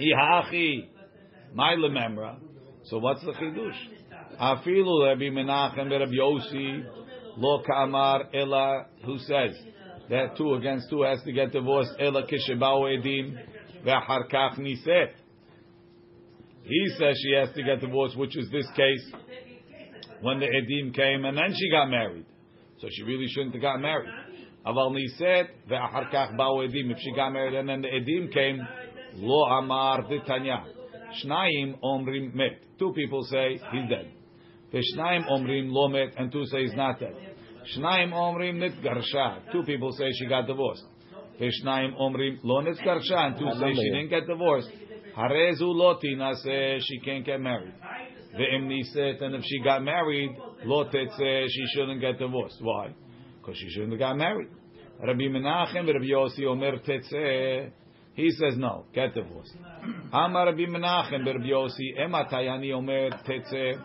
Ihachi. 0.00 0.88
My 1.54 1.74
lememra. 1.74 2.38
So 2.84 2.98
what's 2.98 3.24
the 3.24 3.32
chidush? 3.32 3.76
Afilu 4.40 5.08
Rabbi 5.08 5.30
Menachem 5.30 5.90
Rabbi 5.90 6.12
Yossi 6.12 6.84
lo 7.36 7.62
kamar 7.62 8.30
ela. 8.34 8.86
Who 9.04 9.18
says 9.18 9.56
that 10.10 10.36
two 10.36 10.54
against 10.54 10.90
two 10.90 11.02
has 11.02 11.22
to 11.22 11.32
get 11.32 11.52
divorced? 11.52 11.92
Ela 11.98 12.24
kishebao 12.26 12.82
edim 12.82 13.36
ve'achar 13.84 14.30
kach 14.30 14.58
niset. 14.58 15.12
He 16.64 16.88
says 16.98 17.16
she 17.22 17.32
has 17.34 17.48
to 17.54 17.62
get 17.62 17.80
divorced, 17.80 18.18
which 18.18 18.36
is 18.36 18.50
this 18.50 18.66
case 18.76 19.12
when 20.20 20.40
the 20.40 20.46
edim 20.46 20.94
came 20.94 21.24
and 21.24 21.36
then 21.36 21.54
she 21.56 21.70
got 21.70 21.88
married. 21.88 22.26
So 22.80 22.88
she 22.90 23.02
really 23.04 23.26
shouldn't 23.28 23.54
have 23.54 23.62
got 23.62 23.80
married. 23.80 24.10
Aval 24.66 24.92
niset 24.92 25.48
ve'achar 25.70 26.12
kach 26.12 26.36
bao 26.36 26.68
edim. 26.68 26.90
If 26.90 26.98
she 26.98 27.12
got 27.14 27.30
married 27.30 27.54
and 27.54 27.68
then 27.68 27.82
the 27.82 27.88
edim 27.88 28.32
came, 28.32 28.60
lo 29.14 29.44
amar 29.44 30.02
ditanya. 30.02 30.64
Shnayim 31.24 31.78
omrim 31.82 32.34
met. 32.34 32.60
Two 32.78 32.92
people 32.94 33.22
say 33.24 33.60
he's 33.72 33.88
dead. 33.88 34.12
Veshnayim 34.72 35.28
omrim 35.28 35.72
lo 35.72 35.88
met, 35.88 36.14
and 36.16 36.30
two 36.30 36.44
say 36.46 36.62
he's 36.62 36.74
not 36.74 37.00
dead. 37.00 37.14
Shnayim 37.76 38.12
omrim 38.12 38.58
nitgarsha. 38.58 39.52
Two 39.52 39.62
people 39.64 39.92
say 39.92 40.10
she 40.12 40.26
got 40.26 40.46
divorced. 40.46 40.84
Veshnayim 41.40 41.98
omrim 41.98 42.38
lo 42.42 42.62
nitgarsha, 42.62 43.16
and 43.16 43.38
two 43.38 43.50
say 43.58 43.72
she 43.74 43.90
didn't 43.90 44.10
get 44.10 44.26
divorced. 44.26 44.68
Harezu 45.16 45.60
lo 45.62 45.98
tinase, 45.98 46.80
she 46.80 47.00
can't 47.00 47.24
get 47.24 47.40
married. 47.40 47.74
Ve'im 48.34 48.68
niset, 48.68 49.22
and 49.22 49.34
if 49.34 49.42
she 49.44 49.60
got 49.62 49.82
married, 49.82 50.30
lo 50.64 50.84
tetze, 50.84 51.46
she 51.48 51.64
shouldn't 51.74 52.00
get 52.00 52.18
divorced. 52.18 52.58
Why? 52.60 52.94
Because 53.40 53.58
she 53.58 53.68
shouldn't 53.70 53.92
have 53.92 53.98
got 53.98 54.16
married. 54.16 54.48
Rabbi 55.02 55.24
Menachem, 55.24 55.86
Rabbi 55.86 56.06
Yossi, 56.06 56.44
Omer 56.46 56.78
tetze. 56.78 57.70
He 58.14 58.30
says 58.30 58.56
no, 58.56 58.84
get 58.94 59.14
divorced. 59.14 59.56
Amar 60.12 60.46
Rabbi 60.46 60.66
Menachem, 60.66 61.26
Rabbi 61.26 61.46
Yossi, 61.46 62.04
Ema 62.04 62.26
Tayani 62.30 62.72
Omer 62.72 63.10
tetze. 63.26 63.82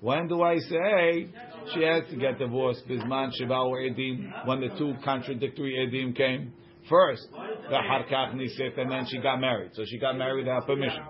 When 0.00 0.26
do 0.26 0.42
I 0.42 0.58
say 0.58 1.28
she 1.72 1.82
has 1.82 2.02
to 2.10 2.16
get 2.16 2.38
divorced? 2.38 2.86
Bisman 2.88 3.30
Shibao 3.40 3.72
Edim, 3.72 4.46
when 4.46 4.60
the 4.60 4.68
two 4.78 4.94
contradictory 5.04 5.74
Edim 5.88 6.16
came. 6.16 6.52
First, 6.88 7.28
the 7.32 7.76
Harkach 7.76 8.34
Niset, 8.34 8.78
and 8.78 8.90
then 8.90 9.06
she 9.08 9.18
got 9.18 9.40
married. 9.40 9.70
So 9.74 9.84
she 9.86 9.98
got 9.98 10.18
married 10.18 10.44
without 10.44 10.66
permission. 10.66 11.02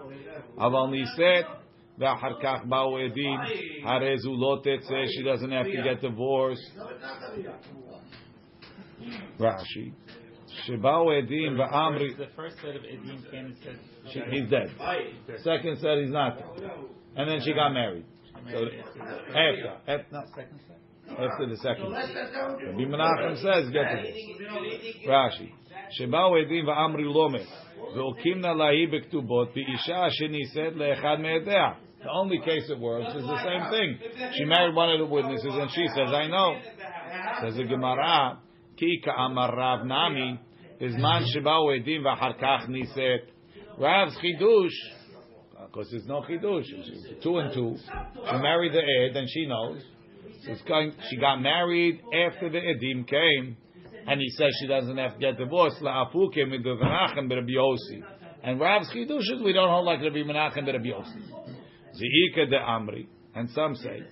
Aval 0.56 0.88
Niset, 0.90 1.44
the 1.98 2.04
Harkach 2.04 2.66
Bao 2.66 2.92
Edim, 2.92 3.84
Harezu 3.84 4.26
Lotet 4.26 4.82
says 4.82 5.10
she 5.16 5.22
doesn't 5.24 5.50
have 5.50 5.66
to 5.66 5.82
get 5.82 6.00
divorced. 6.00 6.62
Rashi. 9.38 9.92
Shibao 10.68 11.06
Edim, 11.06 11.56
Va'amri. 11.56 12.16
The 12.16 12.28
first 12.36 12.56
set 12.56 12.76
of 12.76 12.82
Edim 12.82 13.30
came 13.30 13.46
and 13.46 13.56
said 14.12 14.24
he's 14.30 14.48
dead. 14.48 14.70
Second 15.42 15.78
said 15.80 15.98
he's 15.98 16.10
not 16.12 16.38
dead. 16.38 16.70
And 17.16 17.28
then 17.28 17.40
she 17.44 17.52
got 17.52 17.72
married. 17.72 18.04
So 18.51 18.65
after, 19.27 19.67
after, 19.87 20.05
no, 20.11 20.21
second 20.35 20.59
set. 20.67 20.79
after 21.11 21.45
the 21.49 21.57
second. 21.57 21.91
Rabbi 21.91 22.85
Menachem 22.85 23.35
says 23.41 23.69
get 23.71 23.83
to 23.83 24.01
this. 24.01 25.07
Rashi. 25.07 25.49
שבאו 25.91 26.35
עדים 26.35 26.67
ואמרי 26.67 27.03
לא 27.03 27.29
מת, 27.29 27.47
והוקימנה 27.95 28.53
להיא 28.53 28.87
בכתובות, 28.91 29.53
באישה 29.53 30.09
שנישאת 30.09 30.75
לאחד 30.75 31.17
מעדיה. 31.19 31.71
The 32.01 32.09
only 32.09 32.39
case 32.39 32.69
it 32.69 32.79
works 32.79 33.13
is 33.13 33.25
the 33.27 33.43
same 33.43 33.69
thing. 33.71 33.99
She 34.37 34.45
married 34.45 34.73
one 34.73 34.89
of 34.89 34.99
the 34.99 35.05
witnesses 35.05 35.53
and 35.53 35.69
she 35.71 35.85
says, 35.95 36.13
I 36.13 36.27
know. 36.27 36.55
Says 37.41 37.55
the 37.57 37.63
Gemara, 37.63 38.35
כי 38.77 39.01
כאמר 39.03 39.49
רב 39.57 39.79
נמי, 39.83 40.35
בזמן 40.81 41.19
שבאו 41.25 41.71
עדים 41.71 42.05
ואחר 42.05 42.33
כך 42.33 42.69
נישאת. 42.69 43.31
Rav's 43.77 44.15
chidush, 44.21 44.77
because 45.74 45.90
there's 45.90 46.06
no 46.06 46.20
chidush, 46.22 46.64
two 47.22 47.38
and 47.38 47.52
two. 47.52 47.76
She 47.76 48.36
married 48.36 48.72
the 48.72 48.78
ed 48.78 49.16
and 49.16 49.28
she 49.28 49.46
knows. 49.46 49.82
Going, 50.68 50.92
she 51.10 51.16
got 51.16 51.40
married 51.40 52.00
after 52.12 52.50
the 52.50 52.58
edim 52.58 53.08
came, 53.08 53.56
and 54.06 54.20
he 54.20 54.28
says 54.30 54.52
she 54.60 54.66
doesn't 54.66 54.96
have 54.96 55.14
to 55.14 55.18
get 55.18 55.38
divorced. 55.38 55.80
La'afuke 55.80 56.36
midu 56.46 56.78
Menachem 56.80 57.30
b'Rabbi 57.30 57.56
Yossi. 57.56 58.02
And 58.42 58.60
Rav's 58.60 58.90
chidush 58.90 59.22
is 59.22 59.42
we 59.42 59.54
don't 59.54 59.70
hold 59.70 59.86
like 59.86 60.00
Rabbi 60.00 60.18
Menachem 60.18 60.64
b'Rabbi 60.64 60.92
Yossi. 60.92 61.22
Zi'ika 61.94 62.50
de 62.50 62.58
Amri, 62.58 63.06
and 63.34 63.48
some 63.50 63.74
say, 63.74 64.02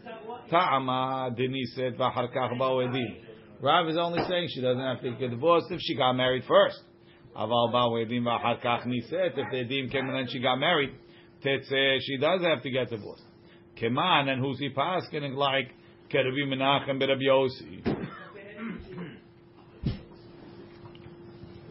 Ta'ama 0.50 1.30
deniset 1.38 1.96
v'achar 1.96 2.34
kach 2.34 2.58
ba'u 2.58 2.88
edim. 2.88 3.16
Rav 3.60 3.88
is 3.88 3.96
only 3.98 4.24
saying 4.28 4.48
she 4.52 4.62
doesn't 4.62 4.82
have 4.82 5.02
to 5.02 5.12
get 5.12 5.30
divorced 5.30 5.66
if 5.70 5.80
she 5.80 5.96
got 5.96 6.14
married 6.14 6.44
first. 6.48 6.80
Aval 7.36 7.72
ba'u 7.72 8.06
edim 8.06 8.22
v'achar 8.22 8.64
kach 8.64 8.86
niset. 8.86 9.36
If 9.36 9.50
the 9.50 9.58
edim 9.58 9.92
came 9.92 10.08
and 10.08 10.16
then 10.16 10.28
she 10.28 10.40
got 10.40 10.56
married, 10.56 10.90
tetzeh, 11.45 11.99
she 12.01 12.16
does 12.16 12.43
have 12.43 12.62
to 12.62 12.70
get 12.70 12.90
divorced. 12.90 13.24
Keman, 13.80 14.28
and 14.28 14.40
who's 14.40 14.59
he 14.59 14.68
pasking 14.70 15.34
like 15.34 15.72
Kerevi 16.12 16.47
Menachem 16.47 17.01
b'Rabbi 17.01 17.26
Yossi. 17.28 17.82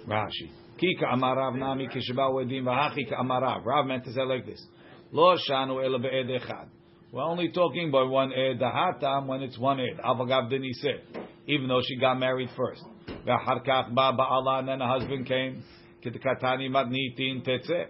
Rashi. 0.07 0.49
Kika 0.81 1.13
amarav 1.13 1.55
nami 1.55 1.87
kishba'u 1.87 2.43
edim 2.43 2.63
v'hachi 2.63 3.11
amarav. 3.13 3.65
Rav 3.65 3.85
meant 3.85 4.03
to 4.05 4.13
say 4.13 4.23
like 4.23 4.45
this. 4.45 4.65
Lo 5.11 5.35
shanu 5.37 5.83
ela 5.83 5.99
be'ed 5.99 6.27
echad. 6.27 6.67
We're 7.11 7.23
only 7.23 7.51
talking 7.51 7.89
about 7.89 8.09
one 8.09 8.31
ed 8.33 8.59
dahatam 8.59 9.27
when 9.27 9.41
it's 9.43 9.59
one 9.59 9.79
ed. 9.79 9.99
Avagav 10.03 10.49
said, 10.75 11.03
even 11.45 11.67
though 11.67 11.81
she 11.85 11.97
got 11.97 12.17
married 12.17 12.49
first. 12.57 12.83
V'achar 13.27 13.65
kach 13.65 13.93
ba 13.93 14.13
ba'ala 14.17 14.59
and 14.59 14.67
then 14.69 14.79
the 14.79 14.87
husband 14.87 15.27
came. 15.27 15.63
Kitkatani 16.03 16.69
matnitin 16.69 17.45
tetzeh. 17.45 17.87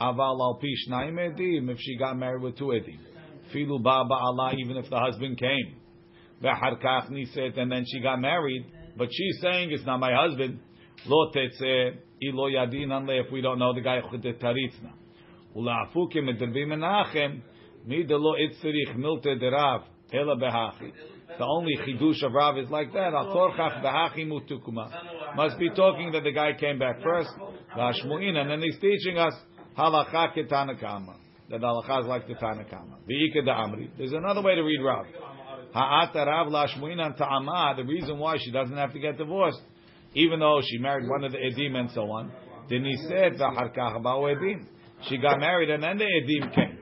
Aval 0.00 0.40
al 0.40 0.60
edim, 0.60 1.70
if 1.70 1.78
she 1.80 1.96
got 1.96 2.16
married 2.16 2.42
with 2.42 2.56
two 2.56 2.66
edim. 2.66 2.98
Filu 3.52 3.82
baba 3.82 4.14
Allah, 4.14 4.54
even 4.58 4.76
if 4.76 4.88
the 4.90 4.98
husband 4.98 5.38
came. 5.38 5.76
Ve'harkach 6.42 7.10
niset, 7.10 7.58
and 7.58 7.70
then 7.72 7.84
she 7.86 8.00
got 8.00 8.20
married, 8.20 8.64
but 8.96 9.08
she's 9.10 9.40
saying, 9.40 9.70
it's 9.72 9.84
not 9.84 9.98
my 9.98 10.12
husband. 10.14 10.60
Lo 11.06 11.30
tetze, 11.34 11.96
ilo 12.22 12.48
yadin 12.48 12.88
anle, 12.88 13.24
if 13.24 13.32
we 13.32 13.40
don't 13.40 13.58
know 13.58 13.74
the 13.74 13.80
guy, 13.80 14.00
chudet 14.00 14.40
taritzna. 14.40 14.92
Ula'afukim 15.56 16.28
edrvim 16.28 16.72
enachem, 16.72 17.40
midelo 17.88 18.34
itzirich 18.38 18.94
milte 18.96 19.40
derav, 19.40 19.82
ela 20.12 20.36
behachi. 20.36 20.92
The 21.38 21.44
only 21.44 21.76
chidush 21.76 22.22
of 22.24 22.32
Rav 22.32 22.58
is 22.58 22.70
like 22.70 22.92
that. 22.94 23.14
Al-torchach 23.14 23.82
behachi 23.84 24.26
mutukuma. 24.26 25.36
Must 25.36 25.58
be 25.58 25.70
talking 25.70 26.10
that 26.12 26.24
the 26.24 26.32
guy 26.32 26.52
came 26.58 26.78
back 26.78 27.00
first, 27.02 27.30
and 27.74 28.50
then 28.50 28.60
he's 28.60 28.78
teaching 28.80 29.18
us 29.18 29.34
halacha 29.78 30.36
ketanakama. 30.36 31.14
That 31.50 31.60
halacha 31.60 32.00
is 32.00 32.06
like 32.06 32.26
the 32.28 32.34
Tanna 32.34 32.64
Kamma. 32.64 32.98
V'ika 33.08 33.44
da 33.44 33.64
amri. 33.64 33.88
There's 33.96 34.12
another 34.12 34.42
way 34.42 34.54
to 34.54 34.62
read 34.62 34.82
Rav. 34.82 35.06
Ha'ata 35.72 36.26
Rav 36.26 36.48
lashmuin 36.48 37.16
ta'ama. 37.16 37.74
The 37.76 37.84
reason 37.84 38.18
why 38.18 38.36
she 38.38 38.50
doesn't 38.50 38.76
have 38.76 38.92
to 38.92 38.98
get 38.98 39.16
divorced, 39.16 39.60
even 40.14 40.40
though 40.40 40.60
she 40.62 40.78
married 40.78 41.08
one 41.08 41.24
of 41.24 41.32
the 41.32 41.38
edim 41.38 41.74
and 41.74 41.90
so 41.92 42.02
on. 42.10 42.30
Then 42.68 42.84
he 42.84 42.96
said 43.08 43.38
v'achar 43.38 43.74
kach 43.74 44.02
ba'u 44.02 44.36
edim. 44.36 44.66
She 45.08 45.16
got 45.16 45.40
married 45.40 45.70
and 45.70 45.82
then 45.82 45.96
the 45.96 46.04
edim 46.04 46.54
came. 46.54 46.78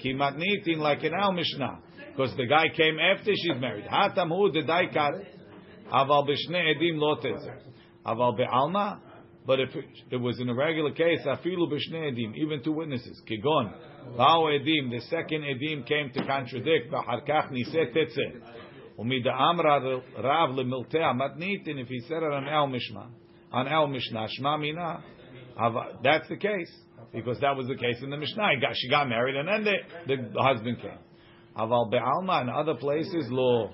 Ki 0.00 0.14
matnitin 0.14 0.78
like 0.78 1.04
in 1.04 1.14
our 1.14 1.32
Mishnah. 1.32 1.78
Because 2.10 2.34
the 2.36 2.46
guy 2.46 2.64
came 2.76 2.98
after 2.98 3.30
she's 3.30 3.60
married. 3.60 3.84
Hatam 3.84 4.30
hu 4.30 4.50
the 4.50 4.62
daikat. 4.66 5.24
Aval 5.92 6.26
b'shne 6.28 6.74
edim 6.74 6.98
lo 6.98 7.16
tezer. 7.16 7.60
Aval 8.04 8.36
be'alma. 8.36 9.00
But 9.48 9.60
if 9.60 9.70
it 10.10 10.16
was 10.18 10.38
in 10.40 10.50
a 10.50 10.54
regular 10.54 10.92
case, 10.92 11.20
afilu 11.24 11.72
b'shne 11.72 12.12
edim, 12.12 12.36
even 12.36 12.62
two 12.62 12.72
witnesses. 12.72 13.22
Kigon. 13.26 13.72
Bao 14.14 14.44
edim, 14.52 14.90
the 14.90 15.00
second 15.08 15.42
edim 15.42 15.86
came 15.88 16.10
to 16.10 16.26
contradict. 16.26 16.92
B'har 16.92 17.26
kach 17.26 17.50
niset 17.50 17.96
tetzeh. 17.96 18.42
Umida 18.98 19.32
amra 19.32 20.02
rav 20.22 20.50
lemiltea 20.50 21.18
matnitin, 21.18 21.80
if 21.80 21.88
he 21.88 22.00
said 22.00 22.18
it 22.18 22.30
on 22.30 22.46
El 22.46 22.66
Mishnah, 22.66 23.08
on 23.50 23.68
El 23.68 23.86
Mishnah, 23.86 24.28
shma 24.38 24.60
mina, 24.60 25.02
that's 26.04 26.28
the 26.28 26.36
case. 26.36 26.70
Because 27.14 27.40
that 27.40 27.56
was 27.56 27.66
the 27.68 27.76
case 27.76 28.02
in 28.02 28.10
the 28.10 28.18
Mishnah. 28.18 28.60
Got, 28.60 28.72
she 28.74 28.90
got 28.90 29.08
married 29.08 29.34
and 29.34 29.48
then 29.48 29.64
the, 29.64 30.30
the 30.34 30.42
husband 30.42 30.76
came. 30.82 30.98
Aval 31.56 31.90
be'alma 31.90 32.42
in 32.42 32.50
other 32.50 32.74
places, 32.74 33.28
lo. 33.30 33.70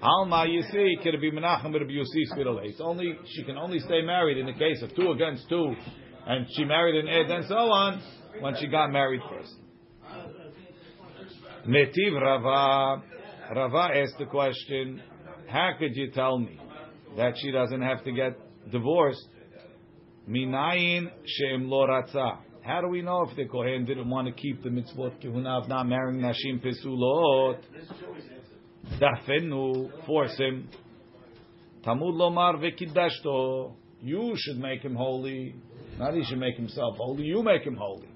Alma, 0.00 0.46
see, 0.70 0.96
could 1.02 1.20
be 1.20 1.30
menachem 1.32 1.72
but 1.72 1.82
Yossi 1.82 2.64
It's 2.64 2.80
only 2.80 3.18
she 3.26 3.42
can 3.42 3.56
only 3.56 3.80
stay 3.80 4.00
married 4.02 4.38
in 4.38 4.46
the 4.46 4.52
case 4.52 4.80
of 4.82 4.94
two 4.94 5.10
against 5.10 5.48
two, 5.48 5.74
and 6.26 6.46
she 6.54 6.64
married 6.64 7.04
an 7.04 7.08
ed 7.08 7.30
and 7.30 7.44
so 7.46 7.56
on 7.56 8.00
when 8.40 8.54
she 8.56 8.68
got 8.68 8.92
married 8.92 9.20
first. 9.28 9.54
Metiv 11.66 12.14
Rava, 12.14 13.02
Rava 13.54 13.98
asked 13.98 14.18
the 14.18 14.26
question: 14.26 15.02
How 15.48 15.72
could 15.78 15.96
you 15.96 16.12
tell 16.12 16.38
me 16.38 16.60
that 17.16 17.34
she 17.38 17.50
doesn't 17.50 17.82
have 17.82 18.04
to 18.04 18.12
get 18.12 18.38
divorced? 18.70 19.26
Minayin 20.28 21.10
she'em 21.24 21.68
lo. 21.68 21.86
How 22.62 22.82
do 22.82 22.88
we 22.88 23.02
know 23.02 23.26
if 23.28 23.34
the 23.34 23.46
Kohen 23.46 23.84
didn't 23.84 24.08
want 24.08 24.28
to 24.28 24.32
keep 24.34 24.62
the 24.62 24.68
mitzvot 24.68 25.24
kehuna 25.24 25.62
of 25.62 25.68
not 25.68 25.88
marrying 25.88 26.20
Nashim 26.20 26.62
Pesulot? 26.62 27.58
Dafenu, 29.00 29.90
force 30.06 30.36
him. 30.38 30.68
Talmud 31.84 32.14
lomar 32.14 32.56
vekidashto. 32.56 33.74
You 34.00 34.34
should 34.36 34.58
make 34.58 34.82
him 34.82 34.94
holy. 34.94 35.54
Not 35.98 36.14
he 36.14 36.24
should 36.24 36.38
make 36.38 36.56
himself 36.56 36.96
holy. 36.96 37.24
You 37.24 37.42
make 37.42 37.62
him 37.62 37.76
holy. 37.76 38.08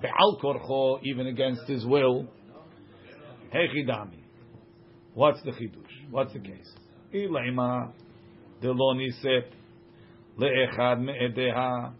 Be'al 0.00 0.38
korcho, 0.42 1.00
even 1.04 1.26
against 1.26 1.66
his 1.66 1.84
will. 1.84 2.26
Hechidami. 3.54 4.22
What's 5.14 5.42
the 5.42 5.50
chidush? 5.50 6.10
What's 6.10 6.32
the 6.32 6.38
case? 6.40 6.72
Ilema 7.14 7.92
delo 8.60 8.94
niset 8.94 9.50
le'echad 10.38 11.00
me'edeha 11.00 11.92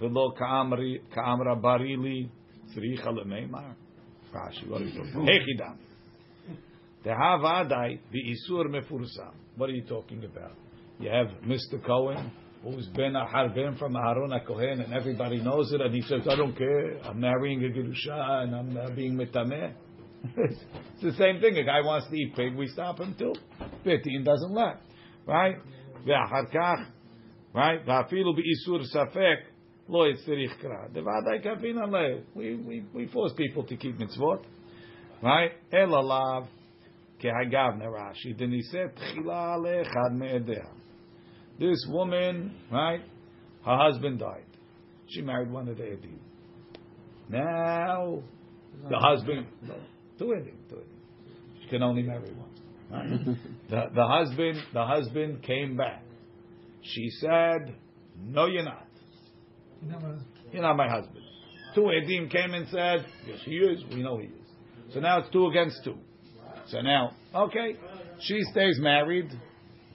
velo 0.00 0.32
ka'amra 0.38 1.56
barili 1.60 2.28
tzricha 2.74 3.08
le'meimar. 3.08 3.74
Rashi, 4.34 4.68
what 4.68 4.82
are 4.82 4.84
you 4.84 4.92
talking 4.92 5.12
about? 5.14 5.28
Hechidami. 5.28 5.89
דם. 7.03 7.11
דהוודאי 7.11 7.97
באיסור 8.11 8.63
מפורסם. 8.63 9.31
What 9.57 9.69
are 9.69 9.73
you 9.73 9.87
talking 9.87 10.23
about? 10.23 10.55
You 10.99 11.09
have 11.09 11.27
Mr. 11.43 11.83
Cohen, 11.85 12.31
who's 12.63 12.87
been 12.87 13.15
a 13.15 13.25
harbin 13.25 13.75
from 13.77 13.93
Aharon 13.93 14.31
HaKohen, 14.31 14.83
and 14.83 14.93
everybody 14.93 15.39
knows 15.41 15.71
it, 15.71 15.81
and 15.81 15.93
he 15.93 16.01
says, 16.01 16.21
I 16.29 16.35
don't 16.35 16.57
care, 16.57 16.97
I'm 17.03 17.19
marrying 17.19 17.63
a 17.63 17.69
Gerusha, 17.69 18.43
and 18.43 18.55
I'm 18.55 18.77
uh, 18.77 18.89
being 18.95 19.15
metameh. 19.15 19.73
it's 20.37 21.03
the 21.03 21.13
same 21.13 21.39
thing. 21.39 21.57
A 21.57 21.63
guy 21.63 21.81
wants 21.81 22.07
to 22.09 22.15
eat 22.15 22.35
pig, 22.35 22.55
we 22.55 22.67
stop 22.67 22.99
him 22.99 23.15
too. 23.17 23.33
15 23.83 24.23
doesn't 24.23 24.53
let. 24.53 24.81
Right? 25.27 25.55
ואחר 26.05 26.45
כך, 26.51 26.79
right? 27.53 27.81
ואפילו 27.85 28.33
באיסור 28.35 28.83
ספק, 28.83 29.55
Lo 29.87 30.07
yitzirich 30.07 30.57
kra. 30.59 30.89
Devadai 30.91 31.43
kafin 31.43 31.77
aleh. 31.77 32.23
We 32.33 32.55
we 32.55 32.83
we 32.93 33.07
force 33.07 33.33
people 33.33 33.63
to 33.65 33.75
keep 33.77 33.97
mitzvot, 33.99 34.43
right? 35.21 35.51
El 35.71 35.89
alav 35.89 36.47
kehagav 37.22 37.80
nerashi. 37.80 38.38
Then 38.38 38.52
he 38.52 38.62
said 38.62 38.94
tchila 38.96 39.58
alechad 39.58 40.12
me'edeh. 40.14 40.66
This 41.58 41.86
woman, 41.88 42.54
right? 42.72 43.02
Her 43.64 43.76
husband 43.76 44.20
died. 44.20 44.44
She 45.08 45.20
married 45.22 45.50
one 45.50 45.68
of 45.68 45.76
the 45.76 45.82
edim. 45.82 46.18
Now 47.28 48.22
the 48.88 48.98
husband, 48.98 49.46
two 50.18 50.24
edim, 50.24 50.68
two 50.68 50.76
edim. 50.76 51.62
She 51.62 51.68
can 51.68 51.82
only 51.82 52.02
marry 52.02 52.32
one. 52.32 52.48
Right? 52.90 53.36
the 53.70 53.82
the 53.94 54.06
husband 54.06 54.58
the 54.72 54.84
husband 54.84 55.42
came 55.42 55.76
back. 55.76 56.02
She 56.82 57.10
said, 57.20 57.74
"No, 58.18 58.46
you're 58.46 58.64
not." 58.64 58.86
You're 60.52 60.62
not 60.62 60.76
my 60.76 60.88
husband. 60.88 61.24
Two 61.74 61.82
Edim 61.82 62.30
came 62.30 62.54
and 62.54 62.66
said, 62.68 63.06
Yes, 63.26 63.38
he 63.44 63.56
is. 63.56 63.82
We 63.90 64.02
know 64.02 64.18
he 64.18 64.26
is. 64.26 64.92
So 64.92 65.00
now 65.00 65.20
it's 65.20 65.30
two 65.30 65.46
against 65.46 65.84
two. 65.84 65.96
So 66.70 66.80
now, 66.80 67.12
okay, 67.34 67.76
she 68.20 68.40
stays 68.52 68.78
married. 68.78 69.30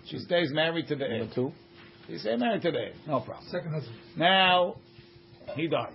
She 0.06 0.18
stays 0.20 0.52
married 0.52 0.88
to 0.90 0.96
the 0.96 1.06
Ed. 1.06 1.32
Two. 1.34 1.52
She 2.08 2.18
stays 2.18 2.40
married 2.40 2.62
to 2.64 2.72
the 2.72 2.78
Ed. 2.78 2.94
No 3.08 3.22
problem. 3.22 3.48
Second 3.50 3.72
husband. 3.72 3.98
Now, 4.18 4.76
he 5.56 5.68
dies. 5.68 5.94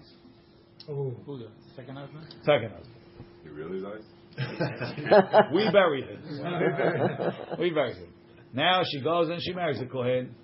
Oh. 0.88 1.14
Who 1.26 1.38
the 1.38 1.48
second 1.76 1.96
husband? 1.96 2.24
Second 2.44 2.70
husband. 2.70 2.94
He 3.42 3.50
really 3.50 3.80
dies? 3.82 4.04
we 5.54 5.70
buried 5.70 6.06
him. 6.06 6.22
we 7.58 7.70
buried 7.70 7.96
him. 7.96 8.08
Now 8.54 8.82
she 8.90 9.00
goes 9.02 9.28
and 9.28 9.40
she 9.42 9.52
marries 9.52 9.80
a 9.80 9.86
Kohen. 9.86 10.34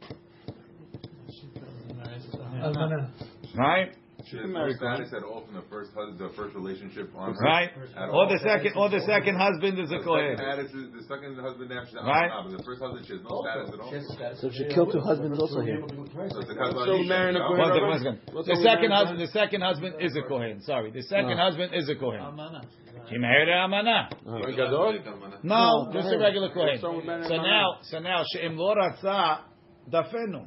Almana. 2.63 3.11
Right? 3.57 3.93
Should 4.27 4.43
the 4.43 4.75
status 4.75 5.15
at 5.15 5.23
all 5.23 5.47
from 5.47 5.55
the 5.55 5.63
first 5.71 5.95
husband, 5.95 6.19
the 6.19 6.35
first 6.35 6.51
relationship 6.59 7.15
on 7.15 7.31
her? 7.35 7.39
Right? 7.47 7.71
Or 8.11 8.27
the 8.27 8.43
second, 8.43 8.75
or 8.75 8.91
the 8.91 8.99
second 9.07 9.37
husband 9.39 9.79
is 9.79 9.87
a 9.95 9.99
The 9.99 10.05
kohen. 10.05 10.35
second 10.37 10.67
status 10.67 10.75
is- 10.75 10.91
The 10.99 11.03
second 11.07 11.39
husband 11.39 11.71
actually, 11.71 12.03
Right. 12.03 12.31
but 12.43 12.51
the 12.59 12.63
first 12.67 12.83
husband 12.83 13.07
she 13.07 13.13
has 13.15 13.23
no 13.23 13.39
status 13.47 13.71
at 13.71 13.79
all. 13.79 14.35
So 14.35 14.47
if 14.51 14.55
she 14.55 14.65
killed 14.67 14.91
two 14.91 14.99
husbands, 15.01 15.39
also 15.39 15.61
here. 15.61 15.79
So 15.79 16.43
So 16.43 17.03
marrying 17.07 17.37
a? 17.37 17.47
Kohen 17.47 17.59
One 17.59 17.71
second, 17.71 17.83
Rabbi? 17.83 17.87
one 17.87 17.99
second. 18.03 18.21
What's 18.35 18.49
The 18.49 18.57
second 18.57 18.91
husband, 18.91 19.21
the 19.21 19.27
second 19.29 19.61
husband 19.63 19.95
is 20.01 20.17
a 20.17 20.23
kohen. 20.23 20.61
Sorry, 20.61 20.91
the 20.91 21.03
second 21.03 21.39
husband 21.39 21.75
is 21.75 21.89
a 21.89 21.95
kohen. 21.95 22.21
Almana. 22.21 22.67
She 23.09 23.19
married 23.19 23.49
a 23.49 23.53
almana. 23.53 24.11
No, 24.27 25.85
No, 25.87 25.93
just 25.93 26.13
a 26.13 26.19
regular 26.19 26.49
kohen. 26.51 26.67
What's 26.67 26.83
wrong 26.83 26.97
with 26.97 27.05
marrying 27.07 27.29
So 27.29 27.37
now, 27.37 27.79
so 27.83 27.99
now, 28.01 28.25
she'im 28.33 28.57
lo 28.59 28.75
ratza 28.75 29.43
dafenu. 29.89 30.47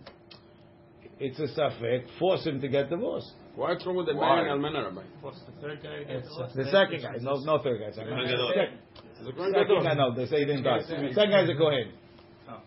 It's 1.22 1.40
a 1.40 1.48
safek. 1.48 2.10
Force 2.20 2.46
him 2.46 2.60
to 2.62 2.68
get 2.68 2.90
divorced. 2.90 3.34
What's 3.60 3.86
wrong 3.86 3.98
with 3.98 4.06
the 4.08 4.16
Why? 4.16 4.38
marrying 4.38 4.56
Almana, 4.56 4.86
Rabbi? 4.86 5.04
What's 5.20 5.40
the 5.44 5.52
third 5.60 5.84
guy? 5.84 6.08
It's 6.08 6.30
The 6.56 6.64
second 6.72 7.02
guy, 7.04 7.20
no, 7.20 7.44
no 7.44 7.60
third 7.60 7.82
guy. 7.84 7.92
Second, 7.92 8.16
second, 8.16 9.54
second 9.54 9.84
guy, 9.84 9.94
no, 9.96 10.16
they 10.16 10.28
say 10.28 10.40
he 10.40 10.46
didn't 10.46 10.64
die. 10.64 10.80
Second 10.80 11.12
guy's 11.12 11.50
a 11.50 11.56
kohen. 11.60 11.92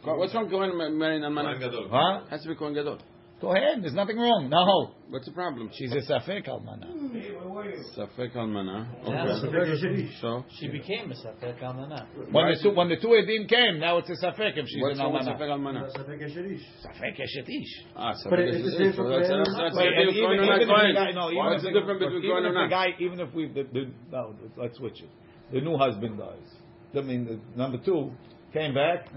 What's 0.05 0.35
wrong 0.35 0.45
with 0.45 0.53
Kohen 0.53 0.99
marrying 0.99 1.23
Almana? 1.23 1.57
Huh? 1.91 2.25
Has 2.29 2.43
to 2.43 2.49
be 2.49 2.55
Kohen 2.55 2.75
Gadol. 2.75 2.99
Kohen, 3.43 3.83
there's 3.83 3.93
nothing 3.93 4.17
wrong. 4.17 4.49
No, 4.49 4.95
What's 5.11 5.27
the 5.27 5.33
problem? 5.33 5.69
she's 5.75 5.91
a 5.93 5.97
safek 6.07 6.47
almana. 6.49 6.87
Safek 7.99 8.35
Almana. 8.37 8.87
Yeah. 9.05 9.43
Okay. 9.45 10.11
So, 10.21 10.45
She 10.61 10.69
became 10.69 11.11
a 11.11 11.15
Safek 11.15 11.61
Almana. 11.61 12.07
When 12.31 12.47
the 12.55 12.59
two, 12.63 12.71
when 12.71 12.89
the 12.89 12.97
two 12.97 13.09
edim 13.09 13.49
came, 13.49 13.81
now 13.81 13.99
it's 13.99 14.09
a 14.09 14.15
safek 14.25 14.57
if 14.57 14.67
she's 14.69 14.81
what's 14.81 14.99
an 14.99 15.05
wrong 15.05 15.13
with 15.15 15.23
almana. 15.27 15.39
Safek 15.39 15.51
Almana? 15.51 15.91
Safek 15.93 17.21
eshetish. 17.21 17.67
Ah, 17.97 18.15
But 18.31 18.39
Safek 18.39 18.39
it- 18.39 18.49
is 18.49 18.57
it's 18.57 18.79
this. 18.79 18.89
different 18.95 19.11
That's 19.11 19.29
for 19.29 19.37
that's- 19.37 19.57
that's 19.59 19.77
Wait, 19.77 19.91
the 19.91 20.03
even, 20.03 20.15
even 20.15 20.49
if 20.49 20.69
the 20.69 20.95
guy, 20.95 21.11
no, 21.11 21.31
even 21.31 21.37
What's 21.45 21.65
if 21.65 21.73
the 21.75 21.81
difference 21.81 21.99
between 22.01 22.19
even 22.25 22.31
Kohen 22.31 22.47
if 22.47 22.55
the 22.55 22.61
not? 22.63 22.71
guy, 22.71 22.87
even 23.01 23.21
if 23.21 23.35
we, 23.35 23.49
the, 23.49 23.63
the, 23.75 23.91
no, 24.13 24.35
let's 24.57 24.79
switch 24.79 25.03
it. 25.03 25.11
The 25.53 25.61
new 25.61 25.77
husband 25.77 26.17
dies. 26.19 26.49
I 26.97 27.01
mean, 27.03 27.25
the, 27.27 27.59
number 27.59 27.79
two 27.85 28.13
came 28.55 28.73
back, 28.73 29.09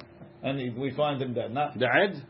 and 0.44 0.60
he, 0.60 0.70
we 0.72 0.92
find 0.92 1.22
him 1.22 1.34
dead. 1.34 1.54
Not 1.54 1.78
The 1.78 1.86
Ed? 1.88 2.26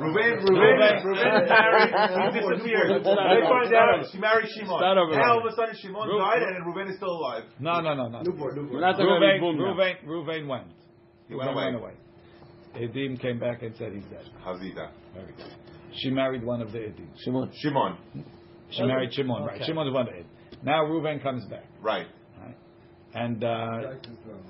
Ruben, 0.00 0.40
Ruben. 0.40 0.56
Ruben, 0.56 1.04
Ruben 1.04 1.48
married, 1.48 1.92
he 1.92 2.40
disappeared. 2.40 2.88
They 2.88 3.10
over. 3.12 3.52
find 3.52 3.74
out 3.74 4.06
she 4.10 4.18
married 4.18 4.48
Shimon. 4.56 4.78
Start 4.80 4.96
over. 4.98 5.12
Now 5.12 5.32
all 5.36 5.46
of 5.46 5.52
a 5.52 5.54
sudden 5.54 5.76
Shimon 5.76 6.08
Ruben. 6.08 6.24
died 6.24 6.42
and 6.42 6.56
then 6.56 6.62
Ruben 6.64 6.88
is 6.88 6.96
still 6.96 7.12
alive. 7.12 7.44
no, 7.60 7.80
no, 7.80 7.92
no, 7.94 8.08
no. 8.08 8.22
Newborn, 8.22 8.56
We're 8.56 8.62
newborn. 8.62 8.80
not 8.80 8.92
talking 8.92 9.06
about 9.06 9.20
Ruvain, 9.20 9.40
boom. 9.40 9.56
Ruvain, 9.60 9.94
Ruvain 10.06 10.46
went. 10.48 10.66
He 11.28 11.34
went 11.34 11.76
away. 11.76 11.92
Edim 12.76 13.20
came 13.20 13.38
back 13.38 13.62
and 13.62 13.74
said 13.76 13.92
he's 13.92 14.04
dead. 14.04 14.24
Hazita. 14.46 14.90
Very 15.12 15.32
good. 15.36 15.52
She 15.92 16.08
married 16.10 16.44
one 16.44 16.62
of 16.62 16.72
the 16.72 16.78
Edim. 16.78 17.08
Shimon. 17.24 17.50
Shimon. 17.60 17.98
She 18.70 18.82
married 18.84 19.12
Shimon, 19.12 19.42
right? 19.44 19.56
Okay. 19.56 19.66
Shimon 19.66 19.86
is 19.88 19.92
one 19.92 20.08
of 20.08 20.14
the 20.14 20.20
Edim. 20.20 20.62
Now 20.64 20.84
Ruvain 20.84 21.22
comes 21.22 21.44
back, 21.46 21.64
Right. 21.82 22.06
and 23.14 23.42
uh, 23.42 23.94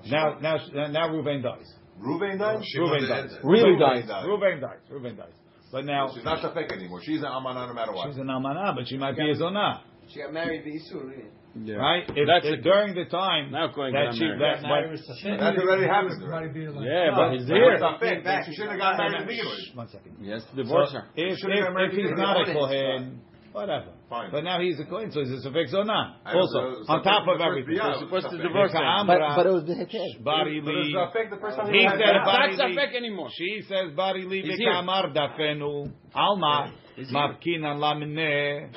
now 0.06 0.38
now 0.40 0.56
now 0.90 1.08
Ruvain 1.08 1.42
dies. 1.42 1.72
Ruvain 2.00 2.38
died? 2.38 2.62
Ruvain 2.78 3.08
dies. 3.08 3.30
Really 3.44 3.76
Ruvain 3.76 4.06
dies. 4.06 4.26
Ruvain 4.26 4.60
dies. 4.60 4.78
Ruvain 4.90 5.16
dies. 5.16 5.32
But 5.72 5.84
now 5.84 6.10
She's 6.14 6.24
not 6.24 6.38
Safek 6.42 6.72
anymore. 6.72 7.00
She's 7.02 7.20
an 7.20 7.26
Almana 7.30 7.68
no 7.68 7.74
matter 7.74 7.92
what. 7.92 8.08
she's 8.08 8.18
an 8.18 8.26
almana, 8.26 8.74
but 8.74 8.88
she 8.88 8.96
might 8.96 9.16
be 9.16 9.30
a 9.30 9.34
zonah, 9.34 9.80
She 10.08 10.18
got 10.20 10.32
married 10.32 10.64
to 10.64 10.70
Isur. 10.70 11.24
Yeah. 11.62 11.76
right? 11.76 12.04
If, 12.14 12.26
That's 12.26 12.46
if 12.46 12.58
the- 12.58 12.62
during 12.62 12.94
the 12.94 13.06
time 13.10 13.50
Now 13.50 13.72
Kohen 13.74 13.92
that 13.92 14.10
got 14.10 14.14
she 14.14 14.20
married. 14.22 14.40
that, 14.40 14.62
Married 14.62 14.90
but, 14.90 14.90
with 14.92 15.18
Safek. 15.18 15.38
That's 15.38 15.58
already 15.58 15.86
happened. 15.86 16.20
Might 16.22 16.30
already. 16.30 16.52
be 16.54 16.66
like- 16.68 16.86
Yeah, 16.86 17.10
but 17.14 17.32
he's 17.34 17.46
But 17.46 17.54
here. 17.56 17.78
Safek. 17.78 18.22
Then 18.24 18.42
She 18.46 18.52
shouldn't 18.54 18.70
have 18.72 18.78
got 18.80 18.98
married 18.98 19.18
to 19.18 19.26
begin 19.26 19.46
one 19.74 19.88
second. 19.88 20.16
Yes, 20.20 20.42
has 20.42 20.44
to 20.44 20.50
So 20.50 20.62
divorce 20.62 20.92
her. 20.92 21.04
if, 21.16 21.32
if, 21.34 21.38
Should've 21.38 21.64
got 21.64 21.74
married 21.74 21.90
if 21.94 21.98
he's 22.06 22.18
not 22.18 22.40
a 22.40 22.44
the 22.46 22.52
kohen, 22.54 23.20
whatever. 23.52 23.90
Fine. 24.10 24.32
But 24.32 24.42
now 24.42 24.60
he's 24.60 24.78
a 24.80 24.84
kohen, 24.84 25.12
so 25.12 25.20
he's 25.20 25.30
a 25.30 25.48
safek 25.48 25.72
zonah. 25.72 26.16
I 26.26 26.32
don't 26.32 26.42
Also, 26.42 26.82
on 26.92 27.02
top 27.04 27.28
of 27.28 27.40
everything. 27.40 27.76
biyah. 27.78 27.94
You're 27.94 28.10
supposed 28.10 28.28
to 28.30 28.38
divorce 28.42 28.72
him. 28.72 28.82
But, 29.06 29.20
but 29.36 29.46
it 29.46 29.52
was 29.54 29.64
the 29.64 29.74
heter. 29.74 30.24
Bari 30.24 30.60
But 30.60 30.74
it's 30.74 30.88
li. 30.88 30.94
Safek 30.98 31.30
the 31.30 31.36
first 31.36 31.56
time 31.56 31.72
He 31.72 31.86
said 31.86 32.00
that. 32.00 32.26
Bari 32.26 32.50
It's 32.50 32.58
not 32.58 32.70
li. 32.70 32.76
Safek 32.76 32.96
anymore. 32.96 33.28
She 33.32 33.62
says 33.68 33.94
Bari 33.94 34.24
li 34.26 34.42
He's 34.42 34.58
here. 34.58 34.72
v'kamar 34.72 35.14
dafenu. 35.14 35.92
Alma. 36.12 36.72
Mafkinan 36.98 37.78
lamineh. 37.78 38.74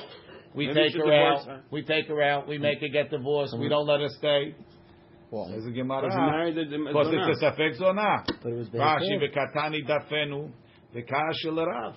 We 0.54 0.72
take 0.72 0.94
her 0.94 1.12
out. 1.12 1.48
We 1.72 1.82
take 1.82 2.06
her 2.06 2.22
out. 2.22 2.46
We 2.46 2.58
make 2.58 2.80
her 2.80 2.88
get 2.88 3.10
divorced. 3.10 3.58
We 3.58 3.68
don't 3.68 3.88
let 3.88 4.00
her 4.00 4.08
stay. 4.10 4.54
Well, 5.32 5.46
Says 5.50 5.64
the 5.64 5.70
Because 5.72 5.74
he 5.74 5.80
Gemara. 5.82 6.30
married 6.30 6.54
the- 6.54 6.64
the 6.66 6.78
Because 6.78 7.08
it's 7.10 7.42
a 7.42 7.44
safek 7.44 7.80
zonah. 7.80 8.24
but 8.40 8.52
it 8.52 8.56
was 8.56 8.70
the 8.70 8.78
Rashi 8.78 9.18
v'katani 9.18 9.84
dafenu 9.84 10.52
v'kash 10.94 11.44
el 11.46 11.66
Rav. 11.66 11.96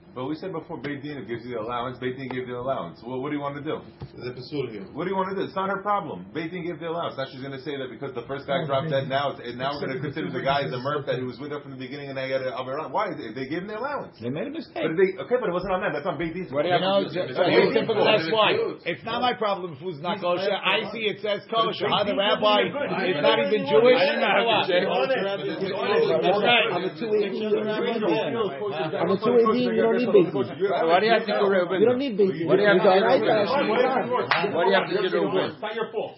But 0.13 0.27
we 0.27 0.35
said 0.35 0.51
before, 0.51 0.75
Beit 0.75 1.03
Din 1.03 1.23
gives 1.23 1.45
you 1.47 1.55
the 1.55 1.61
allowance. 1.63 1.97
Beit 1.97 2.17
Din 2.19 2.27
gave 2.27 2.43
the 2.43 2.59
allowance. 2.59 2.99
Well, 2.99 3.23
what 3.23 3.31
do 3.31 3.39
you 3.39 3.41
want 3.41 3.55
to 3.55 3.63
do? 3.63 3.79
The 4.11 4.35
here. 4.67 4.83
What 4.91 5.07
do 5.07 5.09
you 5.09 5.15
want 5.15 5.31
to 5.31 5.39
do? 5.39 5.47
It's 5.47 5.55
not 5.55 5.71
her 5.71 5.79
problem. 5.79 6.27
Beit 6.35 6.51
Din 6.51 6.67
gave 6.67 6.83
the 6.83 6.91
allowance. 6.91 7.15
Now 7.15 7.31
she's 7.31 7.39
going 7.39 7.55
to 7.55 7.63
say 7.63 7.79
that 7.79 7.87
because 7.87 8.11
the 8.11 8.27
first 8.27 8.43
guy 8.43 8.67
dropped 8.67 8.91
dead, 8.91 9.07
now 9.07 9.31
it's, 9.31 9.39
and 9.39 9.55
now 9.55 9.71
we're 9.71 9.87
going 9.87 9.95
to 9.95 10.03
consider 10.03 10.27
the 10.27 10.43
guy 10.43 10.67
as 10.67 10.71
a 10.75 10.83
merc 10.83 11.07
that 11.07 11.15
he 11.15 11.23
was 11.23 11.39
with 11.39 11.55
her 11.55 11.63
from 11.63 11.71
the 11.71 11.79
beginning, 11.79 12.11
and 12.11 12.19
they 12.19 12.27
got 12.27 12.43
to 12.43 12.51
Why? 12.91 13.15
They 13.15 13.31
they 13.31 13.47
gave 13.47 13.63
him 13.63 13.71
the 13.71 13.79
allowance. 13.79 14.19
They 14.19 14.27
made 14.27 14.51
a 14.51 14.53
mistake. 14.53 14.83
But 14.83 14.99
they, 14.99 15.15
okay, 15.15 15.39
but 15.39 15.47
it 15.47 15.55
wasn't 15.55 15.79
on 15.79 15.79
them. 15.79 15.95
That's 15.95 16.03
on 16.03 16.19
Beit 16.19 16.35
Din's 16.35 16.51
What 16.51 16.67
do 16.67 16.75
You 16.75 16.75
you 16.75 16.83
know, 16.83 17.07
have 17.07 17.07
to 17.07 17.15
just, 17.15 17.31
do? 17.31 17.47
very 17.47 17.71
simple. 17.71 17.95
That's 18.03 18.27
why 18.27 18.59
it's 18.83 19.07
not 19.07 19.23
my 19.23 19.31
problem 19.31 19.79
if 19.79 19.79
food's 19.79 20.03
not 20.03 20.19
kosher. 20.19 20.51
I 20.51 20.91
see 20.91 21.07
it 21.07 21.23
says 21.23 21.47
kosher. 21.47 21.87
How 21.87 22.03
the 22.03 22.19
rabbi 22.19 22.67
It's 22.67 23.23
not 23.23 23.39
even 23.47 23.63
Jewish. 23.63 23.95
I 23.95 24.19
didn't 24.19 24.27
know 24.27 24.43
how 24.43 24.59
to 24.59 24.67
say 24.67 24.83
it. 24.83 24.91
That's 26.19 26.43
right. 26.43 26.67
On 26.75 26.83
the 26.83 26.91
two 26.99 27.15
eighteen, 27.15 27.47
you 27.47 27.63
don't 27.63 27.63
need 27.63 28.03
Beit 28.03 28.91
On 28.99 29.07
the 29.07 29.19
two 29.23 29.39
eighteen, 29.39 29.71
you 29.71 29.87
don't 29.87 30.00
need 30.00 30.12
Beit 30.12 30.34
Why 30.34 31.00
do 31.00 31.06
you 31.06 31.12
have 31.12 31.26
to 31.26 31.38
do 31.38 31.46
Reuben? 31.48 31.80
You 31.80 31.86
don't 31.86 31.98
need 31.98 32.16
Beit 32.16 32.46
What 32.46 32.56
do 32.56 32.62
you 32.62 32.68
have 32.68 32.78
to 32.78 32.82
do 32.82 33.04
Right, 33.04 33.20
Reuben? 33.20 33.46
Shimon. 33.46 34.54
What 34.54 34.64
do 34.64 34.70
you 34.70 34.78
have 34.78 34.88
to 34.88 35.08
do 35.08 35.16
Reuben? 35.16 35.50
It's 35.50 35.62
not 35.62 35.74
your 35.74 35.90
fault. 35.92 36.16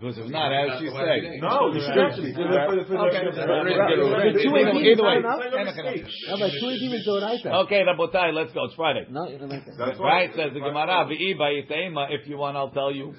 Because 0.00 0.16
if 0.16 0.30
not, 0.32 0.48
how 0.48 0.80
she 0.80 0.88
say? 0.88 1.40
No, 1.44 1.68
you 1.76 1.80
should 1.84 1.98
actually. 2.00 2.32
For 2.32 2.48
the, 2.48 2.56
for 2.64 2.76
the, 2.76 2.84
for 2.88 2.96
the, 2.96 3.04
Okay. 3.04 3.20
The 3.20 4.40
two 4.40 4.48
Either 4.48 4.72
eighteen 4.72 4.96
is 4.96 5.00
way, 5.00 5.20
not 5.20 5.44
enough. 5.44 5.76
No, 5.76 6.38
but 6.40 6.50
two 6.56 6.70
eighteen 6.72 6.92
is 6.96 7.04
Doraita. 7.06 7.68
Okay, 7.68 7.82
Rabotai, 7.84 8.32
let's 8.32 8.52
go. 8.52 8.64
It's 8.64 8.74
Friday. 8.76 9.04
No, 9.10 9.28
you 9.28 9.36
don't 9.36 9.50
like 9.50 9.66
that. 9.66 9.76
That's 9.76 10.00
Right, 10.00 10.30
says 10.34 10.54
the 10.54 10.60
Gemara, 10.60 11.04
"V'i 11.04 11.36
ba'itema." 11.36 12.06
If 12.16 12.26
you 12.28 12.38
want, 12.38 12.56
I'll 12.56 12.70
tell 12.70 12.92
you. 12.92 13.14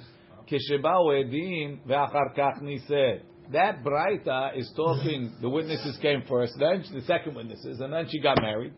כשבאו 0.47 1.11
עדים 1.11 1.77
ואחר 1.85 2.33
כך 2.35 2.61
נישא. 2.61 3.19
That 3.51 3.83
Braita 3.83 4.57
is 4.57 4.71
talking, 4.75 5.35
the 5.41 5.49
witnesses 5.49 5.97
came 6.01 6.23
first, 6.27 6.53
then 6.57 6.83
the 6.93 7.01
second 7.01 7.35
witnesses, 7.35 7.79
and 7.81 7.91
then 7.93 8.07
she 8.09 8.19
got 8.19 8.41
married. 8.41 8.73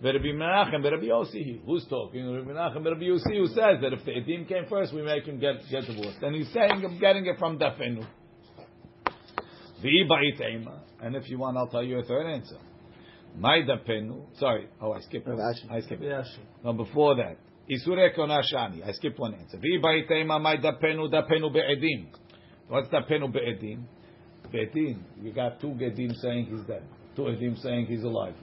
Rabbi 0.00 0.32
Menachem, 0.32 0.84
Rabbi 0.84 1.06
Yossi, 1.06 1.60
who's 1.66 1.84
talking? 1.88 2.32
Rabbi 2.32 2.52
Menachem, 2.52 2.84
Rabbi 2.84 3.02
Yossi, 3.02 3.36
who 3.36 3.48
says 3.48 3.80
that 3.82 3.92
if 3.92 4.04
the 4.04 4.12
Edim 4.12 4.46
came 4.46 4.66
first, 4.68 4.94
we 4.94 5.02
make 5.02 5.24
him 5.24 5.40
get, 5.40 5.56
get 5.70 5.86
divorced. 5.86 6.22
And 6.22 6.36
he's 6.36 6.52
saying, 6.52 6.84
I'm 6.84 7.00
getting 7.00 7.26
it 7.26 7.36
from 7.38 7.58
Dafenu. 7.58 8.06
V'i 9.84 10.08
ba'itema. 10.08 10.80
And 11.02 11.16
if 11.16 11.28
you 11.28 11.38
want, 11.38 11.56
I'll 11.56 11.66
tell 11.66 11.82
you 11.82 11.98
a 11.98 12.04
third 12.04 12.26
answer. 12.26 12.58
My 13.36 13.58
Dafenu. 13.62 14.38
Sorry, 14.38 14.68
oh, 14.80 14.92
I 14.92 15.00
skipped 15.00 15.26
Rav 15.26 15.36
one. 15.36 15.54
I 15.70 15.80
skipped 15.80 16.02
it. 16.02 16.26
No, 16.64 16.72
before 16.74 17.16
that. 17.16 17.36
Isure 17.68 18.16
konashani. 18.16 18.86
I 18.86 18.92
skipped 18.92 19.18
one 19.18 19.34
answer. 19.34 19.58
Vi 19.58 19.80
ba'itema 19.82 20.40
my 20.40 20.56
dapenu 20.56 21.12
dapenu 21.12 21.52
be'edim. 21.52 22.06
What's 22.68 22.88
dapenu 22.88 23.32
be'edim? 23.32 23.82
Be'edim. 24.50 25.00
You 25.20 25.32
got 25.32 25.60
two 25.60 25.68
gedim 25.68 26.14
saying 26.14 26.46
he's 26.46 26.64
dead. 26.66 26.84
Two 27.16 27.22
edim 27.22 27.60
saying 27.60 27.86
he's 27.86 28.04
alive. 28.04 28.34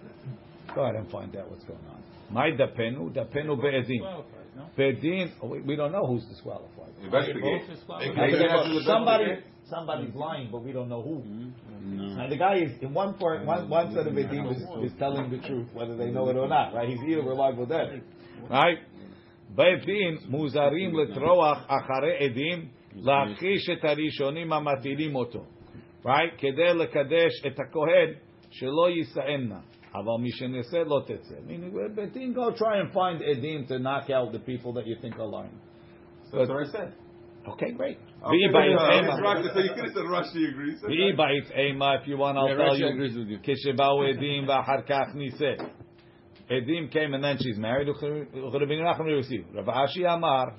Go 0.75 0.83
ahead 0.83 0.97
and 0.97 1.11
find 1.11 1.35
out 1.37 1.51
what's 1.51 1.64
going 1.64 1.81
on. 1.91 2.01
My 2.31 2.51
dapenu 2.51 3.12
dapenu 3.12 3.61
be'edim. 3.61 4.01
Qualified, 4.01 4.57
no? 4.57 4.66
Be'edim. 4.77 5.33
oh, 5.43 5.49
we, 5.49 5.61
we 5.62 5.77
don't 5.77 5.93
know 5.93 6.07
who's 6.07 6.25
disqualified. 6.27 6.93
Investigate. 7.03 7.43
Both 7.43 7.77
disqualified. 7.77 8.16
They 8.16 8.39
can 8.39 8.43
answer 8.43 8.75
the 8.75 8.85
Somebody, 8.85 9.25
question. 9.25 9.45
somebody's 9.68 10.14
lying, 10.14 10.49
but 10.53 10.62
we 10.62 10.73
don't 10.73 10.89
know 10.89 11.03
who. 11.03 11.25
No. 11.25 12.23
And 12.23 12.31
the 12.31 12.37
guy 12.37 12.57
is 12.59 12.71
in 12.81 12.95
one 12.95 13.14
part, 13.14 13.45
one, 13.45 13.68
one 13.68 13.93
set 13.95 14.07
of 14.07 14.12
edim 14.12 14.53
is, 14.55 14.93
is 14.93 14.99
telling 14.99 15.31
the 15.31 15.39
truth, 15.39 15.68
whether 15.73 15.97
they 15.97 16.11
know 16.11 16.29
it 16.29 16.37
or 16.37 16.47
not. 16.47 16.73
Right? 16.75 16.89
He's 16.89 17.01
either 17.09 17.21
alive 17.21 17.59
or 17.59 17.66
dead. 17.66 18.03
Right? 18.49 18.79
בית 19.55 19.85
דין 19.85 20.16
מוזרים 20.29 20.97
לטרוח 20.97 21.66
אחרי 21.66 22.16
עדים 22.16 22.68
להכחיש 22.95 23.71
את 23.71 23.85
הראשונים 23.85 24.53
המטילים 24.53 25.16
אותו. 25.16 25.45
Right? 26.05 26.37
כדי 26.39 26.75
לקדש 26.75 27.47
את 27.47 27.59
הכהן 27.59 28.14
שלא 28.51 28.91
יישאנה. 28.91 29.61
Haval 29.96 30.20
mishenese 30.20 30.86
lo 30.86 31.06
tetzeh. 31.06 31.46
Meaning, 31.46 31.74
beit 31.96 32.14
din, 32.14 32.34
go 32.34 32.52
try 32.52 32.80
and 32.80 32.91
find 32.91 33.22
edim 33.22 33.68
to 33.68 33.80
knock 33.80 34.10
out 34.10 34.32
the 34.32 34.39
people 34.39 34.74
that 34.74 34.86
you 34.88 34.96
think 35.02 35.18
are 35.18 35.28
lying. 35.28 35.60
So 36.26 36.32
but, 36.32 36.38
that's 36.39 36.50
what 36.50 36.68
I 36.68 36.72
said. 36.72 36.93
Okay, 37.48 37.72
great. 37.72 38.00
Okay, 38.24 38.52
by 38.52 38.66
its 38.66 38.82
uh, 38.82 39.54
So 39.54 39.60
you 39.60 39.70
could 39.76 39.86
have 39.86 39.93
said 39.93 40.06
Rashi 40.06 40.50
agrees. 40.50 40.82
Be 40.88 41.14
by 41.16 41.30
its. 41.32 41.50
Uh, 41.52 42.02
if 42.02 42.08
you 42.08 42.18
want, 42.18 42.38
I'll 42.38 42.50
yeah, 42.50 42.56
tell 42.56 42.74
Rashi 42.74 42.80
you. 42.80 42.88
agrees 42.88 43.16
with 43.16 43.28
you. 43.28 43.38
Kishibau 43.38 44.00
edim 44.14 44.48
v'harkach 44.48 45.16
niseh. 45.16 45.70
Edim 46.50 46.91
came 46.91 47.14
and 47.14 47.24
then 47.24 47.38
she's 47.39 47.58
married. 47.58 47.88
Rabbi 47.88 48.74
Nachman 48.74 49.16
received. 49.16 49.54
Rav 49.54 49.66
Ashi 49.66 50.06
Amar, 50.08 50.56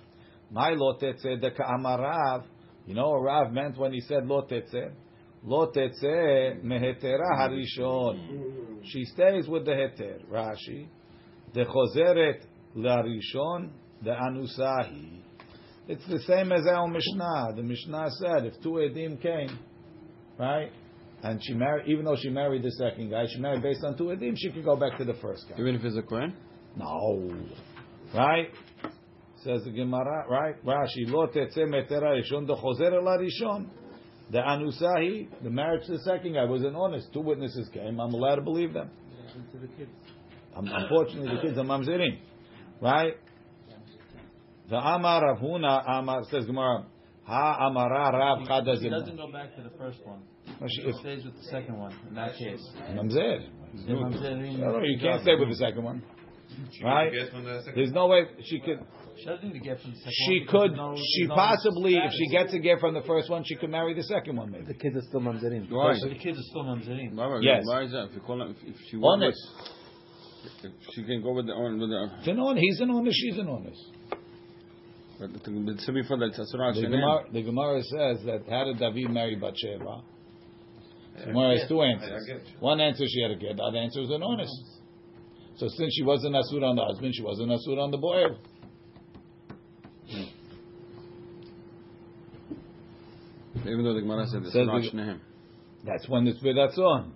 my 0.51 0.71
lo 0.71 0.97
tetzeh 1.01 1.43
deka 1.43 1.69
Amarav. 1.69 2.45
You 2.87 2.95
know 2.95 3.11
what 3.11 3.23
Rav 3.23 3.53
meant 3.53 3.77
when 3.77 3.93
he 3.93 4.01
said 4.01 4.27
lo? 4.27 4.47
Lo 5.47 5.71
tetzeh 5.71 6.63
mehetera 6.63 7.39
harishon. 7.39 8.81
She 8.85 9.05
stays 9.05 9.49
with 9.49 9.65
the 9.65 9.71
heter. 9.71 10.25
Rashi. 10.31 10.89
The 11.55 11.65
chozeret 11.65 12.43
larishon 12.77 13.71
the 14.03 14.11
anusahi. 14.11 15.21
It's 15.89 16.07
the 16.09 16.19
same 16.21 16.53
as 16.53 16.67
our 16.67 16.89
Mishnah. 16.89 17.53
The 17.55 17.63
Mishnah 17.63 18.11
said 18.19 18.47
if 18.47 18.61
two 18.63 18.71
edim 18.71 19.21
came, 19.23 19.59
right, 20.39 20.73
and 21.23 21.41
she 21.43 21.55
married, 21.55 21.89
even 21.89 22.05
though 22.05 22.17
she 22.17 22.29
married 22.29 22.63
the 22.63 22.73
second 22.73 23.11
guy, 23.11 23.25
she 23.33 23.39
married 23.39 23.63
based 23.63 23.85
on 23.85 23.97
two 23.97 24.05
edim, 24.05 24.35
she 24.37 24.51
could 24.51 24.65
go 24.65 24.77
back 24.77 24.99
to 24.99 25.05
the 25.05 25.15
first 25.15 25.45
guy. 25.49 25.57
Even 25.59 25.77
if 25.77 25.85
it's 25.85 25.97
a 25.97 26.03
Kohen? 26.03 26.35
No, 26.77 27.33
right? 28.15 28.49
Says 29.45 29.63
the 29.65 29.71
Gemara, 29.71 30.27
right? 30.29 30.65
Rashi, 30.65 31.07
lo 31.07 31.29
tetzeh 31.29 31.67
metera 31.67 32.21
rishon 32.21 32.47
de 32.47 32.55
chozer 32.55 33.03
la 33.03 33.17
rishon. 33.17 33.69
The 34.31 34.39
anusahi, 34.39 35.29
the 35.43 35.51
marriage 35.51 35.87
to 35.87 35.93
the 35.93 35.99
second 36.01 36.35
guy 36.35 36.45
was 36.45 36.63
an 36.63 36.75
honest. 36.75 37.13
Two 37.13 37.21
witnesses 37.21 37.69
came. 37.73 38.01
I'm 38.01 38.13
allowed 38.13 38.37
to 38.37 38.43
believe 38.43 38.73
them. 38.73 38.91
Unfortunately, 40.57 41.37
the 41.37 41.43
kids 41.43 41.59
are 41.59 41.65
mamzerim, 41.65 42.19
right? 42.81 43.15
The 44.69 44.77
Amar 44.77 45.23
Rav 45.23 45.39
Huna 45.39 45.89
Amar 45.89 46.23
says 46.31 46.45
Gemara. 46.47 46.87
Ha 47.25 47.67
Amara 47.67 48.13
Rav 48.13 48.81
He 48.81 48.89
doesn't 48.89 49.17
go 49.17 49.31
back 49.31 49.55
to 49.57 49.63
the 49.63 49.71
first 49.79 49.99
one. 50.05 50.23
He 50.61 50.93
stays 51.01 51.25
with 51.25 51.37
the 51.37 51.43
second 51.51 51.79
one 51.79 51.93
in 52.09 52.15
that 52.15 52.35
case. 52.37 52.65
Mamzer. 52.91 53.47
Yeah, 53.75 53.95
Mamzerim. 53.95 54.59
No, 54.59 54.79
no, 54.79 54.83
you 54.83 54.99
can't 54.99 55.23
stay 55.23 55.35
with 55.39 55.51
the 55.51 55.57
second 55.57 55.85
one, 55.85 56.03
right? 56.83 57.13
Guess 57.13 57.33
when 57.33 57.45
the 57.45 57.59
second- 57.61 57.75
There's 57.77 57.93
no 57.93 58.07
way 58.07 58.25
she 58.45 58.61
could. 58.61 58.81
She 59.19 59.25
doesn't 59.25 59.45
need 59.47 59.55
to 59.59 59.65
get 59.65 59.81
from 59.81 59.93
the 59.93 59.97
second 59.97 60.13
She 60.13 60.33
one. 60.33 60.41
because 60.47 60.69
could. 60.69 60.77
no- 60.77 60.95
She 60.97 61.21
there's 61.25 61.29
no 61.29 61.35
possibly, 61.35 61.97
if 61.97 62.13
she 62.13 62.29
gets 62.29 62.53
a 62.53 62.59
gift 62.59 62.81
from 62.81 62.93
the 62.95 63.01
first 63.03 63.31
one, 63.31 63.45
she 63.45 63.55
could 63.57 63.71
marry 63.71 63.95
the 63.95 64.03
second 64.05 64.37
one, 64.37 64.51
maybe. 64.51 64.67
The 64.67 64.75
kids 64.75 64.97
are 64.97 65.03
still 65.09 65.21
mamzerim. 65.21 65.71
Why? 65.71 65.95
So 65.97 66.09
the 66.09 66.15
kids 66.17 66.39
are 66.39 66.43
still 66.53 66.65
Mamzerim. 66.65 67.15
Why, 67.15 67.39
Yes. 67.41 67.65
why 67.67 67.83
is 67.85 67.93
that? 67.93 68.09
If, 68.11 68.15
you 68.15 68.21
call 68.21 68.43
it, 68.43 68.51
if, 68.51 68.75
if 68.75 68.77
she 68.91 68.99
Honest. 69.03 69.39
if 70.65 70.73
she 70.95 71.03
can 71.05 71.23
go 71.23 71.33
with 71.33 71.47
the 71.47 71.55
with 71.59 71.89
the 71.91 72.11
It's 72.19 72.29
an 72.29 72.41
honest. 72.41 72.61
He's 72.63 72.81
an 72.81 72.91
honest. 72.91 73.17
She's 73.19 73.39
an 73.39 73.49
honest. 73.49 73.83
but 75.19 75.33
the 75.33 75.51
the 75.51 75.81
semi 75.81 76.03
for 76.03 76.19
the 76.19 76.29
The. 76.29 76.83
Gemara, 76.87 77.25
the 77.33 77.43
Gemara 77.43 77.83
says 77.83 78.23
that 78.27 78.43
how 78.51 78.65
did 78.65 78.79
David 78.79 79.11
marry 79.11 79.35
Bathsheba? 79.37 80.03
The 81.19 81.25
Gemara 81.33 81.59
has 81.59 81.69
two 81.69 81.81
answers. 81.81 82.29
One 82.61 82.81
answer 82.81 83.05
she 83.09 83.23
had 83.23 83.31
a 83.31 83.37
kid. 83.39 83.57
The 83.57 83.63
other 83.63 83.79
answer 83.79 84.01
is 84.03 84.11
an 84.11 84.23
honest. 84.23 84.53
So 85.57 85.69
since 85.69 85.95
she 85.95 86.03
wasn't 86.03 86.35
asur 86.35 86.63
on 86.63 86.77
the 86.77 86.85
husband, 86.85 87.15
she 87.15 87.23
wasn't 87.23 87.51
asur 87.51 87.79
on 87.79 87.91
the 87.91 87.97
boy. 87.97 88.25
Hmm. 90.11 90.23
Even 93.69 93.85
though 93.85 93.95
the 93.95 94.01
Gemara 94.03 94.27
said 94.27 94.43
the 94.43 94.51
Says 94.51 94.67
tzasura 94.67 94.83
the- 94.83 94.99
shenem. 94.99 95.19
That's 95.85 96.09
when 96.09 96.27
it's 96.27 96.79
on. 96.79 97.15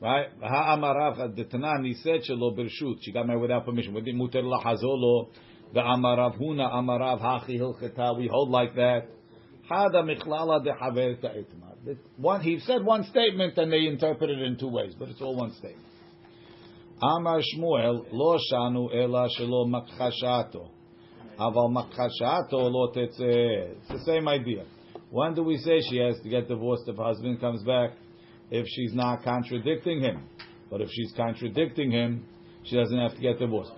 Right? 0.00 0.28
Ha'amarav 0.40 1.36
the 1.36 1.44
Tanan 1.44 1.84
he 1.84 1.94
said 1.94 2.20
shelo 2.28 2.56
bershut. 2.56 2.98
She 3.02 3.12
got 3.12 3.26
married 3.26 3.40
without 3.40 3.64
permission. 3.64 3.94
With 3.94 4.04
the 4.04 4.12
muter 4.12 4.42
lahazolo. 4.42 5.28
The 5.74 5.80
amarav 5.80 6.38
huna 6.40 6.72
amarav 6.72 7.20
hachi 7.20 7.58
hilcheta. 7.58 8.16
We 8.16 8.28
hold 8.28 8.50
like 8.50 8.74
that. 8.76 9.08
Hada 9.70 10.02
michlala 10.02 10.62
de 10.64 10.72
haver 10.72 11.16
ta'itma. 11.16 11.96
One 12.16 12.40
he 12.40 12.60
said 12.60 12.84
one 12.84 13.04
statement 13.04 13.56
and 13.58 13.72
they 13.72 13.86
interpreted 13.86 14.38
it 14.38 14.44
in 14.44 14.58
two 14.58 14.68
ways, 14.68 14.94
but 14.98 15.08
it's 15.08 15.20
all 15.20 15.36
one 15.36 15.52
statement. 15.52 15.84
Amar 17.02 17.40
Shmuel 17.40 18.06
lo 18.10 18.38
shanu 18.50 18.88
ela 18.94 19.28
shelo 19.38 19.66
makchashato. 19.66 20.70
Aval 21.38 21.70
makchashato 21.70 22.52
lo 22.52 22.90
tetzeh. 22.92 23.76
It's 23.76 23.88
the 23.88 23.98
same 24.06 24.26
idea. 24.28 24.64
When 25.10 25.34
do 25.34 25.42
we 25.42 25.58
say 25.58 25.80
she 25.90 25.98
has 25.98 26.18
to 26.22 26.28
get 26.28 26.48
divorced 26.48 26.84
if 26.88 26.96
her 26.96 27.04
husband 27.04 27.38
comes 27.40 27.62
back? 27.64 27.90
If 28.50 28.66
she's 28.68 28.94
not 28.94 29.22
contradicting 29.24 30.00
him. 30.00 30.24
But 30.70 30.80
if 30.80 30.88
she's 30.90 31.12
contradicting 31.16 31.90
him, 31.90 32.24
she 32.64 32.76
doesn't 32.76 32.98
have 32.98 33.14
to 33.14 33.20
get 33.20 33.38
divorced. 33.38 33.72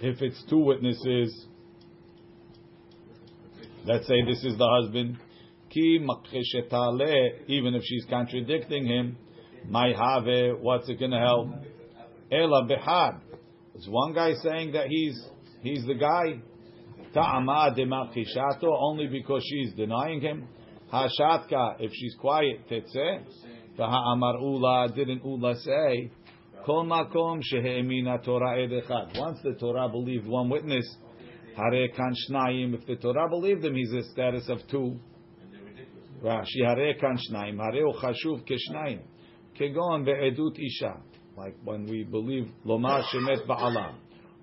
If 0.00 0.22
it's 0.22 0.44
two 0.48 0.58
witnesses, 0.58 1.46
let's 3.84 4.06
say 4.06 4.22
this 4.26 4.44
is 4.44 4.56
the 4.58 4.68
husband. 4.68 5.18
Even 5.76 7.74
if 7.74 7.82
she's 7.84 8.04
contradicting 8.08 8.86
him, 8.86 9.16
my 9.68 9.88
have. 9.88 10.24
What's 10.60 10.88
it 10.88 10.98
going 10.98 11.10
to 11.10 11.18
help? 11.18 11.48
Ela 12.30 12.64
behad. 12.66 13.20
There's 13.72 13.88
one 13.88 14.12
guy 14.14 14.34
saying 14.42 14.72
that 14.72 14.86
he's 14.88 15.20
he's 15.62 15.84
the 15.86 15.94
guy. 15.94 16.40
Ta'ama 17.12 17.74
demakishato 17.76 18.64
only 18.64 19.06
because 19.06 19.42
she's 19.48 19.72
denying 19.74 20.20
him. 20.20 20.48
Hashatka, 20.92 21.76
if 21.80 21.92
she's 21.92 22.14
quiet, 22.20 22.68
tetzeh. 22.68 23.24
Amar 23.78 24.36
ula 24.38 24.88
didn't 24.94 25.24
ula 25.24 25.54
say. 25.56 26.10
Kol 26.64 26.84
makom 26.86 27.40
shehe'emina 27.42 28.24
Torah 28.24 28.62
ed 28.62 28.70
echad. 28.70 29.18
Once 29.18 29.38
the 29.42 29.54
Torah 29.54 29.88
believed 29.88 30.26
one 30.26 30.48
witness, 30.48 30.96
hare 31.56 31.88
kan 31.88 32.14
shnayim. 32.28 32.74
If 32.74 32.86
the 32.86 32.96
Torah 32.96 33.28
believed 33.28 33.64
him, 33.64 33.74
he's 33.74 33.92
a 33.92 34.02
status 34.12 34.48
of 34.48 34.66
two. 34.70 34.98
Rashi, 36.24 36.64
Hare 36.64 36.94
kan 36.94 37.18
shnayim, 37.18 37.58
Hare 37.58 37.84
uchashuv 37.84 38.48
keshnayim, 38.48 39.00
kegon 39.60 40.08
isha, 40.58 40.96
like 41.36 41.54
when 41.64 41.84
we 41.84 42.04
believe 42.04 42.48
lomar 42.64 43.04
shemet 43.04 43.46
ba'ala, 43.46 43.94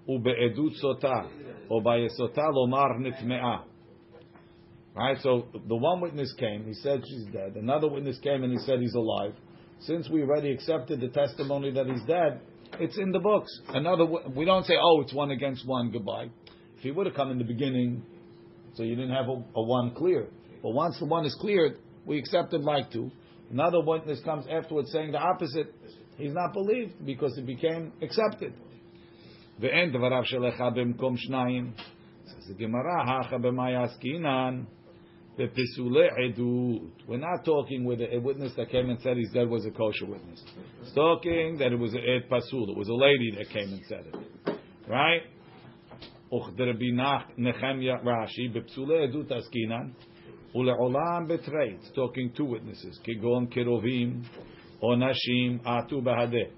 ube'edut 0.07 0.79
sota, 0.79 1.27
or 1.69 1.81
by 1.81 1.97
sota 2.19 2.51
lomar 2.53 2.99
nitmea. 2.99 3.63
Right? 4.93 5.17
So 5.21 5.47
the 5.67 5.75
one 5.75 6.01
witness 6.01 6.31
came, 6.37 6.65
he 6.65 6.73
said 6.73 7.01
she's 7.07 7.25
dead. 7.33 7.55
Another 7.55 7.89
witness 7.89 8.19
came 8.19 8.43
and 8.43 8.51
he 8.51 8.59
said 8.59 8.79
he's 8.79 8.93
alive. 8.93 9.33
Since 9.79 10.09
we 10.09 10.21
already 10.21 10.51
accepted 10.51 11.01
the 11.01 11.07
testimony 11.07 11.71
that 11.71 11.87
he's 11.87 12.03
dead, 12.03 12.41
it's 12.79 12.97
in 12.97 13.11
the 13.11 13.19
books. 13.19 13.49
Another, 13.69 14.05
we 14.05 14.45
don't 14.45 14.65
say, 14.65 14.75
oh, 14.79 15.01
it's 15.01 15.13
one 15.13 15.31
against 15.31 15.65
one, 15.65 15.91
goodbye. 15.91 16.27
If 16.77 16.83
he 16.83 16.91
would 16.91 17.07
have 17.07 17.15
come 17.15 17.31
in 17.31 17.37
the 17.37 17.43
beginning, 17.45 18.03
so 18.75 18.83
you 18.83 18.95
didn't 18.95 19.11
have 19.11 19.27
a, 19.27 19.43
a 19.55 19.63
one 19.63 19.95
clear. 19.95 20.27
But 20.62 20.70
once 20.70 20.98
the 20.98 21.06
one 21.06 21.24
is 21.24 21.36
cleared, 21.40 21.78
we 22.04 22.18
accept 22.18 22.52
it 22.54 22.62
like 22.62 22.90
two. 22.90 23.10
Another 23.50 23.80
witness 23.84 24.20
comes 24.24 24.46
afterwards 24.50 24.90
saying 24.92 25.12
the 25.12 25.18
opposite. 25.18 25.72
He's 26.16 26.32
not 26.32 26.52
believed 26.52 27.04
because 27.04 27.36
it 27.38 27.46
became 27.46 27.92
accepted. 28.02 28.52
ואין 29.60 29.92
דבריו 29.92 30.24
של 30.24 30.48
אחד 30.48 30.70
במקום 30.74 31.16
שניים. 31.16 31.72
says 32.26 32.48
the 32.48 32.54
Gemara, 32.54 33.20
הכה 33.20 33.38
במאי 33.38 33.76
עסקינן, 33.76 34.64
בפסולי 35.38 36.08
עדות. 36.08 37.02
We're 37.08 37.16
not 37.16 37.44
talking 37.44 37.84
with 37.84 38.00
a, 38.00 38.16
a 38.16 38.20
witness 38.20 38.52
that 38.56 38.70
came 38.70 38.90
and 38.90 39.00
said 39.00 39.16
he's 39.16 39.32
dead 39.32 39.48
was 39.48 39.64
a 39.66 39.70
kosher 39.70 40.06
witness. 40.06 40.42
It's 40.82 40.92
talking 40.94 41.58
that 41.58 41.72
it 41.72 41.78
was 41.78 41.94
a 41.94 41.98
ed 41.98 42.28
pasul. 42.28 42.70
It 42.70 42.76
was 42.76 42.88
a 42.88 42.94
lady 42.94 43.30
that 43.38 43.48
came 43.50 43.72
and 43.72 43.82
said 43.88 44.04
it. 44.10 44.58
Right? 44.88 45.22
וכדרבי 46.32 46.92
נחמיה 47.38 47.94
רש"י, 48.04 48.48
בפסולי 48.48 49.02
עדות 49.02 49.32
עסקינן, 49.32 49.88
Uleolam 50.55 51.27
betrayed, 51.27 51.79
talking 51.95 52.31
two 52.35 52.45
witnesses, 52.45 52.99
Kigon 53.07 53.53
Kirovim, 53.53 54.23
Onashim, 54.83 55.61
Atu 55.63 56.01
Bahadeh. 56.01 56.51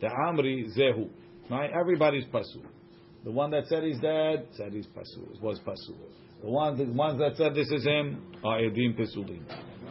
The 0.00 0.06
Amri 0.06 0.66
Zehu. 0.76 1.08
Right? 1.50 1.70
Everybody's 1.78 2.24
Pasul. 2.26 2.64
The 3.24 3.30
one 3.30 3.50
that 3.50 3.66
said 3.66 3.82
he's 3.82 3.98
dead, 4.00 4.46
said 4.52 4.72
he's 4.72 4.86
Pasul, 4.86 5.40
was 5.42 5.58
Pasul. 5.60 5.96
The 6.42 6.48
ones, 6.50 6.78
the 6.78 6.84
ones 6.84 7.18
that 7.18 7.36
said 7.36 7.54
this 7.54 7.70
is 7.70 7.84
him 7.84 8.22
are 8.44 8.58
Edim 8.58 8.98
Pesulim. 8.98 9.42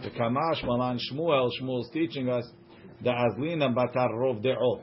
The 0.03 0.09
Kamash 0.09 0.65
Malan 0.65 0.99
Shmuel, 1.11 1.49
Shmuel 1.61 1.81
is 1.81 1.89
teaching 1.93 2.29
us 2.29 2.45
the 3.03 3.11
Azlina 3.11 3.73
Batar 3.73 4.09
Rov 4.11 4.43
De'ot. 4.43 4.81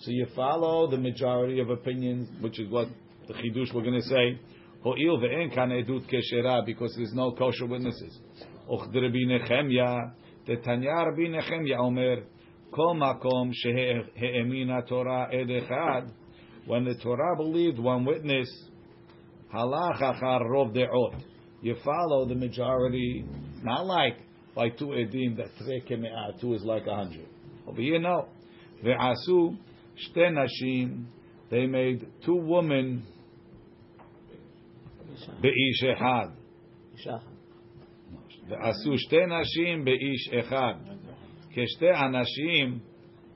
So 0.00 0.10
you 0.10 0.26
follow 0.36 0.88
the 0.88 0.96
majority 0.96 1.60
of 1.60 1.70
opinions, 1.70 2.28
which 2.40 2.60
is 2.60 2.70
what 2.70 2.88
the 3.26 3.34
Chidush 3.34 3.74
we're 3.74 3.82
going 3.82 4.00
to 4.00 4.06
say. 4.08 4.38
Ho'il 4.84 5.18
ve'en 5.18 5.52
kan 5.54 5.70
edut 5.70 6.06
keshera, 6.08 6.64
because 6.64 6.94
there's 6.96 7.12
no 7.14 7.32
kosher 7.32 7.66
witnesses. 7.66 8.18
De 8.92 9.00
Rabbi 9.00 9.24
Nechemya, 9.26 10.12
the 10.46 10.56
Tanya 10.56 11.04
Rabbi 11.06 11.22
Nechemya 11.22 11.78
Omer, 11.78 12.22
Kol 12.70 12.96
makom 12.96 13.50
shehe'emina 13.52 14.86
Torah 14.86 15.28
ed 15.32 15.48
echad, 15.48 16.10
when 16.66 16.84
the 16.84 16.94
Torah 16.96 17.34
believed 17.36 17.78
one 17.78 18.04
witness, 18.04 18.48
halach 19.52 20.00
rov 20.20 20.74
de'ot. 20.74 21.22
You 21.62 21.76
follow 21.82 22.28
the 22.28 22.34
majority, 22.34 23.24
not 23.62 23.86
like 23.86 24.18
like 24.54 24.76
two 24.76 24.88
edim 24.88 25.36
that 25.36 25.48
treke 25.56 25.98
me'ah, 25.98 26.38
two 26.40 26.54
is 26.54 26.62
like 26.62 26.86
a 26.86 26.94
hundred. 26.94 27.26
Over 27.66 27.80
here, 27.80 27.98
no. 27.98 28.28
Ve'asu 28.84 29.56
shte 29.96 30.30
nashim, 30.30 31.06
they 31.50 31.66
made 31.66 32.06
two 32.24 32.36
women 32.36 33.02
echad. 35.42 36.30
Isha. 36.94 37.38
ועשו 38.48 38.98
שתי 38.98 39.26
נשים 39.26 39.84
באיש 39.84 40.28
אחד, 40.40 40.74
כשתי 41.50 41.90
אנשים 41.90 42.78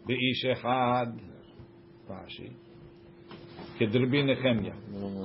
באיש 0.07 0.45
אחד. 0.53 1.07
רש"י. 2.11 2.49
כדרבי 3.79 4.23
נחמיה. 4.23 4.75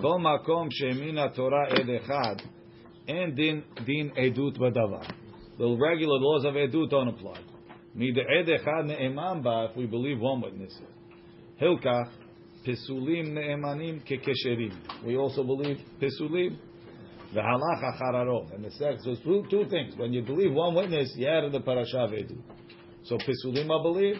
כל 0.01 0.20
מקום 0.20 0.68
שהאמין 0.72 1.18
התורה 1.18 1.64
עד 1.70 1.89
אחד, 1.89 2.36
אין 3.08 3.32
דין, 3.36 3.62
דין 3.84 4.10
עדות 4.16 4.58
בדבר. 4.58 5.01
The 5.58 5.64
regular 5.64 6.20
laws 6.20 6.45
of 6.45 6.58
עדות 6.58 6.93
don't 6.93 7.20
apply. 7.20 7.39
מדעד 7.95 8.49
אחד 8.55 8.84
נאמן 8.86 9.43
בה, 9.43 9.66
if 9.66 9.78
we 9.78 9.91
believe 9.91 10.22
one 10.22 10.41
witness. 10.43 10.84
הלקח, 11.60 12.27
Pesulim 12.68 13.34
ne'emanim 13.34 14.01
kekesherim. 14.05 14.74
We 15.05 15.15
also 15.15 15.43
believe 15.43 15.78
Pesulim. 16.01 16.57
The 17.34 17.39
halacha 17.39 17.97
chararom. 17.99 18.53
And 18.53 18.65
the 18.65 18.72
sex 18.72 19.03
so 19.05 19.15
two, 19.24 19.45
two 19.49 19.65
things. 19.70 19.95
When 19.95 20.11
you 20.11 20.22
believe 20.22 20.53
one 20.53 20.76
witness, 20.76 21.13
you 21.15 21.28
add 21.28 21.49
the 21.51 21.61
parasha 21.61 22.07
vedu. 22.11 22.38
So 23.03 23.18
Pesulim 23.18 23.65
I 23.65 23.82
believe, 23.82 24.15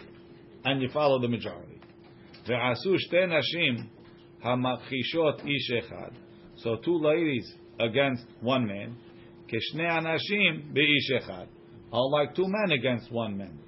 and 0.64 0.80
you 0.80 0.88
follow 0.88 1.20
the 1.20 1.28
majority. 1.28 1.80
Ve'asu 2.48 2.96
shte 2.96 3.28
nashim 3.28 3.88
hamachishot 4.42 5.44
ish 5.44 5.70
echad. 5.70 6.12
So 6.56 6.76
two 6.84 6.98
ladies 6.98 7.54
against 7.78 8.24
one 8.40 8.66
man. 8.66 8.96
Keshne 9.46 9.84
anashim 9.84 10.72
be'ish 10.72 11.22
echad. 11.22 11.48
Are 11.92 12.08
like 12.10 12.34
two 12.34 12.46
men 12.46 12.78
against 12.78 13.12
one 13.12 13.36
man. 13.36 13.58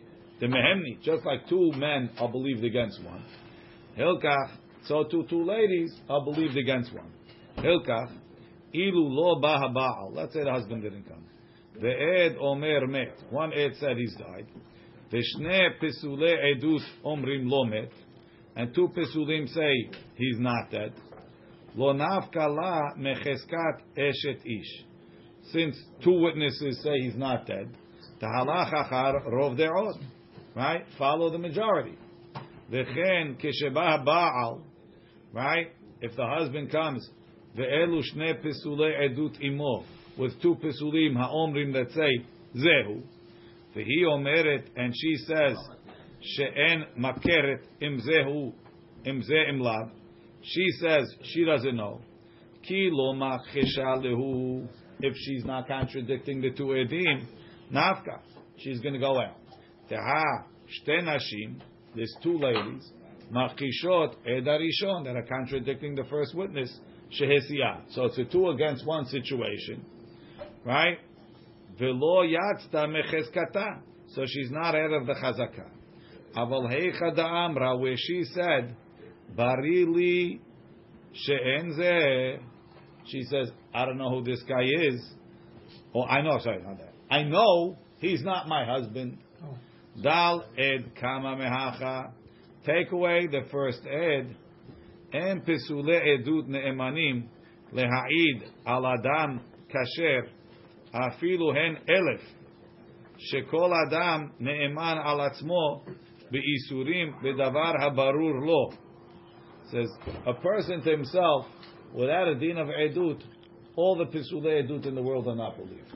The 0.41 0.47
mehemni, 0.47 1.03
just 1.03 1.25
like 1.27 1.49
two 1.49 1.73
men 1.77 2.11
are 2.19 2.31
believed 2.31 2.65
against 2.65 3.03
one. 3.05 3.25
Hilkach 3.99 4.51
so 4.87 5.05
two 5.05 5.25
two 5.29 5.45
ladies 5.45 5.93
are 6.09 6.25
believed 6.25 6.57
against 6.57 6.93
one. 6.95 7.11
Hilkach, 7.59 8.11
ilu 8.75 9.09
lo 9.09 9.41
ba 9.41 9.69
baal. 9.73 10.13
Let's 10.15 10.33
say 10.33 10.45
the 10.45 10.51
husband 10.53 10.83
didn't 10.83 11.09
come. 11.09 11.25
The 11.81 11.91
ed 11.91 12.37
omer 12.41 12.87
met. 12.87 13.17
One 13.31 13.53
ed 13.53 13.73
said 13.79 13.97
he's 13.97 14.15
died. 14.17 14.47
V'shne 15.13 15.81
pesule 15.83 16.37
edus 16.55 16.83
omrim 17.05 17.49
lo 17.51 17.65
met. 17.65 17.93
And 18.57 18.75
two 18.75 18.89
pesulim 18.89 19.49
say 19.49 19.91
he's 20.17 20.39
not 20.39 20.71
dead. 20.71 20.93
Lo 21.75 21.95
nafka 21.95 22.49
la 22.49 22.95
mecheskat 22.99 23.83
eshet 23.97 24.45
ish. 24.45 24.85
Since 25.53 25.77
two 26.03 26.21
witnesses 26.21 26.83
say 26.83 27.01
he's 27.01 27.17
not 27.17 27.47
dead, 27.47 27.75
tahalach 28.21 28.73
achar 28.73 29.27
rov 29.33 29.57
de'od. 29.57 30.03
Right? 30.55 30.85
Follow 30.99 31.31
the 31.31 31.39
majority. 31.39 31.97
V'chen 32.71 33.41
keshebah 33.41 34.05
ba'al. 34.05 34.63
Right? 35.33 35.73
If 36.01 36.17
the 36.17 36.27
husband 36.27 36.71
comes, 36.71 37.09
ve'elu 37.57 38.03
shne 38.15 38.43
pesule 38.45 38.91
edut 39.01 39.43
imo. 39.43 39.85
With 40.19 40.41
two 40.43 40.57
pesulim 40.57 41.17
ha'omrim 41.17 41.73
that 41.75 41.91
say, 41.93 42.25
zehu. 42.57 43.03
V'hi 43.77 44.05
omeret, 44.05 44.65
and 44.77 44.93
she 44.97 45.17
says, 45.27 45.57
she'en 46.21 46.85
makeret 46.99 47.61
im 47.81 48.01
zehu, 48.01 48.53
im 49.05 49.23
ze 49.23 49.49
im 49.49 49.61
lav. 49.61 49.91
She 50.43 50.67
says 50.81 51.15
she 51.23 51.45
doesn't 51.45 51.77
know. 51.77 52.01
Ki 52.63 52.89
lo 52.91 53.15
lehu. 53.15 54.69
If 55.03 55.15
she's 55.17 55.45
not 55.45 55.67
contradicting 55.67 56.43
the 56.43 56.51
two 56.51 56.65
edim, 56.65 57.27
nafka, 57.73 58.21
she's 58.59 58.81
going 58.81 58.95
to 58.95 59.01
go 59.01 59.19
out. 59.19 59.37
Teha 59.91 60.45
shte 60.69 61.03
nashim. 61.03 61.61
There's 61.95 62.15
two 62.23 62.39
ladies. 62.39 62.91
Machishot 63.33 64.15
edarishon 64.29 65.05
that 65.05 65.17
are 65.17 65.27
contradicting 65.29 65.95
the 65.95 66.05
first 66.11 66.35
witness. 66.35 66.73
Shehesiyah. 67.21 67.93
So 67.93 68.05
it's 68.05 68.19
a 68.19 68.25
two 68.25 68.51
against 68.51 68.87
one 68.87 69.05
situation, 69.07 69.85
right? 70.65 70.99
Velo 71.79 72.25
yatzta 72.25 72.87
mecheskata. 72.87 73.81
So 74.15 74.25
she's 74.27 74.51
not 74.51 74.75
out 74.75 74.93
of 74.93 75.07
the 75.07 75.15
chazakah. 75.15 75.69
Aval 76.37 76.71
heicha 76.73 77.17
da'amra, 77.17 77.81
where 77.81 77.97
she 77.97 78.25
said, 78.33 78.77
barili 79.37 80.41
she'en 81.13 81.75
zeh. 81.79 82.39
She 83.07 83.23
says, 83.25 83.51
I 83.75 83.87
don't 83.87 83.99
know 83.99 84.11
who 84.11 84.23
this 84.23 84.43
guy 84.49 84.63
is. 84.63 85.01
Oh, 85.95 86.05
I 86.05 86.23
know, 86.23 86.39
sorry, 86.41 86.63
not 86.63 86.79
that. 86.79 86.93
I 87.11 87.25
know 87.25 87.77
he's 87.99 88.23
not 88.23 88.47
my 88.47 88.65
husband. 88.65 89.19
Oh. 89.43 89.57
Dal 90.01 90.45
ed 90.57 90.93
kama 91.01 91.37
mehacha. 91.37 92.13
Take 92.66 92.92
away 92.92 93.28
the 93.28 93.42
first 93.52 93.82
ed. 93.86 94.36
En 95.14 95.42
pesule 95.42 96.02
edut 96.02 96.48
ne'emanim 96.48 97.28
leha'id 97.74 98.50
al 98.66 98.86
adam 98.86 99.40
kasher 99.72 100.28
afilu 100.94 101.54
hen 101.54 101.78
elef. 101.88 102.22
שכל 103.18 103.72
אדם 103.88 104.28
נאמן 104.40 104.98
על 105.04 105.22
עצמו 105.22 105.84
בייסורים 106.32 107.14
בדבר 107.24 107.72
הברור 107.82 108.46
לו. 108.46 108.70
says 109.72 109.90
a 110.26 110.34
person 110.34 110.82
to 110.84 110.92
himself 110.92 111.46
without 111.94 112.28
a 112.28 112.36
din 112.36 112.58
of 112.58 112.68
edut, 112.68 113.22
all 113.76 113.96
the 113.96 114.06
pisulei 114.06 114.64
edut 114.64 114.86
in 114.86 114.96
the 114.96 115.02
world 115.02 115.28
are 115.28 115.36
not 115.36 115.58
believed. 115.58 115.92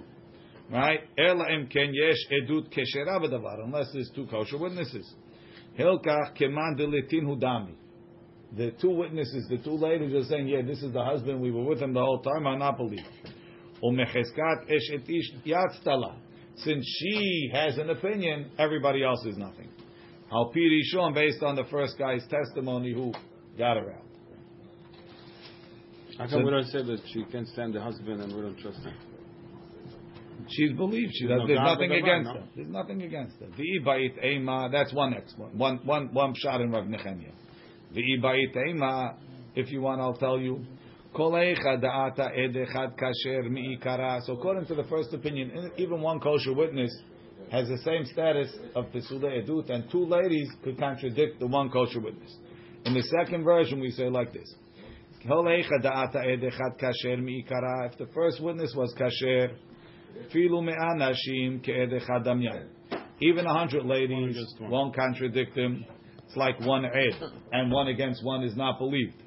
Right? 0.71 1.01
Ela 1.17 1.51
im 1.51 1.67
ken 1.67 1.91
yesh 1.93 2.17
edut 2.31 2.69
keshera 2.71 3.19
b'davar, 3.19 3.63
unless 3.63 3.87
there's 3.93 4.11
two 4.15 4.27
kosher 4.27 4.57
witnesses. 4.57 5.13
Hilkach 5.78 6.36
keman 6.38 6.78
delitin 6.78 7.24
hudami. 7.24 7.74
The 8.56 8.70
two 8.80 8.90
witnesses, 8.90 9.46
the 9.48 9.58
two 9.58 9.76
ladies 9.76 10.14
are 10.14 10.24
saying, 10.28 10.46
yeah, 10.46 10.62
this 10.62 10.82
is 10.82 10.92
the 10.92 11.02
husband, 11.02 11.40
we 11.40 11.50
were 11.50 11.64
with 11.64 11.80
him 11.80 11.92
the 11.92 12.00
whole 12.00 12.22
time, 12.22 12.46
are 12.46 12.58
not 12.58 12.76
believed. 12.76 13.02
Umecheskat 13.82 14.70
esh 14.70 14.90
et 14.92 15.08
ish 15.08 15.32
yatztala. 15.44 16.14
Since 16.56 16.86
she 17.00 17.50
has 17.52 17.78
an 17.78 17.90
opinion, 17.90 18.52
everybody 18.58 19.02
else 19.02 19.24
is 19.26 19.36
nothing. 19.36 19.68
Al 20.30 20.52
Pirishon, 20.52 21.14
based 21.14 21.42
on 21.42 21.56
the 21.56 21.64
first 21.64 21.98
guy's 21.98 22.24
testimony 22.28 22.92
who 22.92 23.12
got 23.58 23.76
around. 23.76 24.02
How 26.16 26.28
come 26.28 26.44
we 26.44 26.50
don't 26.50 26.66
say 26.66 26.82
that 26.82 27.00
she 27.12 27.24
can't 27.24 27.48
stand 27.48 27.74
the 27.74 27.80
husband 27.80 28.20
and 28.20 28.32
we 28.32 28.40
don't 28.40 28.58
trust 28.58 28.78
her? 28.84 28.92
She's 30.48 30.72
believed. 30.72 31.12
She 31.14 31.26
does, 31.26 31.42
there's 31.46 31.58
nothing 31.58 31.92
against 31.92 32.30
her. 32.30 32.44
There's 32.54 32.68
nothing 32.68 33.02
against 33.02 33.36
her. 33.40 33.46
V'ibait 33.46 34.22
ema. 34.24 34.68
That's 34.70 34.92
one 34.92 35.14
explanation. 35.14 35.58
One, 35.58 35.80
one, 35.84 36.12
one 36.12 36.34
shot 36.36 36.60
in 36.60 36.70
Rav 36.70 36.84
Nechemia. 36.84 37.32
V'ibait 37.94 38.56
ema. 38.68 39.16
If 39.54 39.70
you 39.70 39.80
want, 39.80 40.00
I'll 40.00 40.16
tell 40.16 40.38
you. 40.38 40.64
Kol 41.14 41.30
eicha 41.32 41.80
da'ata 41.80 42.36
ed 42.36 42.54
echad 42.56 42.98
kasher 42.98 43.48
mi'ikara. 43.48 44.20
So 44.22 44.32
according 44.32 44.66
to 44.66 44.74
the 44.74 44.82
first 44.84 45.14
opinion, 45.14 45.70
even 45.76 46.00
one 46.00 46.18
kosher 46.18 46.52
witness 46.52 46.92
has 47.52 47.68
the 47.68 47.78
same 47.78 48.04
status 48.06 48.52
of 48.74 48.86
pesule 48.86 49.22
edut, 49.22 49.70
and 49.70 49.88
two 49.92 50.04
ladies 50.04 50.48
could 50.64 50.76
contradict 50.76 51.38
the 51.38 51.46
one 51.46 51.70
kosher 51.70 52.00
witness. 52.00 52.36
In 52.84 52.94
the 52.94 53.02
second 53.02 53.44
version, 53.44 53.78
we 53.80 53.92
say 53.92 54.08
like 54.08 54.32
this. 54.32 54.52
Kol 55.28 55.44
eicha 55.44 55.80
da'ata 55.80 56.26
ed 56.26 56.40
echad 56.40 56.80
kasher 56.82 57.22
mi'ikara. 57.22 57.92
If 57.92 57.98
the 57.98 58.08
first 58.12 58.42
witness 58.42 58.74
was 58.76 58.92
kasher, 58.98 59.54
Filu 60.32 60.62
me'anashim 60.62 61.64
ke'ed 61.64 61.92
echad. 61.92 62.66
Even 63.20 63.46
a 63.46 63.52
hundred 63.52 63.84
ladies 63.84 64.54
one. 64.58 64.70
won't 64.70 64.94
contradict 64.94 65.56
him. 65.56 65.84
It's 66.26 66.36
like 66.36 66.58
one 66.60 66.84
ed, 66.84 67.30
and 67.52 67.70
one 67.70 67.88
against 67.88 68.24
one 68.24 68.42
is 68.42 68.56
not 68.56 68.78
believed. 68.78 69.22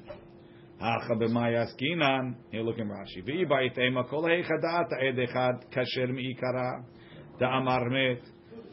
Hacha 0.80 1.14
b'mayaskinan. 1.14 2.34
Here, 2.50 2.62
look 2.62 2.78
in 2.78 2.88
Rashi. 2.88 3.24
V'iba 3.26 3.68
itema 3.68 4.08
kol 4.08 4.24
heicha 4.24 4.84
ed 5.00 5.16
echad 5.16 5.64
kasher 5.72 6.08
mi'ikara 6.10 6.84
da'amar 7.40 7.90
met. 7.90 8.22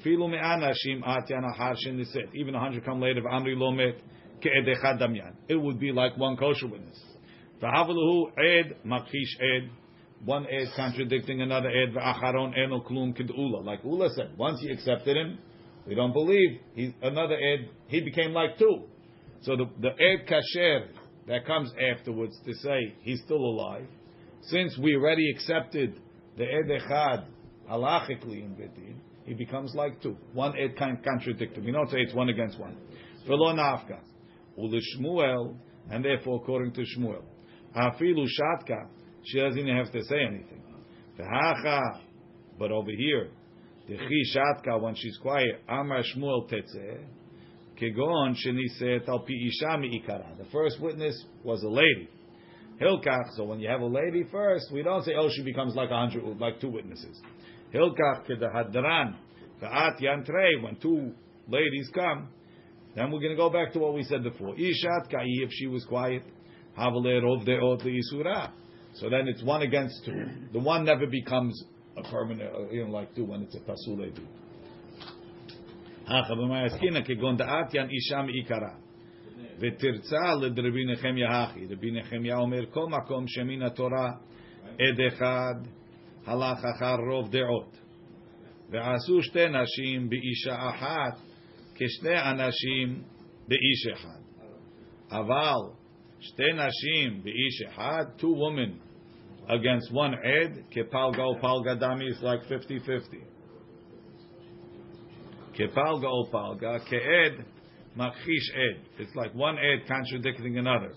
Filu 0.04 0.30
me'anashim 0.30 1.04
atyan 1.04 1.44
ahar 1.44 1.76
shin 1.78 1.98
niset. 1.98 2.34
Even 2.34 2.56
a 2.56 2.60
hundred 2.60 2.86
come 2.86 3.02
later. 3.02 3.22
V'amri 3.22 3.58
lo 3.58 3.72
met 3.72 3.96
ke'ed 4.42 4.68
echad 4.68 5.02
damyan. 5.02 5.34
It 5.48 5.56
would 5.56 5.80
be 5.80 5.92
like 5.92 6.18
one 6.18 6.38
kosher 6.38 6.68
witness. 6.68 7.02
V'havaluhu 7.62 8.32
ed 8.38 8.76
ed. 8.86 9.70
One 10.26 10.46
ed 10.48 10.68
contradicting 10.76 11.42
another 11.42 11.70
ed. 11.70 11.94
V'acharon 11.94 12.58
eno 12.58 12.82
klum 12.82 13.16
kid'ula. 13.16 13.64
Like 13.64 13.84
Ula 13.84 14.10
said, 14.16 14.32
once 14.38 14.60
he 14.60 14.72
accepted 14.72 15.16
him, 15.16 15.38
we 15.88 15.94
don't 15.94 16.14
believe. 16.14 16.60
He's 16.74 16.92
another 17.02 17.36
ed. 17.36 17.70
He 17.88 18.02
became 18.02 18.34
like 18.34 18.58
two. 18.58 18.84
So 19.42 19.56
the 19.56 19.66
the 19.80 19.90
kasher 20.28 20.88
that 21.28 21.46
comes 21.46 21.72
afterwards 21.94 22.36
to 22.46 22.54
say 22.56 22.96
he's 23.02 23.22
still 23.22 23.38
alive, 23.38 23.88
since 24.42 24.78
we 24.78 24.96
already 24.96 25.30
accepted 25.32 26.00
the 26.38 26.44
ed 26.44 26.70
echad 26.70 27.26
halachically 27.70 28.44
in 28.44 28.56
Beit 28.56 28.76
Din, 28.76 29.00
he 29.26 29.34
becomes 29.36 29.76
like 29.76 30.02
two. 30.02 30.18
One 30.34 30.54
ed 30.58 30.76
can't 30.78 31.04
contradict 31.04 31.56
him. 31.58 31.66
We 31.66 31.72
don't 31.72 31.90
say 31.90 31.98
it's 32.00 32.14
one 32.16 32.30
against 32.30 32.60
one. 32.60 32.78
V'lo 33.28 33.54
nafka. 33.56 34.00
Ulishmuel, 34.58 35.56
and 35.92 36.04
therefore 36.04 36.42
according 36.42 36.74
to 36.74 36.82
Shmuel, 36.82 37.24
afilu 37.76 38.26
shatka, 38.26 38.88
she 39.26 39.40
doesn't 39.40 39.60
even 39.60 39.76
have 39.76 39.92
to 39.92 40.04
say 40.04 40.20
anything. 40.28 40.62
But 42.58 42.72
over 42.72 42.92
here, 42.92 43.30
the 43.88 43.98
shatka 44.36 44.82
when 44.82 44.96
she's 44.96 45.18
quiet, 45.22 45.62
amar 45.68 46.04
Shmuel 46.04 46.50
tetzeh, 46.50 47.06
kegon 47.80 48.36
sheniset 48.36 49.04
isha. 49.04 50.36
The 50.38 50.46
first 50.52 50.80
witness 50.82 51.24
was 51.44 51.62
a 51.64 51.70
lady. 51.70 52.10
Hilkach, 52.82 53.32
so 53.38 53.46
when 53.46 53.60
you 53.60 53.70
have 53.70 53.82
a 53.82 53.86
lady 53.86 54.24
first, 54.32 54.72
we 54.74 54.84
don't 54.84 55.04
say, 55.06 55.14
oh, 55.18 55.30
she 55.34 55.44
becomes 55.44 55.76
like 55.76 55.92
a 55.92 55.96
hundred, 55.96 56.24
like 56.40 56.60
two 56.60 56.70
witnesses. 56.70 57.22
Hilkach 57.74 58.26
ke 58.26 58.38
the 58.40 58.48
hadran, 58.54 59.16
ka'at 59.62 60.00
yantrei, 60.02 60.62
when 60.62 60.76
two 60.82 61.14
ladies 61.48 61.90
come, 61.94 62.28
then 62.96 63.12
we're 63.12 63.20
going 63.20 63.32
to 63.32 63.38
go 63.38 63.50
back 63.50 63.72
to 63.74 63.80
what 63.80 63.94
we 63.94 64.04
said 64.04 64.24
before. 64.24 64.56
Ishat 64.56 65.10
ka'i, 65.10 65.44
if 65.44 65.52
she 65.52 65.68
was 65.68 65.86
quiet. 65.86 66.24
Havale 66.78 67.22
rov 67.22 67.46
deot 67.48 67.84
leisura. 67.86 68.52
So 68.95 69.09
then 69.09 69.29
it's 69.29 69.43
one 69.43 69.63
against 69.63 70.05
two. 70.05 70.25
The 70.53 70.59
one 70.59 70.85
never 70.85 71.07
becomes 71.07 71.63
a 71.97 72.03
permanent, 72.03 72.51
uh, 72.55 72.71
you 72.71 72.85
know, 72.85 72.91
like 72.91 73.15
two 73.15 73.25
when 73.25 73.43
it's 73.43 73.55
a 73.55 73.61
pasul 73.61 73.99
edut. 74.05 74.27
הכה 76.07 76.35
במה 76.35 76.65
עסקינא 76.65 77.01
כגון 77.05 77.37
דעתיין 77.37 77.91
אישה 77.91 78.23
מעיקרה. 78.23 78.75
ותרצה 79.61 80.35
לדרבי 80.41 80.85
נחמיה 80.93 81.43
הכי. 81.43 81.67
רבי 81.71 81.91
נחמיה 81.91 82.37
אומר 82.37 82.67
כל 82.71 82.87
מקום 82.89 83.25
שמן 83.29 83.63
התורה 83.63 84.11
עד 84.67 85.01
אחד 85.09 85.55
הלך 86.27 86.59
אחר 86.77 86.97
רוב 87.11 87.31
דעות. 87.31 87.77
ועשו 88.71 89.23
שתי 89.23 89.49
נשים 89.49 90.09
באישה 90.09 90.69
אחת 90.71 91.19
כשני 91.75 92.21
אנשים 92.31 93.03
באיש 93.49 93.87
אחד. 93.93 94.21
אבל 95.11 95.81
שתי 96.21 96.53
נשים 96.53 97.23
באיש 97.23 97.63
אחד, 97.69 98.05
two 98.19 98.23
women 98.23 98.84
against 99.50 99.92
one 99.92 100.14
ed, 100.14 100.66
Kepal 100.76 101.16
Gopal 101.16 101.64
Gadami 101.64 102.10
is 102.10 102.22
like 102.22 102.46
50 102.48 102.80
50. 102.80 103.24
Kepal 105.58 106.02
Gopal 106.02 106.60
Ke'ed 106.60 107.46
Machish 107.96 108.52
Ed. 108.56 108.82
It's 109.00 109.16
like 109.16 109.34
one 109.34 109.58
Ed 109.58 109.88
contradicting 109.88 110.58
another. 110.58 110.92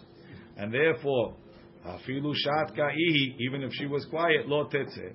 And 0.56 0.72
therefore, 0.72 1.36
Hafilu 1.86 2.34
Shat 2.34 2.74
Ka'ihi, 2.74 3.36
even 3.38 3.62
if 3.62 3.70
she 3.74 3.86
was 3.86 4.04
quiet, 4.06 4.48
Lo 4.48 4.68
Tetze. 4.68 5.12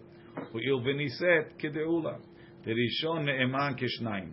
U'il 0.54 0.82
Veniset 0.82 1.60
Kideula. 1.62 2.20
The 2.66 2.72
Rishon 2.72 3.26
Ne'eman 3.26 3.78
Kishnaim. 3.78 4.32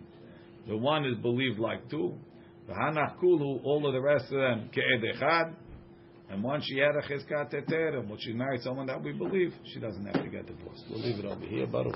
The 0.67 0.77
one 0.77 1.05
is 1.05 1.17
believed 1.17 1.59
like 1.59 1.89
two. 1.89 2.17
The 2.67 2.73
Hanach 2.73 3.19
Kulu, 3.19 3.59
all 3.63 3.85
of 3.85 3.93
the 3.93 4.01
rest 4.01 4.25
of 4.25 4.39
them, 4.39 4.69
Ke'ed 4.73 5.03
Echad. 5.15 5.55
And 6.31 6.41
once 6.41 6.63
she 6.65 6.77
had 6.77 6.95
a 6.95 7.01
chizkat 7.01 7.49
teter, 7.49 7.99
and 7.99 8.09
once 8.09 8.21
she 8.23 8.31
married 8.31 8.61
someone 8.61 8.87
that 8.87 9.03
we 9.03 9.11
believe, 9.11 9.53
she 9.65 9.79
doesn't 9.81 10.05
have 10.05 10.23
to 10.23 10.29
get 10.29 10.47
divorced. 10.47 10.85
We'll 10.89 11.01
leave 11.01 11.19
it 11.19 11.25
over 11.25 11.45
here. 11.45 11.67
Baruch. 11.67 11.93